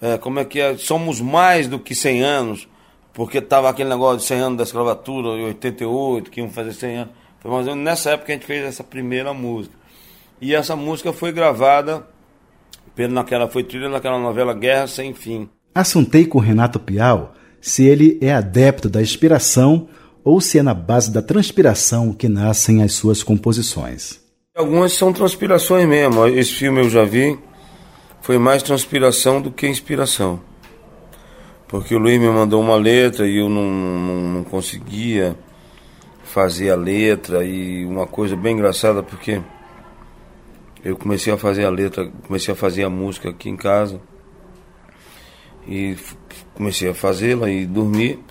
é, 0.00 0.16
como 0.16 0.40
é 0.40 0.44
que 0.46 0.58
é? 0.58 0.74
Somos 0.78 1.20
mais 1.20 1.68
do 1.68 1.78
que 1.78 1.94
100 1.94 2.22
anos, 2.22 2.68
porque 3.12 3.42
tava 3.42 3.68
aquele 3.68 3.90
negócio 3.90 4.18
de 4.18 4.24
100 4.24 4.38
anos 4.38 4.58
da 4.58 4.64
escravatura, 4.64 5.38
em 5.38 5.44
88, 5.44 6.30
que 6.30 6.40
iam 6.40 6.48
fazer 6.48 6.72
100 6.72 6.96
anos. 6.96 7.14
Foi 7.40 7.50
mais 7.50 7.66
ou 7.68 7.74
menos 7.74 7.84
nessa 7.84 8.10
época 8.12 8.26
que 8.26 8.32
a 8.32 8.34
gente 8.36 8.46
fez 8.46 8.64
essa 8.64 8.82
primeira 8.82 9.34
música. 9.34 9.85
E 10.40 10.54
essa 10.54 10.76
música 10.76 11.12
foi 11.12 11.32
gravada, 11.32 12.06
pelo, 12.94 13.12
naquela, 13.12 13.48
foi 13.48 13.64
trilha 13.64 13.88
naquela 13.88 14.18
novela 14.18 14.52
Guerra 14.54 14.86
Sem 14.86 15.14
Fim. 15.14 15.48
Assuntei 15.74 16.26
com 16.26 16.38
Renato 16.38 16.78
Pial 16.78 17.34
se 17.60 17.84
ele 17.84 18.18
é 18.20 18.32
adepto 18.32 18.88
da 18.88 19.00
inspiração 19.02 19.88
ou 20.22 20.40
se 20.40 20.58
é 20.58 20.62
na 20.62 20.74
base 20.74 21.10
da 21.10 21.22
transpiração 21.22 22.12
que 22.12 22.28
nascem 22.28 22.82
as 22.82 22.92
suas 22.92 23.22
composições. 23.22 24.20
Algumas 24.54 24.92
são 24.92 25.12
transpirações 25.12 25.86
mesmo. 25.86 26.26
Esse 26.26 26.52
filme 26.52 26.80
eu 26.80 26.88
já 26.88 27.04
vi, 27.04 27.38
foi 28.20 28.38
mais 28.38 28.62
transpiração 28.62 29.40
do 29.40 29.50
que 29.50 29.66
inspiração. 29.66 30.40
Porque 31.68 31.94
o 31.94 31.98
Luiz 31.98 32.20
me 32.20 32.28
mandou 32.28 32.62
uma 32.62 32.76
letra 32.76 33.26
e 33.26 33.38
eu 33.38 33.48
não, 33.48 33.70
não, 33.70 34.20
não 34.34 34.44
conseguia 34.44 35.36
fazer 36.24 36.70
a 36.70 36.76
letra. 36.76 37.44
E 37.44 37.84
uma 37.84 38.06
coisa 38.06 38.36
bem 38.36 38.54
engraçada, 38.54 39.02
porque 39.02 39.42
eu 40.86 40.96
comecei 40.96 41.32
a 41.32 41.36
fazer 41.36 41.64
a 41.64 41.70
letra, 41.70 42.10
comecei 42.26 42.54
a 42.54 42.56
fazer 42.56 42.84
a 42.84 42.90
música 42.90 43.30
aqui 43.30 43.48
em 43.48 43.56
casa. 43.56 44.00
E 45.66 45.96
comecei 46.54 46.88
a 46.88 46.94
fazê-la 46.94 47.50
e 47.50 47.66
dormi. 47.66 48.22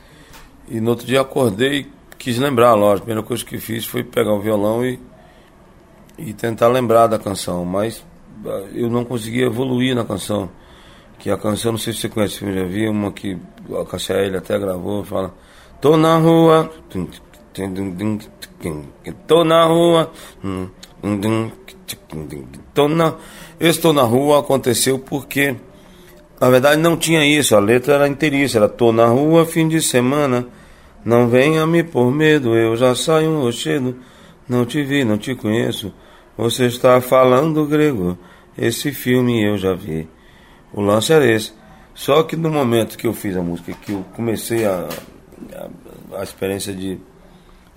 E 0.68 0.80
no 0.80 0.92
outro 0.92 1.06
dia 1.06 1.22
acordei 1.22 1.80
e 1.80 1.88
quis 2.18 2.38
lembrar, 2.38 2.74
lógico. 2.74 3.04
A 3.04 3.06
primeira 3.08 3.28
coisa 3.28 3.44
que 3.44 3.58
fiz 3.58 3.86
foi 3.86 4.04
pegar 4.04 4.34
o 4.34 4.40
violão 4.40 4.86
e 4.86 5.00
e 6.18 6.34
tentar 6.34 6.70
lembrar 6.70 7.08
da 7.08 7.20
canção, 7.20 7.66
mas 7.66 8.04
ah, 8.46 8.64
eu 8.74 8.90
não 8.90 9.04
conseguia 9.04 9.46
evoluir 9.46 9.96
na 9.96 10.06
canção. 10.06 10.50
Que 11.20 11.30
a 11.30 11.38
canção, 11.38 11.74
não 11.74 11.80
sei 11.80 11.94
se 11.94 12.00
você 12.00 12.10
conhece, 12.10 12.44
eu 12.44 12.54
já 12.54 12.64
vi 12.66 12.88
uma 12.88 13.12
que 13.12 13.38
a 13.82 13.86
Cassia 13.86 14.16
ele 14.18 14.38
até 14.38 14.58
gravou, 14.60 15.04
fala 15.04 15.34
Tô 15.82 15.98
na 15.98 16.18
rua, 16.18 16.70
tô 19.28 19.44
na 19.44 19.66
rua, 19.66 20.12
tô 22.74 22.88
na... 22.88 23.16
Estou 23.60 23.94
na 23.94 24.02
rua 24.02 24.40
aconteceu 24.40 25.00
porque, 25.00 25.56
na 26.40 26.50
verdade, 26.50 26.82
não 26.82 26.98
tinha 26.98 27.26
isso, 27.26 27.56
a 27.56 27.60
letra 27.60 27.96
era 27.96 28.08
inteiriça, 28.08 28.58
era 28.58 28.68
tô 28.68 28.92
na 28.92 29.06
rua 29.06 29.46
fim 29.46 29.68
de 29.68 29.82
semana, 29.82 30.48
não 31.04 31.30
venha 31.30 31.66
me 31.66 31.84
por 31.84 32.12
medo, 32.12 32.56
eu 32.56 32.76
já 32.76 32.94
saio 32.96 33.40
rochedo, 33.40 33.96
não 34.48 34.66
te 34.66 34.84
vi, 34.84 35.06
não 35.06 35.18
te 35.18 35.34
conheço, 35.36 35.94
você 36.38 36.66
está 36.66 37.00
falando 37.00 37.66
grego. 37.66 38.18
Esse 38.58 38.92
filme 38.92 39.44
eu 39.44 39.58
já 39.58 39.74
vi. 39.74 40.08
O 40.74 40.82
lance 40.82 41.12
era 41.12 41.26
esse. 41.26 41.54
Só 41.94 42.24
que 42.24 42.36
no 42.36 42.50
momento 42.50 42.98
que 42.98 43.08
eu 43.08 43.14
fiz 43.14 43.38
a 43.38 43.42
música, 43.42 43.74
que 43.74 43.94
eu 43.94 44.06
comecei 44.14 44.66
a, 44.66 44.88
a, 45.54 46.20
a 46.20 46.24
experiência 46.24 46.74
de, 46.74 47.00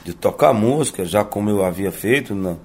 de 0.04 0.12
tocar 0.12 0.52
música, 0.52 1.04
já 1.04 1.24
como 1.24 1.50
eu 1.50 1.64
havia 1.64 1.92
feito 1.92 2.34
na, 2.34 2.56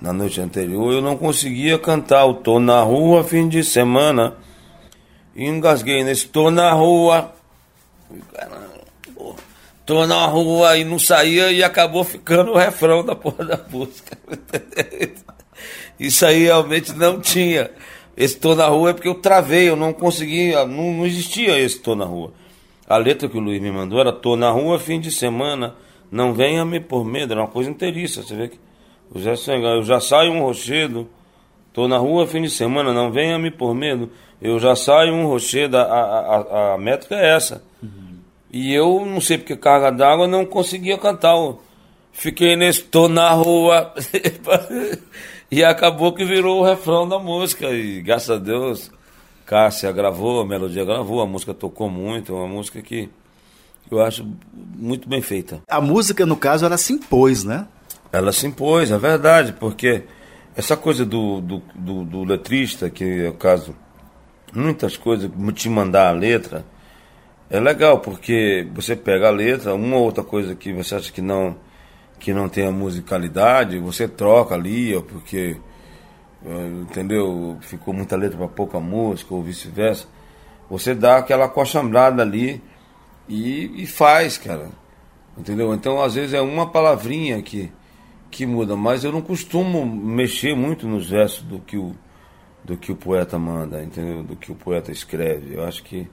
na 0.00 0.12
noite 0.12 0.40
anterior, 0.40 0.92
eu 0.92 1.00
não 1.00 1.16
conseguia 1.16 1.78
cantar 1.78 2.26
o 2.26 2.34
Tô 2.34 2.58
na 2.58 2.82
rua 2.82 3.24
fim 3.24 3.48
de 3.48 3.64
semana. 3.64 4.34
E 5.34 5.44
engasguei 5.44 6.04
nesse 6.04 6.28
Tô 6.28 6.50
na 6.50 6.72
rua. 6.72 7.32
Caramba, 8.32 8.76
tô 9.86 10.04
na 10.04 10.26
rua 10.26 10.76
e 10.76 10.84
não 10.84 10.98
saía 10.98 11.52
e 11.52 11.62
acabou 11.62 12.02
ficando 12.02 12.50
o 12.50 12.58
refrão 12.58 13.04
da 13.04 13.14
porra 13.14 13.44
da 13.44 13.60
música. 13.70 14.18
Isso 15.98 16.26
aí 16.26 16.42
realmente 16.42 16.92
não 16.92 17.20
tinha. 17.20 17.70
Esse 18.16 18.36
tô 18.36 18.54
na 18.54 18.66
rua 18.66 18.90
é 18.90 18.92
porque 18.92 19.08
eu 19.08 19.14
travei, 19.14 19.68
eu 19.68 19.76
não 19.76 19.92
conseguia, 19.92 20.66
não, 20.66 20.92
não 20.92 21.06
existia 21.06 21.58
esse 21.58 21.78
tô 21.78 21.94
na 21.94 22.04
rua. 22.04 22.32
A 22.88 22.96
letra 22.96 23.28
que 23.28 23.36
o 23.36 23.40
Luiz 23.40 23.60
me 23.60 23.70
mandou 23.70 24.00
era 24.00 24.12
tô 24.12 24.36
na 24.36 24.50
rua 24.50 24.78
fim 24.78 24.98
de 24.98 25.10
semana, 25.10 25.74
não 26.10 26.32
venha 26.32 26.64
me 26.64 26.80
por 26.80 27.04
medo, 27.04 27.32
era 27.32 27.42
uma 27.42 27.48
coisa 27.48 27.70
inteiriça, 27.70 28.22
você 28.22 28.34
vê 28.34 28.48
que 28.48 28.58
eu 29.14 29.20
já, 29.20 29.52
eu 29.52 29.82
já 29.82 30.00
saio 30.00 30.32
um 30.32 30.42
rochedo, 30.42 31.08
tô 31.72 31.86
na 31.88 31.98
rua 31.98 32.26
fim 32.26 32.42
de 32.42 32.50
semana, 32.50 32.92
não 32.92 33.10
venha 33.10 33.38
me 33.38 33.50
por 33.50 33.74
medo, 33.74 34.10
eu 34.40 34.58
já 34.58 34.76
saio 34.76 35.14
um 35.14 35.26
rochedo, 35.26 35.76
a, 35.76 35.82
a, 35.82 36.18
a, 36.18 36.74
a 36.74 36.78
métrica 36.78 37.14
é 37.14 37.34
essa. 37.34 37.62
Uhum. 37.82 38.18
E 38.52 38.72
eu, 38.72 39.04
não 39.04 39.20
sei 39.20 39.38
porque 39.38 39.56
carga 39.56 39.90
d'água, 39.90 40.26
não 40.26 40.44
conseguia 40.44 40.98
cantar. 40.98 41.34
Fiquei 42.12 42.56
nesse 42.56 42.82
tô 42.84 43.08
na 43.08 43.30
rua. 43.30 43.92
e 45.50 45.62
acabou 45.62 46.12
que 46.12 46.24
virou 46.24 46.60
o 46.60 46.64
refrão 46.64 47.08
da 47.08 47.18
música. 47.18 47.70
E 47.70 48.00
graças 48.00 48.30
a 48.30 48.38
Deus, 48.38 48.90
Cássia 49.44 49.92
gravou, 49.92 50.40
a 50.40 50.46
melodia 50.46 50.84
gravou, 50.84 51.20
a 51.20 51.26
música 51.26 51.52
tocou 51.52 51.90
muito. 51.90 52.32
É 52.32 52.34
uma 52.34 52.48
música 52.48 52.80
que 52.80 53.10
eu 53.90 54.02
acho 54.02 54.26
muito 54.52 55.08
bem 55.08 55.20
feita. 55.20 55.62
A 55.68 55.80
música, 55.80 56.24
no 56.24 56.36
caso, 56.36 56.64
ela 56.64 56.78
se 56.78 56.92
impôs, 56.92 57.44
né? 57.44 57.66
Ela 58.12 58.32
se 58.32 58.46
impôs, 58.46 58.90
é 58.90 58.98
verdade, 58.98 59.52
porque 59.52 60.04
essa 60.56 60.76
coisa 60.76 61.04
do, 61.04 61.40
do, 61.40 61.62
do, 61.74 62.04
do 62.04 62.24
letrista, 62.24 62.88
que 62.88 63.24
é 63.24 63.28
o 63.28 63.34
caso, 63.34 63.74
muitas 64.54 64.96
coisas, 64.96 65.30
te 65.54 65.68
mandar 65.68 66.08
a 66.08 66.12
letra 66.12 66.64
é 67.48 67.60
legal, 67.60 68.00
porque 68.00 68.66
você 68.74 68.96
pega 68.96 69.28
a 69.28 69.30
letra, 69.30 69.74
uma 69.74 69.96
ou 69.96 70.04
outra 70.04 70.24
coisa 70.24 70.54
que 70.54 70.72
você 70.72 70.96
acha 70.96 71.12
que 71.12 71.22
não 71.22 71.56
que 72.18 72.32
não 72.32 72.48
tem 72.48 72.66
a 72.66 72.72
musicalidade, 72.72 73.78
você 73.78 74.08
troca 74.08 74.54
ali, 74.54 74.96
ó, 74.96 75.02
porque 75.02 75.56
é, 76.44 76.66
entendeu? 76.82 77.58
Ficou 77.60 77.92
muita 77.94 78.16
letra 78.16 78.38
para 78.38 78.48
pouca 78.48 78.80
música 78.80 79.34
ou 79.34 79.42
vice-versa. 79.42 80.06
Você 80.70 80.94
dá 80.94 81.18
aquela 81.18 81.48
coxambrada 81.48 82.22
ali 82.22 82.62
e, 83.28 83.82
e 83.82 83.86
faz, 83.86 84.38
cara. 84.38 84.70
Entendeu? 85.36 85.74
Então, 85.74 86.00
às 86.02 86.14
vezes 86.14 86.34
é 86.34 86.40
uma 86.40 86.70
palavrinha 86.70 87.40
que 87.42 87.70
que 88.36 88.46
muda, 88.46 88.76
mas 88.76 89.02
eu 89.02 89.10
não 89.10 89.22
costumo 89.22 89.86
mexer 89.86 90.54
muito 90.54 90.86
nos 90.86 91.08
versos 91.08 91.42
do 91.42 91.58
que 91.58 91.78
o 91.78 91.94
do 92.62 92.76
que 92.76 92.90
o 92.90 92.96
poeta 92.96 93.38
manda, 93.38 93.80
entendeu? 93.80 94.24
Do 94.24 94.34
que 94.34 94.50
o 94.50 94.54
poeta 94.54 94.90
escreve. 94.90 95.54
Eu 95.54 95.64
acho 95.64 95.84
que 95.84 96.08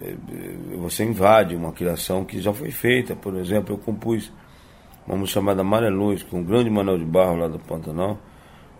é, 0.00 0.10
é, 0.10 0.76
você 0.76 1.04
invade 1.04 1.54
uma 1.54 1.72
criação 1.72 2.24
que 2.24 2.40
já 2.40 2.52
foi 2.52 2.72
feita. 2.72 3.14
Por 3.14 3.36
exemplo, 3.36 3.74
eu 3.74 3.78
compus 3.78 4.32
uma 5.06 5.16
música 5.16 5.38
chamada 5.38 5.62
Maré 5.62 5.88
Luz, 5.88 6.24
com 6.24 6.40
o 6.40 6.44
grande 6.44 6.68
Manel 6.68 6.98
de 6.98 7.04
Barro 7.04 7.36
lá 7.36 7.46
do 7.46 7.60
Pantanal. 7.60 8.18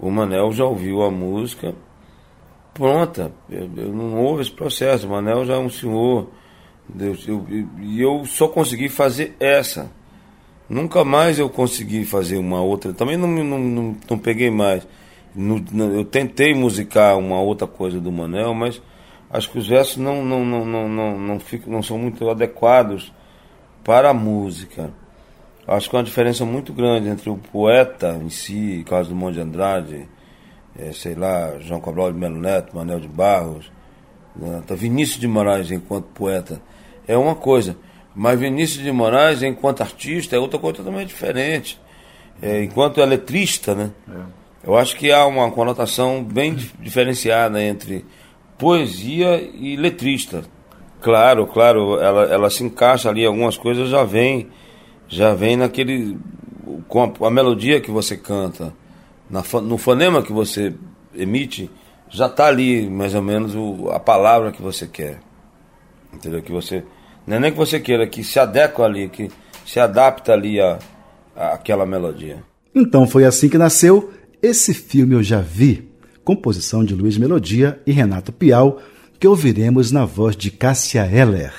O 0.01 0.11
Manel 0.11 0.53
já 0.53 0.65
ouviu 0.65 1.03
a 1.03 1.11
música 1.11 1.73
pronta. 2.75 3.33
Eu 3.49 3.93
não 3.93 4.17
houve 4.17 4.43
esse 4.43 4.53
processo. 4.53 5.07
O 5.07 5.11
Manel 5.11 5.45
já 5.45 5.55
é 5.55 5.59
um 5.59 5.71
senhor. 5.71 6.29
Deus, 6.89 7.29
eu, 7.29 7.47
e 7.81 8.01
eu 8.03 8.25
só 8.25 8.49
consegui 8.49 8.89
fazer 8.89 9.37
essa. 9.39 9.89
Nunca 10.69 11.05
mais 11.05 11.39
eu 11.39 11.49
consegui 11.49 12.05
fazer 12.05 12.37
uma 12.37 12.61
outra. 12.61 12.93
Também 12.93 13.17
não, 13.17 13.29
não, 13.29 13.59
não, 13.59 13.97
não 14.09 14.19
peguei 14.19 14.51
mais. 14.51 14.87
No, 15.35 15.65
eu 15.95 16.05
tentei 16.05 16.55
musicar 16.55 17.17
uma 17.17 17.41
outra 17.41 17.67
coisa 17.67 18.01
do 18.01 18.13
Manel, 18.13 18.55
mas 18.55 18.83
acho 19.31 19.51
que 19.51 19.59
os 19.59 19.69
versos 19.69 19.97
não, 19.97 20.25
não, 20.25 20.45
não, 20.45 20.65
não, 20.65 20.89
não, 20.89 21.19
não, 21.19 21.39
não 21.67 21.83
são 21.83 21.99
muito 21.99 22.29
adequados 22.29 23.13
para 23.85 24.11
a 24.11 24.15
música. 24.15 24.91
Acho 25.67 25.89
que 25.89 25.97
é 25.97 25.99
uma 25.99 26.05
diferença 26.05 26.45
muito 26.45 26.73
grande 26.73 27.09
entre 27.09 27.29
o 27.29 27.37
poeta 27.37 28.19
em 28.23 28.31
si, 28.31 28.83
Carlos 28.87 29.09
Dumont 29.09 29.35
de 29.35 29.41
Andrade, 29.41 30.09
é, 30.79 30.93
sei 30.93 31.15
lá, 31.15 31.59
João 31.61 31.81
Cabral 31.81 32.13
de 32.13 32.19
Melo 32.19 32.39
Neto, 32.39 32.75
Manel 32.75 33.01
de 33.01 33.09
Barros, 33.09 33.71
né, 34.35 34.63
Vinícius 34.71 35.21
de 35.21 35.29
Moraes 35.29 35.71
enquanto 35.71 36.07
poeta. 36.07 36.61
É 37.07 37.17
uma 37.17 37.35
coisa, 37.35 37.77
mas 38.15 38.39
Vinícius 38.39 38.83
de 38.83 38.93
Moraes 38.93 39.43
enquanto 39.43 39.81
artista 39.81 40.37
é 40.37 40.39
outra 40.39 40.59
coisa 40.59 40.79
totalmente 40.79 41.09
diferente. 41.09 41.81
É, 42.41 42.63
enquanto 42.63 43.01
é 43.01 43.07
letrista, 43.07 43.75
né? 43.75 43.91
É. 44.09 44.39
Eu 44.65 44.77
acho 44.77 44.97
que 44.97 45.11
há 45.11 45.25
uma 45.27 45.51
conotação 45.51 46.23
bem 46.23 46.55
diferenciada 46.81 47.63
entre 47.63 48.05
poesia 48.59 49.41
e 49.41 49.77
letrista. 49.77 50.43
Claro, 51.01 51.47
claro, 51.47 51.99
ela, 52.01 52.25
ela 52.25 52.51
se 52.51 52.65
encaixa 52.65 53.09
ali, 53.09 53.25
algumas 53.25 53.57
coisas 53.57 53.89
já 53.89 54.05
vem, 54.05 54.49
já 55.07 55.33
vem 55.33 55.57
naquele. 55.57 56.19
com 56.89 57.05
a, 57.05 57.29
a 57.29 57.31
melodia 57.31 57.81
que 57.81 57.91
você 57.91 58.17
canta, 58.17 58.75
na, 59.31 59.43
no 59.63 59.79
fonema 59.79 60.23
que 60.23 60.33
você 60.33 60.75
emite, 61.15 61.71
já 62.09 62.27
está 62.27 62.47
ali 62.47 62.89
mais 62.89 63.15
ou 63.15 63.23
menos 63.23 63.55
o, 63.55 63.91
a 63.91 64.01
palavra 64.01 64.51
que 64.51 64.61
você 64.61 64.87
quer. 64.87 65.21
Entendeu? 66.13 66.43
Que 66.43 66.53
você. 66.53 66.85
Não 67.29 67.37
é 67.37 67.41
nem 67.41 67.53
que 67.53 67.59
você 67.59 67.79
queira, 67.79 68.07
que 68.07 68.25
se 68.25 68.39
adequa 68.39 68.85
ali, 68.85 69.07
que 69.07 69.31
se 69.67 69.79
adapta 69.79 70.33
ali 70.33 70.59
a, 70.59 70.79
a 71.37 71.53
aquela 71.53 71.85
melodia. 71.85 72.43
Então 72.75 73.07
foi 73.07 73.27
assim 73.27 73.51
que 73.51 73.59
nasceu 73.59 74.11
esse 74.43 74.73
filme 74.73 75.15
Eu 75.15 75.23
Já 75.23 75.39
Vi, 75.39 75.91
composição 76.25 76.83
de 76.83 76.95
Luiz 76.95 77.19
Melodia 77.19 77.79
e 77.87 77.93
Renato 77.93 78.33
Pial, 78.33 78.81
que 79.21 79.29
ouviremos 79.29 79.93
na 79.93 80.07
voz 80.07 80.35
de 80.35 80.51
Cássia 80.51 81.05
Heller. 81.05 81.53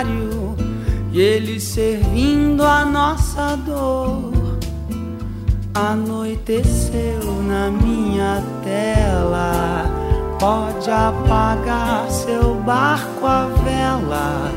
Otário. 0.00 0.56
E 1.12 1.20
ele 1.20 1.60
servindo 1.60 2.62
a 2.62 2.84
nossa 2.84 3.56
dor. 3.56 4.58
Anoiteceu 5.74 7.42
na 7.46 7.70
minha 7.70 8.42
tela. 8.64 9.84
Pode 10.38 10.90
apagar 10.90 12.10
seu 12.10 12.54
barco 12.54 13.26
a 13.26 13.46
vela. 13.64 14.52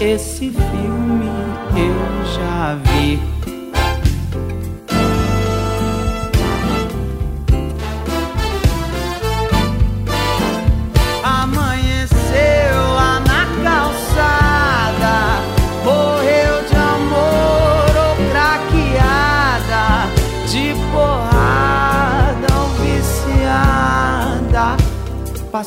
Esse 0.00 0.50
filme 0.50 1.30
eu 1.74 2.24
já 2.34 2.76
vi. 2.84 3.37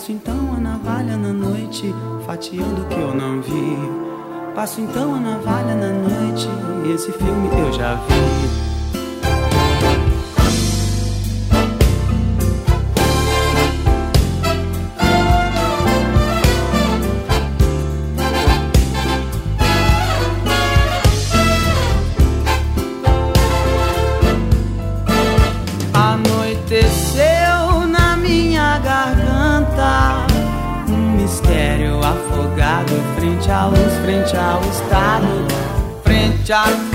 Passo 0.02 0.14
então 0.14 0.56
a 0.56 0.60
navalha 0.60 1.16
na 1.16 1.32
noite, 1.32 1.94
fatiando 2.26 2.82
o 2.82 2.86
que 2.88 3.00
eu 3.00 3.14
não 3.14 3.40
vi. 3.40 3.78
Passo 4.56 4.82
então 4.82 5.14
a 5.14 5.20
navalha 5.20 5.76
na 5.76 5.90
noite, 5.90 6.48
esse 6.92 7.12
filme 7.12 7.48
eu 7.60 7.72
já 7.72 7.94
vi. 7.94 8.61
짠 36.52 36.91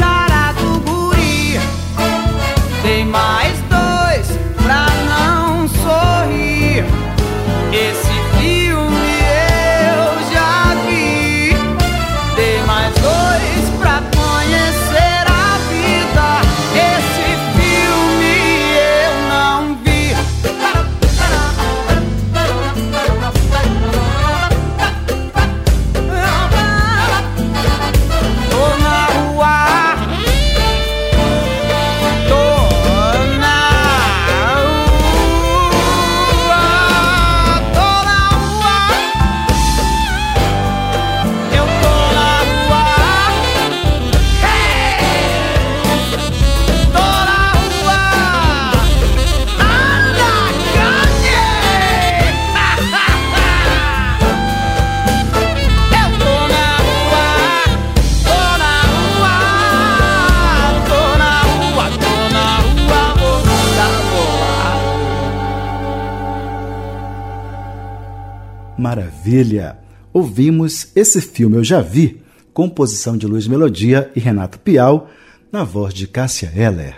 Maravilha! 69.27 69.77
Ouvimos 70.12 70.87
esse 70.95 71.20
filme 71.20 71.57
Eu 71.57 71.64
Já 71.64 71.81
Vi, 71.81 72.22
composição 72.55 73.18
de 73.18 73.27
Luiz 73.27 73.49
Melodia 73.49 74.09
e 74.14 74.20
Renato 74.20 74.57
Pial, 74.61 75.11
na 75.51 75.64
voz 75.64 75.93
de 75.93 76.07
Cássia 76.07 76.53
Eller. 76.55 76.95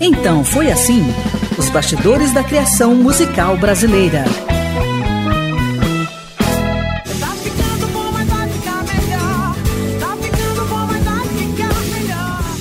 Então 0.00 0.42
foi 0.42 0.72
assim: 0.72 1.02
os 1.58 1.68
bastidores 1.68 2.32
da 2.32 2.42
criação 2.42 2.94
musical 2.94 3.58
brasileira. 3.58 4.24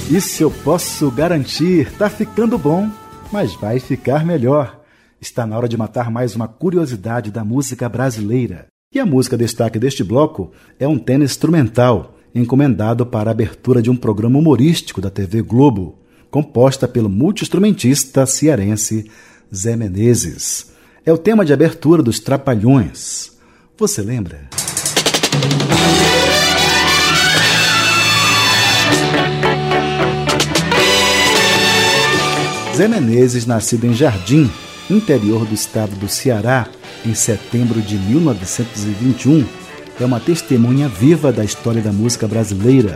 Isso 0.10 0.44
eu 0.44 0.52
posso 0.52 1.10
garantir, 1.10 1.90
tá 1.94 2.10
ficando 2.10 2.58
bom, 2.58 2.90
mas 3.32 3.56
vai 3.56 3.80
ficar 3.80 4.26
melhor. 4.26 4.83
Está 5.24 5.48
na 5.48 5.56
hora 5.56 5.70
de 5.70 5.78
matar 5.78 6.12
mais 6.12 6.36
uma 6.36 6.50
curiosidade 6.50 7.32
da 7.32 7.46
música 7.46 7.88
brasileira. 7.88 8.68
E 8.94 9.00
a 9.00 9.06
música 9.06 9.38
destaque 9.38 9.80
deste 9.80 10.04
bloco 10.04 10.52
é 10.78 10.86
um 10.86 11.00
tema 11.00 11.24
instrumental, 11.24 12.18
encomendado 12.36 13.06
para 13.06 13.30
a 13.30 13.32
abertura 13.32 13.82
de 13.82 13.90
um 13.90 13.96
programa 13.96 14.38
humorístico 14.38 15.00
da 15.00 15.10
TV 15.10 15.42
Globo, 15.42 15.98
composta 16.30 16.90
pelo 16.90 17.08
multiinstrumentista 17.08 18.26
cearense 18.26 19.10
Zé 19.56 19.78
Menezes. 19.78 20.74
É 21.06 21.14
o 21.14 21.18
tema 21.18 21.46
de 21.46 21.54
abertura 21.54 22.04
dos 22.04 22.20
Trapalhões. 22.20 23.32
Você 23.78 24.02
lembra? 24.02 24.50
Zé 32.76 32.90
Menezes, 32.90 33.46
nascido 33.46 33.86
em 33.86 33.94
Jardim, 33.94 34.52
interior 34.90 35.46
do 35.46 35.54
estado 35.54 35.96
do 35.96 36.08
Ceará, 36.08 36.68
em 37.06 37.14
setembro 37.14 37.82
de 37.82 37.96
1921, 37.96 39.46
é 40.00 40.06
uma 40.06 40.20
testemunha 40.20 40.88
viva 40.88 41.32
da 41.32 41.44
história 41.44 41.82
da 41.82 41.92
música 41.92 42.28
brasileira. 42.28 42.96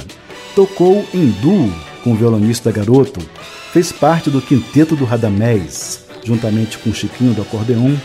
Tocou 0.56 1.06
em 1.14 1.28
duo 1.42 1.72
com 2.04 2.12
o 2.14 2.16
violonista 2.16 2.72
garoto, 2.72 3.20
fez 3.72 3.92
parte 3.92 4.30
do 4.30 4.42
quinteto 4.42 4.96
do 4.96 5.06
Radamés, 5.06 6.06
juntamente 6.24 6.78
com 6.78 6.94
Chiquinho 6.94 7.34
do 7.34 7.42
acordeon, 7.42 7.96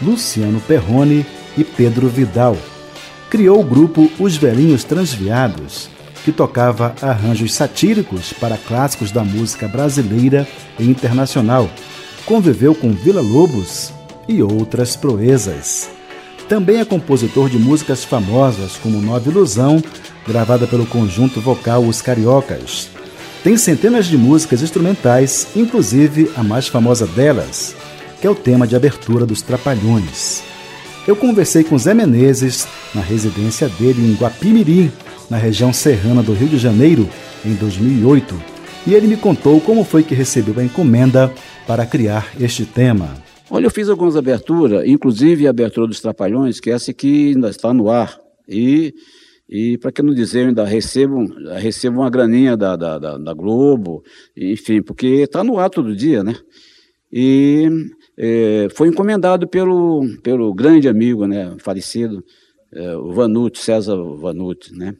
Luciano 0.00 0.60
Perrone 0.60 1.24
e 1.56 1.64
Pedro 1.64 2.08
Vidal. 2.08 2.56
Criou 3.30 3.60
o 3.60 3.64
grupo 3.64 4.10
Os 4.18 4.36
Velhinhos 4.36 4.84
Transviados, 4.84 5.88
que 6.24 6.32
tocava 6.32 6.94
arranjos 7.00 7.54
satíricos 7.54 8.32
para 8.32 8.56
clássicos 8.56 9.10
da 9.10 9.24
música 9.24 9.66
brasileira 9.66 10.46
e 10.78 10.84
internacional. 10.84 11.68
Conviveu 12.26 12.72
com 12.72 12.92
Vila 12.92 13.20
Lobos 13.20 13.92
e 14.28 14.42
outras 14.42 14.94
proezas. 14.94 15.90
Também 16.48 16.78
é 16.78 16.84
compositor 16.84 17.50
de 17.50 17.58
músicas 17.58 18.04
famosas 18.04 18.76
como 18.76 19.02
Nova 19.02 19.28
Ilusão, 19.28 19.82
gravada 20.26 20.66
pelo 20.66 20.86
conjunto 20.86 21.40
vocal 21.40 21.82
Os 21.82 22.00
Cariocas. 22.00 22.90
tem 23.42 23.56
centenas 23.56 24.06
de 24.06 24.16
músicas 24.16 24.62
instrumentais, 24.62 25.48
inclusive 25.56 26.30
a 26.36 26.44
mais 26.44 26.68
famosa 26.68 27.08
delas, 27.08 27.74
que 28.20 28.26
é 28.26 28.30
o 28.30 28.36
tema 28.36 28.68
de 28.68 28.76
abertura 28.76 29.26
dos 29.26 29.42
Trapalhões. 29.42 30.44
Eu 31.08 31.16
conversei 31.16 31.64
com 31.64 31.76
Zé 31.76 31.92
Menezes 31.92 32.68
na 32.94 33.00
residência 33.00 33.68
dele 33.68 34.00
em 34.00 34.14
Guapimirim, 34.14 34.92
na 35.28 35.38
região 35.38 35.72
serrana 35.72 36.22
do 36.22 36.32
Rio 36.32 36.48
de 36.48 36.58
Janeiro, 36.58 37.08
em 37.44 37.54
2008, 37.54 38.40
e 38.86 38.94
ele 38.94 39.08
me 39.08 39.16
contou 39.16 39.60
como 39.60 39.84
foi 39.84 40.04
que 40.04 40.14
recebeu 40.14 40.54
a 40.58 40.64
encomenda 40.64 41.32
para 41.66 41.86
criar 41.86 42.32
este 42.40 42.64
tema. 42.66 43.22
Olha, 43.50 43.66
eu 43.66 43.70
fiz 43.70 43.88
algumas 43.88 44.16
aberturas, 44.16 44.86
inclusive 44.86 45.46
a 45.46 45.50
abertura 45.50 45.86
dos 45.86 46.00
Trapalhões, 46.00 46.58
que 46.58 46.70
é 46.70 46.74
essa 46.74 46.92
que 46.92 47.32
ainda 47.34 47.50
está 47.50 47.72
no 47.72 47.90
ar. 47.90 48.18
E, 48.48 48.94
e 49.48 49.78
para 49.78 49.92
que 49.92 50.02
não 50.02 50.14
dizer, 50.14 50.48
ainda 50.48 50.64
recebo, 50.64 51.26
recebo 51.58 52.00
uma 52.00 52.10
graninha 52.10 52.56
da, 52.56 52.76
da, 52.76 52.98
da, 52.98 53.18
da 53.18 53.34
Globo, 53.34 54.02
enfim, 54.36 54.82
porque 54.82 55.06
está 55.06 55.44
no 55.44 55.58
ar 55.58 55.70
todo 55.70 55.94
dia, 55.94 56.24
né? 56.24 56.34
E 57.12 57.68
é, 58.16 58.68
foi 58.74 58.88
encomendado 58.88 59.46
pelo, 59.46 60.02
pelo 60.22 60.52
grande 60.54 60.88
amigo, 60.88 61.26
né, 61.26 61.54
falecido, 61.58 62.24
é, 62.72 62.96
o 62.96 63.12
Vanucci, 63.12 63.62
César 63.62 63.96
Vanucci, 63.96 64.74
né? 64.74 64.94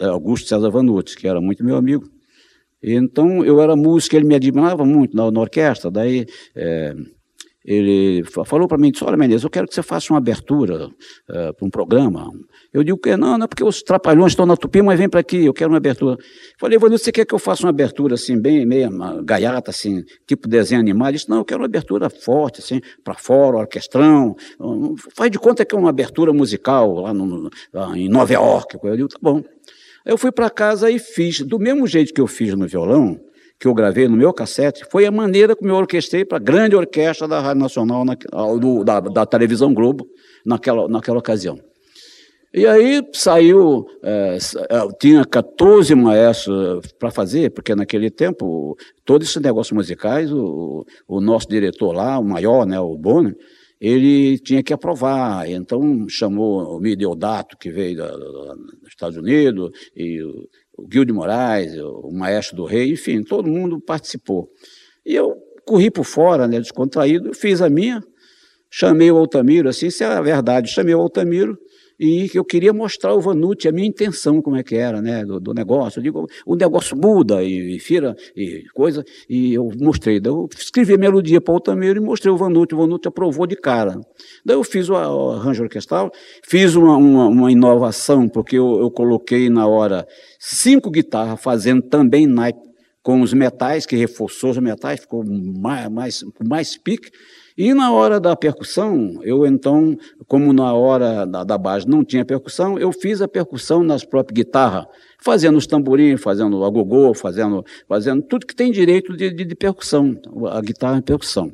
Augusto 0.00 0.48
César 0.48 0.68
Vanucci, 0.68 1.16
que 1.16 1.26
era 1.26 1.40
muito 1.40 1.64
meu 1.64 1.76
amigo. 1.76 2.13
Então, 2.84 3.44
eu 3.44 3.60
era 3.60 3.74
músico, 3.74 4.14
ele 4.14 4.26
me 4.26 4.34
admirava 4.34 4.84
muito 4.84 5.16
na, 5.16 5.30
na 5.30 5.40
orquestra, 5.40 5.90
daí... 5.90 6.26
É, 6.54 6.94
ele 7.64 8.22
falou 8.44 8.68
para 8.68 8.76
mim, 8.76 8.90
disse, 8.90 9.02
olha 9.04 9.16
Menezes, 9.16 9.42
eu 9.42 9.48
quero 9.48 9.66
que 9.66 9.74
você 9.74 9.82
faça 9.82 10.12
uma 10.12 10.18
abertura 10.18 10.86
uh, 10.86 11.54
para 11.56 11.66
um 11.66 11.70
programa. 11.70 12.30
Eu 12.70 12.84
digo 12.84 12.98
que 12.98 13.16
não, 13.16 13.38
não 13.38 13.44
é 13.46 13.48
porque 13.48 13.64
os 13.64 13.82
trapalhões 13.82 14.32
estão 14.32 14.44
na 14.44 14.54
Tupi, 14.54 14.82
mas 14.82 14.98
vem 14.98 15.08
para 15.08 15.20
aqui, 15.20 15.46
eu 15.46 15.54
quero 15.54 15.70
uma 15.70 15.78
abertura. 15.78 16.18
Falei, 16.60 16.78
Vanildo, 16.78 17.02
você 17.02 17.10
quer 17.10 17.24
que 17.24 17.34
eu 17.34 17.38
faça 17.38 17.64
uma 17.64 17.70
abertura 17.70 18.16
assim, 18.16 18.38
bem, 18.38 18.66
meia 18.66 18.90
gaiata, 19.24 19.70
assim, 19.70 20.02
tipo 20.26 20.46
desenho 20.46 20.78
animado? 20.82 21.08
Ele 21.08 21.16
disse, 21.16 21.30
não, 21.30 21.38
eu 21.38 21.44
quero 21.44 21.60
uma 21.60 21.66
abertura 21.66 22.10
forte, 22.10 22.60
assim, 22.60 22.82
para 23.02 23.14
fora, 23.14 23.56
orquestrão. 23.56 24.36
Faz 25.16 25.30
de 25.30 25.38
conta 25.38 25.64
que 25.64 25.74
é 25.74 25.78
uma 25.78 25.88
abertura 25.88 26.34
musical 26.34 27.00
lá, 27.00 27.14
no, 27.14 27.48
lá 27.72 27.96
em 27.96 28.10
Nova 28.10 28.30
York. 28.30 28.76
Eu 28.82 28.96
digo, 28.96 29.08
tá 29.08 29.18
bom. 29.22 29.42
Eu 30.04 30.18
fui 30.18 30.30
para 30.30 30.50
casa 30.50 30.90
e 30.90 30.98
fiz, 30.98 31.40
do 31.40 31.58
mesmo 31.58 31.86
jeito 31.86 32.12
que 32.12 32.20
eu 32.20 32.26
fiz 32.26 32.54
no 32.54 32.66
violão, 32.66 33.18
que 33.58 33.66
eu 33.66 33.72
gravei 33.72 34.06
no 34.06 34.16
meu 34.16 34.32
cassete 34.32 34.84
foi 34.90 35.06
a 35.06 35.10
maneira 35.10 35.56
como 35.56 35.70
eu 35.70 35.76
orquestrei 35.76 36.24
para 36.24 36.36
a 36.36 36.40
grande 36.40 36.76
orquestra 36.76 37.26
da 37.26 37.40
Rádio 37.40 37.62
Nacional, 37.62 38.04
na, 38.04 38.14
do, 38.60 38.84
da, 38.84 39.00
da, 39.00 39.24
televisão 39.24 39.72
Globo, 39.72 40.06
naquela, 40.44 40.86
naquela 40.88 41.18
ocasião. 41.18 41.58
E 42.52 42.66
aí 42.66 43.02
saiu, 43.12 43.86
é, 44.02 44.36
tinha 45.00 45.24
14 45.24 45.94
maestros 45.94 46.92
para 46.98 47.10
fazer, 47.10 47.50
porque 47.50 47.74
naquele 47.74 48.10
tempo, 48.10 48.76
todos 49.04 49.28
esses 49.28 49.42
negócios 49.42 49.74
musicais, 49.74 50.30
o, 50.30 50.84
o 51.08 51.20
nosso 51.20 51.48
diretor 51.48 51.92
lá, 51.92 52.18
o 52.18 52.24
maior, 52.24 52.66
né, 52.66 52.78
o 52.78 52.96
Bonner, 52.96 53.34
ele 53.86 54.38
tinha 54.38 54.62
que 54.62 54.72
aprovar. 54.72 55.48
Então 55.50 56.08
chamou 56.08 56.76
o 56.76 56.80
Mideodato, 56.80 57.58
que 57.58 57.70
veio 57.70 57.98
da, 57.98 58.08
da, 58.08 58.16
dos 58.16 58.88
Estados 58.88 59.18
Unidos, 59.18 59.70
e 59.94 60.22
o 60.22 60.48
Gil 60.90 61.04
de 61.04 61.12
Moraes, 61.12 61.76
o 61.76 62.10
Maestro 62.10 62.56
do 62.56 62.64
Rei, 62.64 62.92
enfim, 62.92 63.22
todo 63.22 63.46
mundo 63.46 63.78
participou. 63.78 64.48
E 65.04 65.14
eu 65.14 65.34
corri 65.66 65.90
por 65.90 66.04
fora, 66.04 66.48
né, 66.48 66.58
descontraído, 66.58 67.34
fiz 67.34 67.60
a 67.60 67.68
minha, 67.68 68.02
chamei 68.70 69.10
o 69.10 69.18
Altamiro, 69.18 69.68
assim, 69.68 69.88
isso 69.88 70.02
é 70.02 70.06
a 70.06 70.22
verdade, 70.22 70.70
chamei 70.70 70.94
o 70.94 71.00
Altamiro, 71.00 71.58
e 71.98 72.30
eu 72.34 72.44
queria 72.44 72.72
mostrar 72.72 73.10
ao 73.10 73.20
Vanucci 73.20 73.68
a 73.68 73.72
minha 73.72 73.86
intenção, 73.86 74.42
como 74.42 74.56
é 74.56 74.62
que 74.62 74.74
era, 74.74 75.00
né, 75.00 75.24
do, 75.24 75.38
do 75.38 75.54
negócio. 75.54 75.98
Eu 75.98 76.02
digo, 76.02 76.26
o 76.44 76.56
negócio 76.56 76.96
muda 76.96 77.42
e, 77.42 77.76
e 77.76 77.78
fira 77.78 78.16
e 78.36 78.64
coisa, 78.74 79.04
e 79.28 79.54
eu 79.54 79.70
mostrei. 79.80 80.20
Daí 80.20 80.32
eu 80.32 80.48
escrevi 80.56 80.94
a 80.94 80.98
melodia 80.98 81.40
para 81.40 81.52
o 81.52 81.54
Altamiro 81.56 82.00
e 82.00 82.04
mostrei 82.04 82.32
o 82.32 82.36
Vanucci, 82.36 82.74
o 82.74 82.78
Vanucci 82.78 83.08
aprovou 83.08 83.46
de 83.46 83.56
cara. 83.56 84.00
Daí 84.44 84.56
eu 84.56 84.64
fiz 84.64 84.88
o, 84.88 84.96
arranjo 84.96 85.62
orquestral, 85.62 86.10
fiz 86.42 86.74
uma, 86.74 86.96
uma, 86.96 87.26
uma 87.28 87.52
inovação, 87.52 88.28
porque 88.28 88.56
eu, 88.56 88.80
eu, 88.80 88.90
coloquei 88.90 89.48
na 89.48 89.66
hora 89.66 90.06
cinco 90.38 90.90
guitarras 90.90 91.40
fazendo 91.40 91.82
também 91.82 92.26
naipe 92.26 92.74
com 93.02 93.20
os 93.20 93.34
metais, 93.34 93.84
que 93.84 93.94
reforçou 93.96 94.50
os 94.50 94.58
metais, 94.58 95.00
ficou 95.00 95.22
mais, 95.24 95.88
mais, 95.90 96.24
mais 96.42 96.76
pique. 96.76 97.10
E 97.56 97.72
na 97.72 97.92
hora 97.92 98.18
da 98.18 98.34
percussão, 98.34 99.20
eu 99.22 99.46
então, 99.46 99.96
como 100.26 100.52
na 100.52 100.72
hora 100.74 101.24
da, 101.24 101.44
da 101.44 101.56
base 101.56 101.86
não 101.86 102.04
tinha 102.04 102.24
percussão, 102.24 102.76
eu 102.76 102.90
fiz 102.90 103.22
a 103.22 103.28
percussão 103.28 103.84
nas 103.84 104.04
próprias 104.04 104.34
guitarras, 104.34 104.86
fazendo 105.22 105.56
os 105.56 105.64
tamborins, 105.64 106.20
fazendo 106.20 106.64
a 106.64 106.70
gogô, 106.70 107.14
fazendo, 107.14 107.64
fazendo 107.88 108.22
tudo 108.22 108.44
que 108.44 108.56
tem 108.56 108.72
direito 108.72 109.16
de, 109.16 109.30
de, 109.30 109.44
de 109.44 109.54
percussão, 109.54 110.16
a 110.50 110.60
guitarra 110.60 110.98
é 110.98 111.00
percussão. 111.00 111.52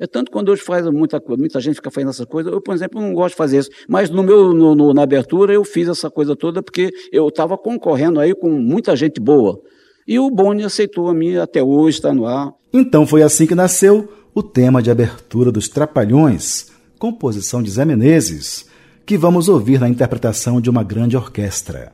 É 0.00 0.06
tanto 0.06 0.30
quando 0.30 0.48
hoje 0.48 0.62
faz 0.62 0.86
muita 0.86 1.20
muita 1.36 1.60
gente 1.60 1.74
fica 1.74 1.90
fazendo 1.90 2.10
essas 2.10 2.24
coisas, 2.24 2.50
eu, 2.50 2.60
por 2.60 2.72
exemplo, 2.72 3.00
não 3.00 3.12
gosto 3.12 3.30
de 3.30 3.36
fazer 3.36 3.58
isso. 3.58 3.70
Mas 3.86 4.08
no 4.08 4.22
meu, 4.22 4.54
no, 4.54 4.74
no, 4.74 4.94
na 4.94 5.02
abertura 5.02 5.52
eu 5.52 5.64
fiz 5.64 5.88
essa 5.88 6.08
coisa 6.08 6.34
toda 6.36 6.62
porque 6.62 6.90
eu 7.12 7.28
estava 7.28 7.58
concorrendo 7.58 8.18
aí 8.18 8.34
com 8.34 8.48
muita 8.48 8.96
gente 8.96 9.20
boa. 9.20 9.60
E 10.06 10.18
o 10.18 10.30
Boni 10.30 10.64
aceitou 10.64 11.08
a 11.08 11.14
minha, 11.14 11.42
até 11.42 11.62
hoje 11.62 11.98
está 11.98 12.14
no 12.14 12.24
ar. 12.24 12.50
Então 12.72 13.06
foi 13.06 13.22
assim 13.22 13.46
que 13.46 13.54
nasceu 13.54 14.08
o 14.38 14.42
tema 14.42 14.80
de 14.80 14.88
abertura 14.88 15.50
dos 15.50 15.68
Trapalhões, 15.68 16.68
composição 16.96 17.60
de 17.60 17.72
Zé 17.72 17.84
Menezes, 17.84 18.66
que 19.04 19.18
vamos 19.18 19.48
ouvir 19.48 19.80
na 19.80 19.88
interpretação 19.88 20.60
de 20.60 20.70
uma 20.70 20.84
grande 20.84 21.16
orquestra. 21.16 21.92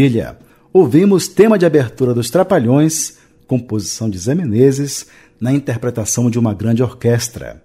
Maravilha! 0.00 0.38
Ouvimos 0.72 1.28
tema 1.28 1.58
de 1.58 1.66
abertura 1.66 2.14
dos 2.14 2.30
Trapalhões, 2.30 3.18
composição 3.46 4.08
de 4.08 4.16
Zé 4.16 4.34
Menezes, 4.34 5.06
na 5.38 5.52
interpretação 5.52 6.30
de 6.30 6.38
uma 6.38 6.54
grande 6.54 6.82
orquestra. 6.82 7.62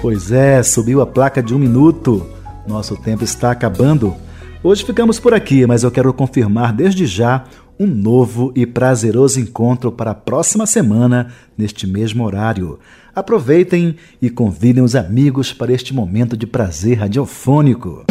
Pois 0.00 0.32
é, 0.32 0.62
subiu 0.62 1.00
a 1.00 1.06
placa 1.06 1.42
de 1.42 1.54
um 1.54 1.58
minuto. 1.58 2.26
Nosso 2.66 2.96
tempo 2.96 3.24
está 3.24 3.50
acabando. 3.50 4.14
Hoje 4.62 4.84
ficamos 4.84 5.18
por 5.18 5.32
aqui, 5.32 5.66
mas 5.66 5.84
eu 5.84 5.90
quero 5.90 6.12
confirmar 6.12 6.72
desde 6.72 7.06
já 7.06 7.44
um 7.78 7.86
novo 7.86 8.52
e 8.54 8.66
prazeroso 8.66 9.40
encontro 9.40 9.90
para 9.90 10.10
a 10.10 10.14
próxima 10.14 10.66
semana, 10.66 11.32
neste 11.56 11.86
mesmo 11.86 12.24
horário. 12.24 12.78
Aproveitem 13.14 13.96
e 14.20 14.28
convidem 14.28 14.82
os 14.82 14.94
amigos 14.94 15.52
para 15.52 15.72
este 15.72 15.94
momento 15.94 16.36
de 16.36 16.46
prazer 16.46 16.98
radiofônico. 16.98 18.04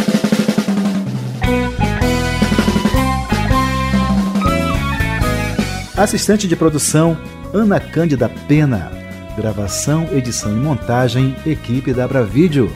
Assistente 5.96 6.48
de 6.48 6.56
produção, 6.56 7.18
Ana 7.52 7.78
Cândida 7.78 8.26
Pena. 8.48 8.90
Gravação, 9.36 10.08
edição 10.10 10.50
e 10.50 10.54
montagem, 10.54 11.36
equipe 11.44 11.92
da 11.92 12.08
Bravídeo. 12.08 12.72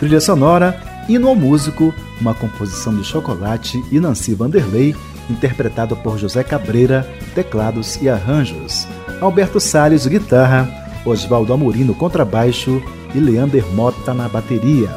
Trilha 0.00 0.20
sonora, 0.20 0.80
Hino 1.08 1.28
ao 1.28 1.36
Músico, 1.36 1.94
uma 2.20 2.34
composição 2.34 2.96
de 2.96 3.04
Chocolate 3.04 3.80
e 3.92 4.00
Nancy 4.00 4.34
Vanderlei, 4.34 4.94
interpretado 5.30 5.96
por 5.98 6.18
José 6.18 6.42
Cabreira, 6.42 7.08
teclados 7.32 7.96
e 8.02 8.08
arranjos. 8.08 8.88
Alberto 9.20 9.60
Salles, 9.60 10.04
guitarra, 10.06 10.68
Oswaldo 11.04 11.52
Amorim 11.52 11.84
no 11.84 11.94
contrabaixo 11.94 12.82
e 13.14 13.20
Leander 13.20 13.64
Mota 13.68 14.12
na 14.12 14.28
bateria. 14.28 14.90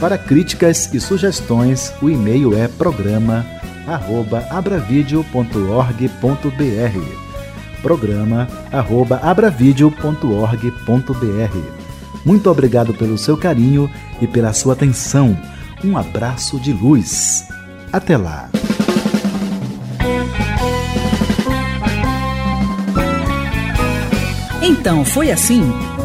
Para 0.00 0.18
críticas 0.18 0.92
e 0.92 0.98
sugestões, 0.98 1.92
o 2.02 2.10
e-mail 2.10 2.58
é 2.58 2.66
programa 2.66 3.46
arroba 3.88 4.46
abravideo.org.br 4.50 7.28
programa 7.82 8.48
arroba 8.72 9.20
abravideo.org.br 9.22 11.58
Muito 12.24 12.50
obrigado 12.50 12.92
pelo 12.94 13.16
seu 13.16 13.36
carinho 13.36 13.88
e 14.20 14.26
pela 14.26 14.52
sua 14.52 14.72
atenção. 14.74 15.38
Um 15.84 15.96
abraço 15.96 16.58
de 16.58 16.72
luz. 16.72 17.46
Até 17.92 18.16
lá. 18.16 18.50
Então 24.60 25.04
foi 25.04 25.30
assim: 25.30 25.62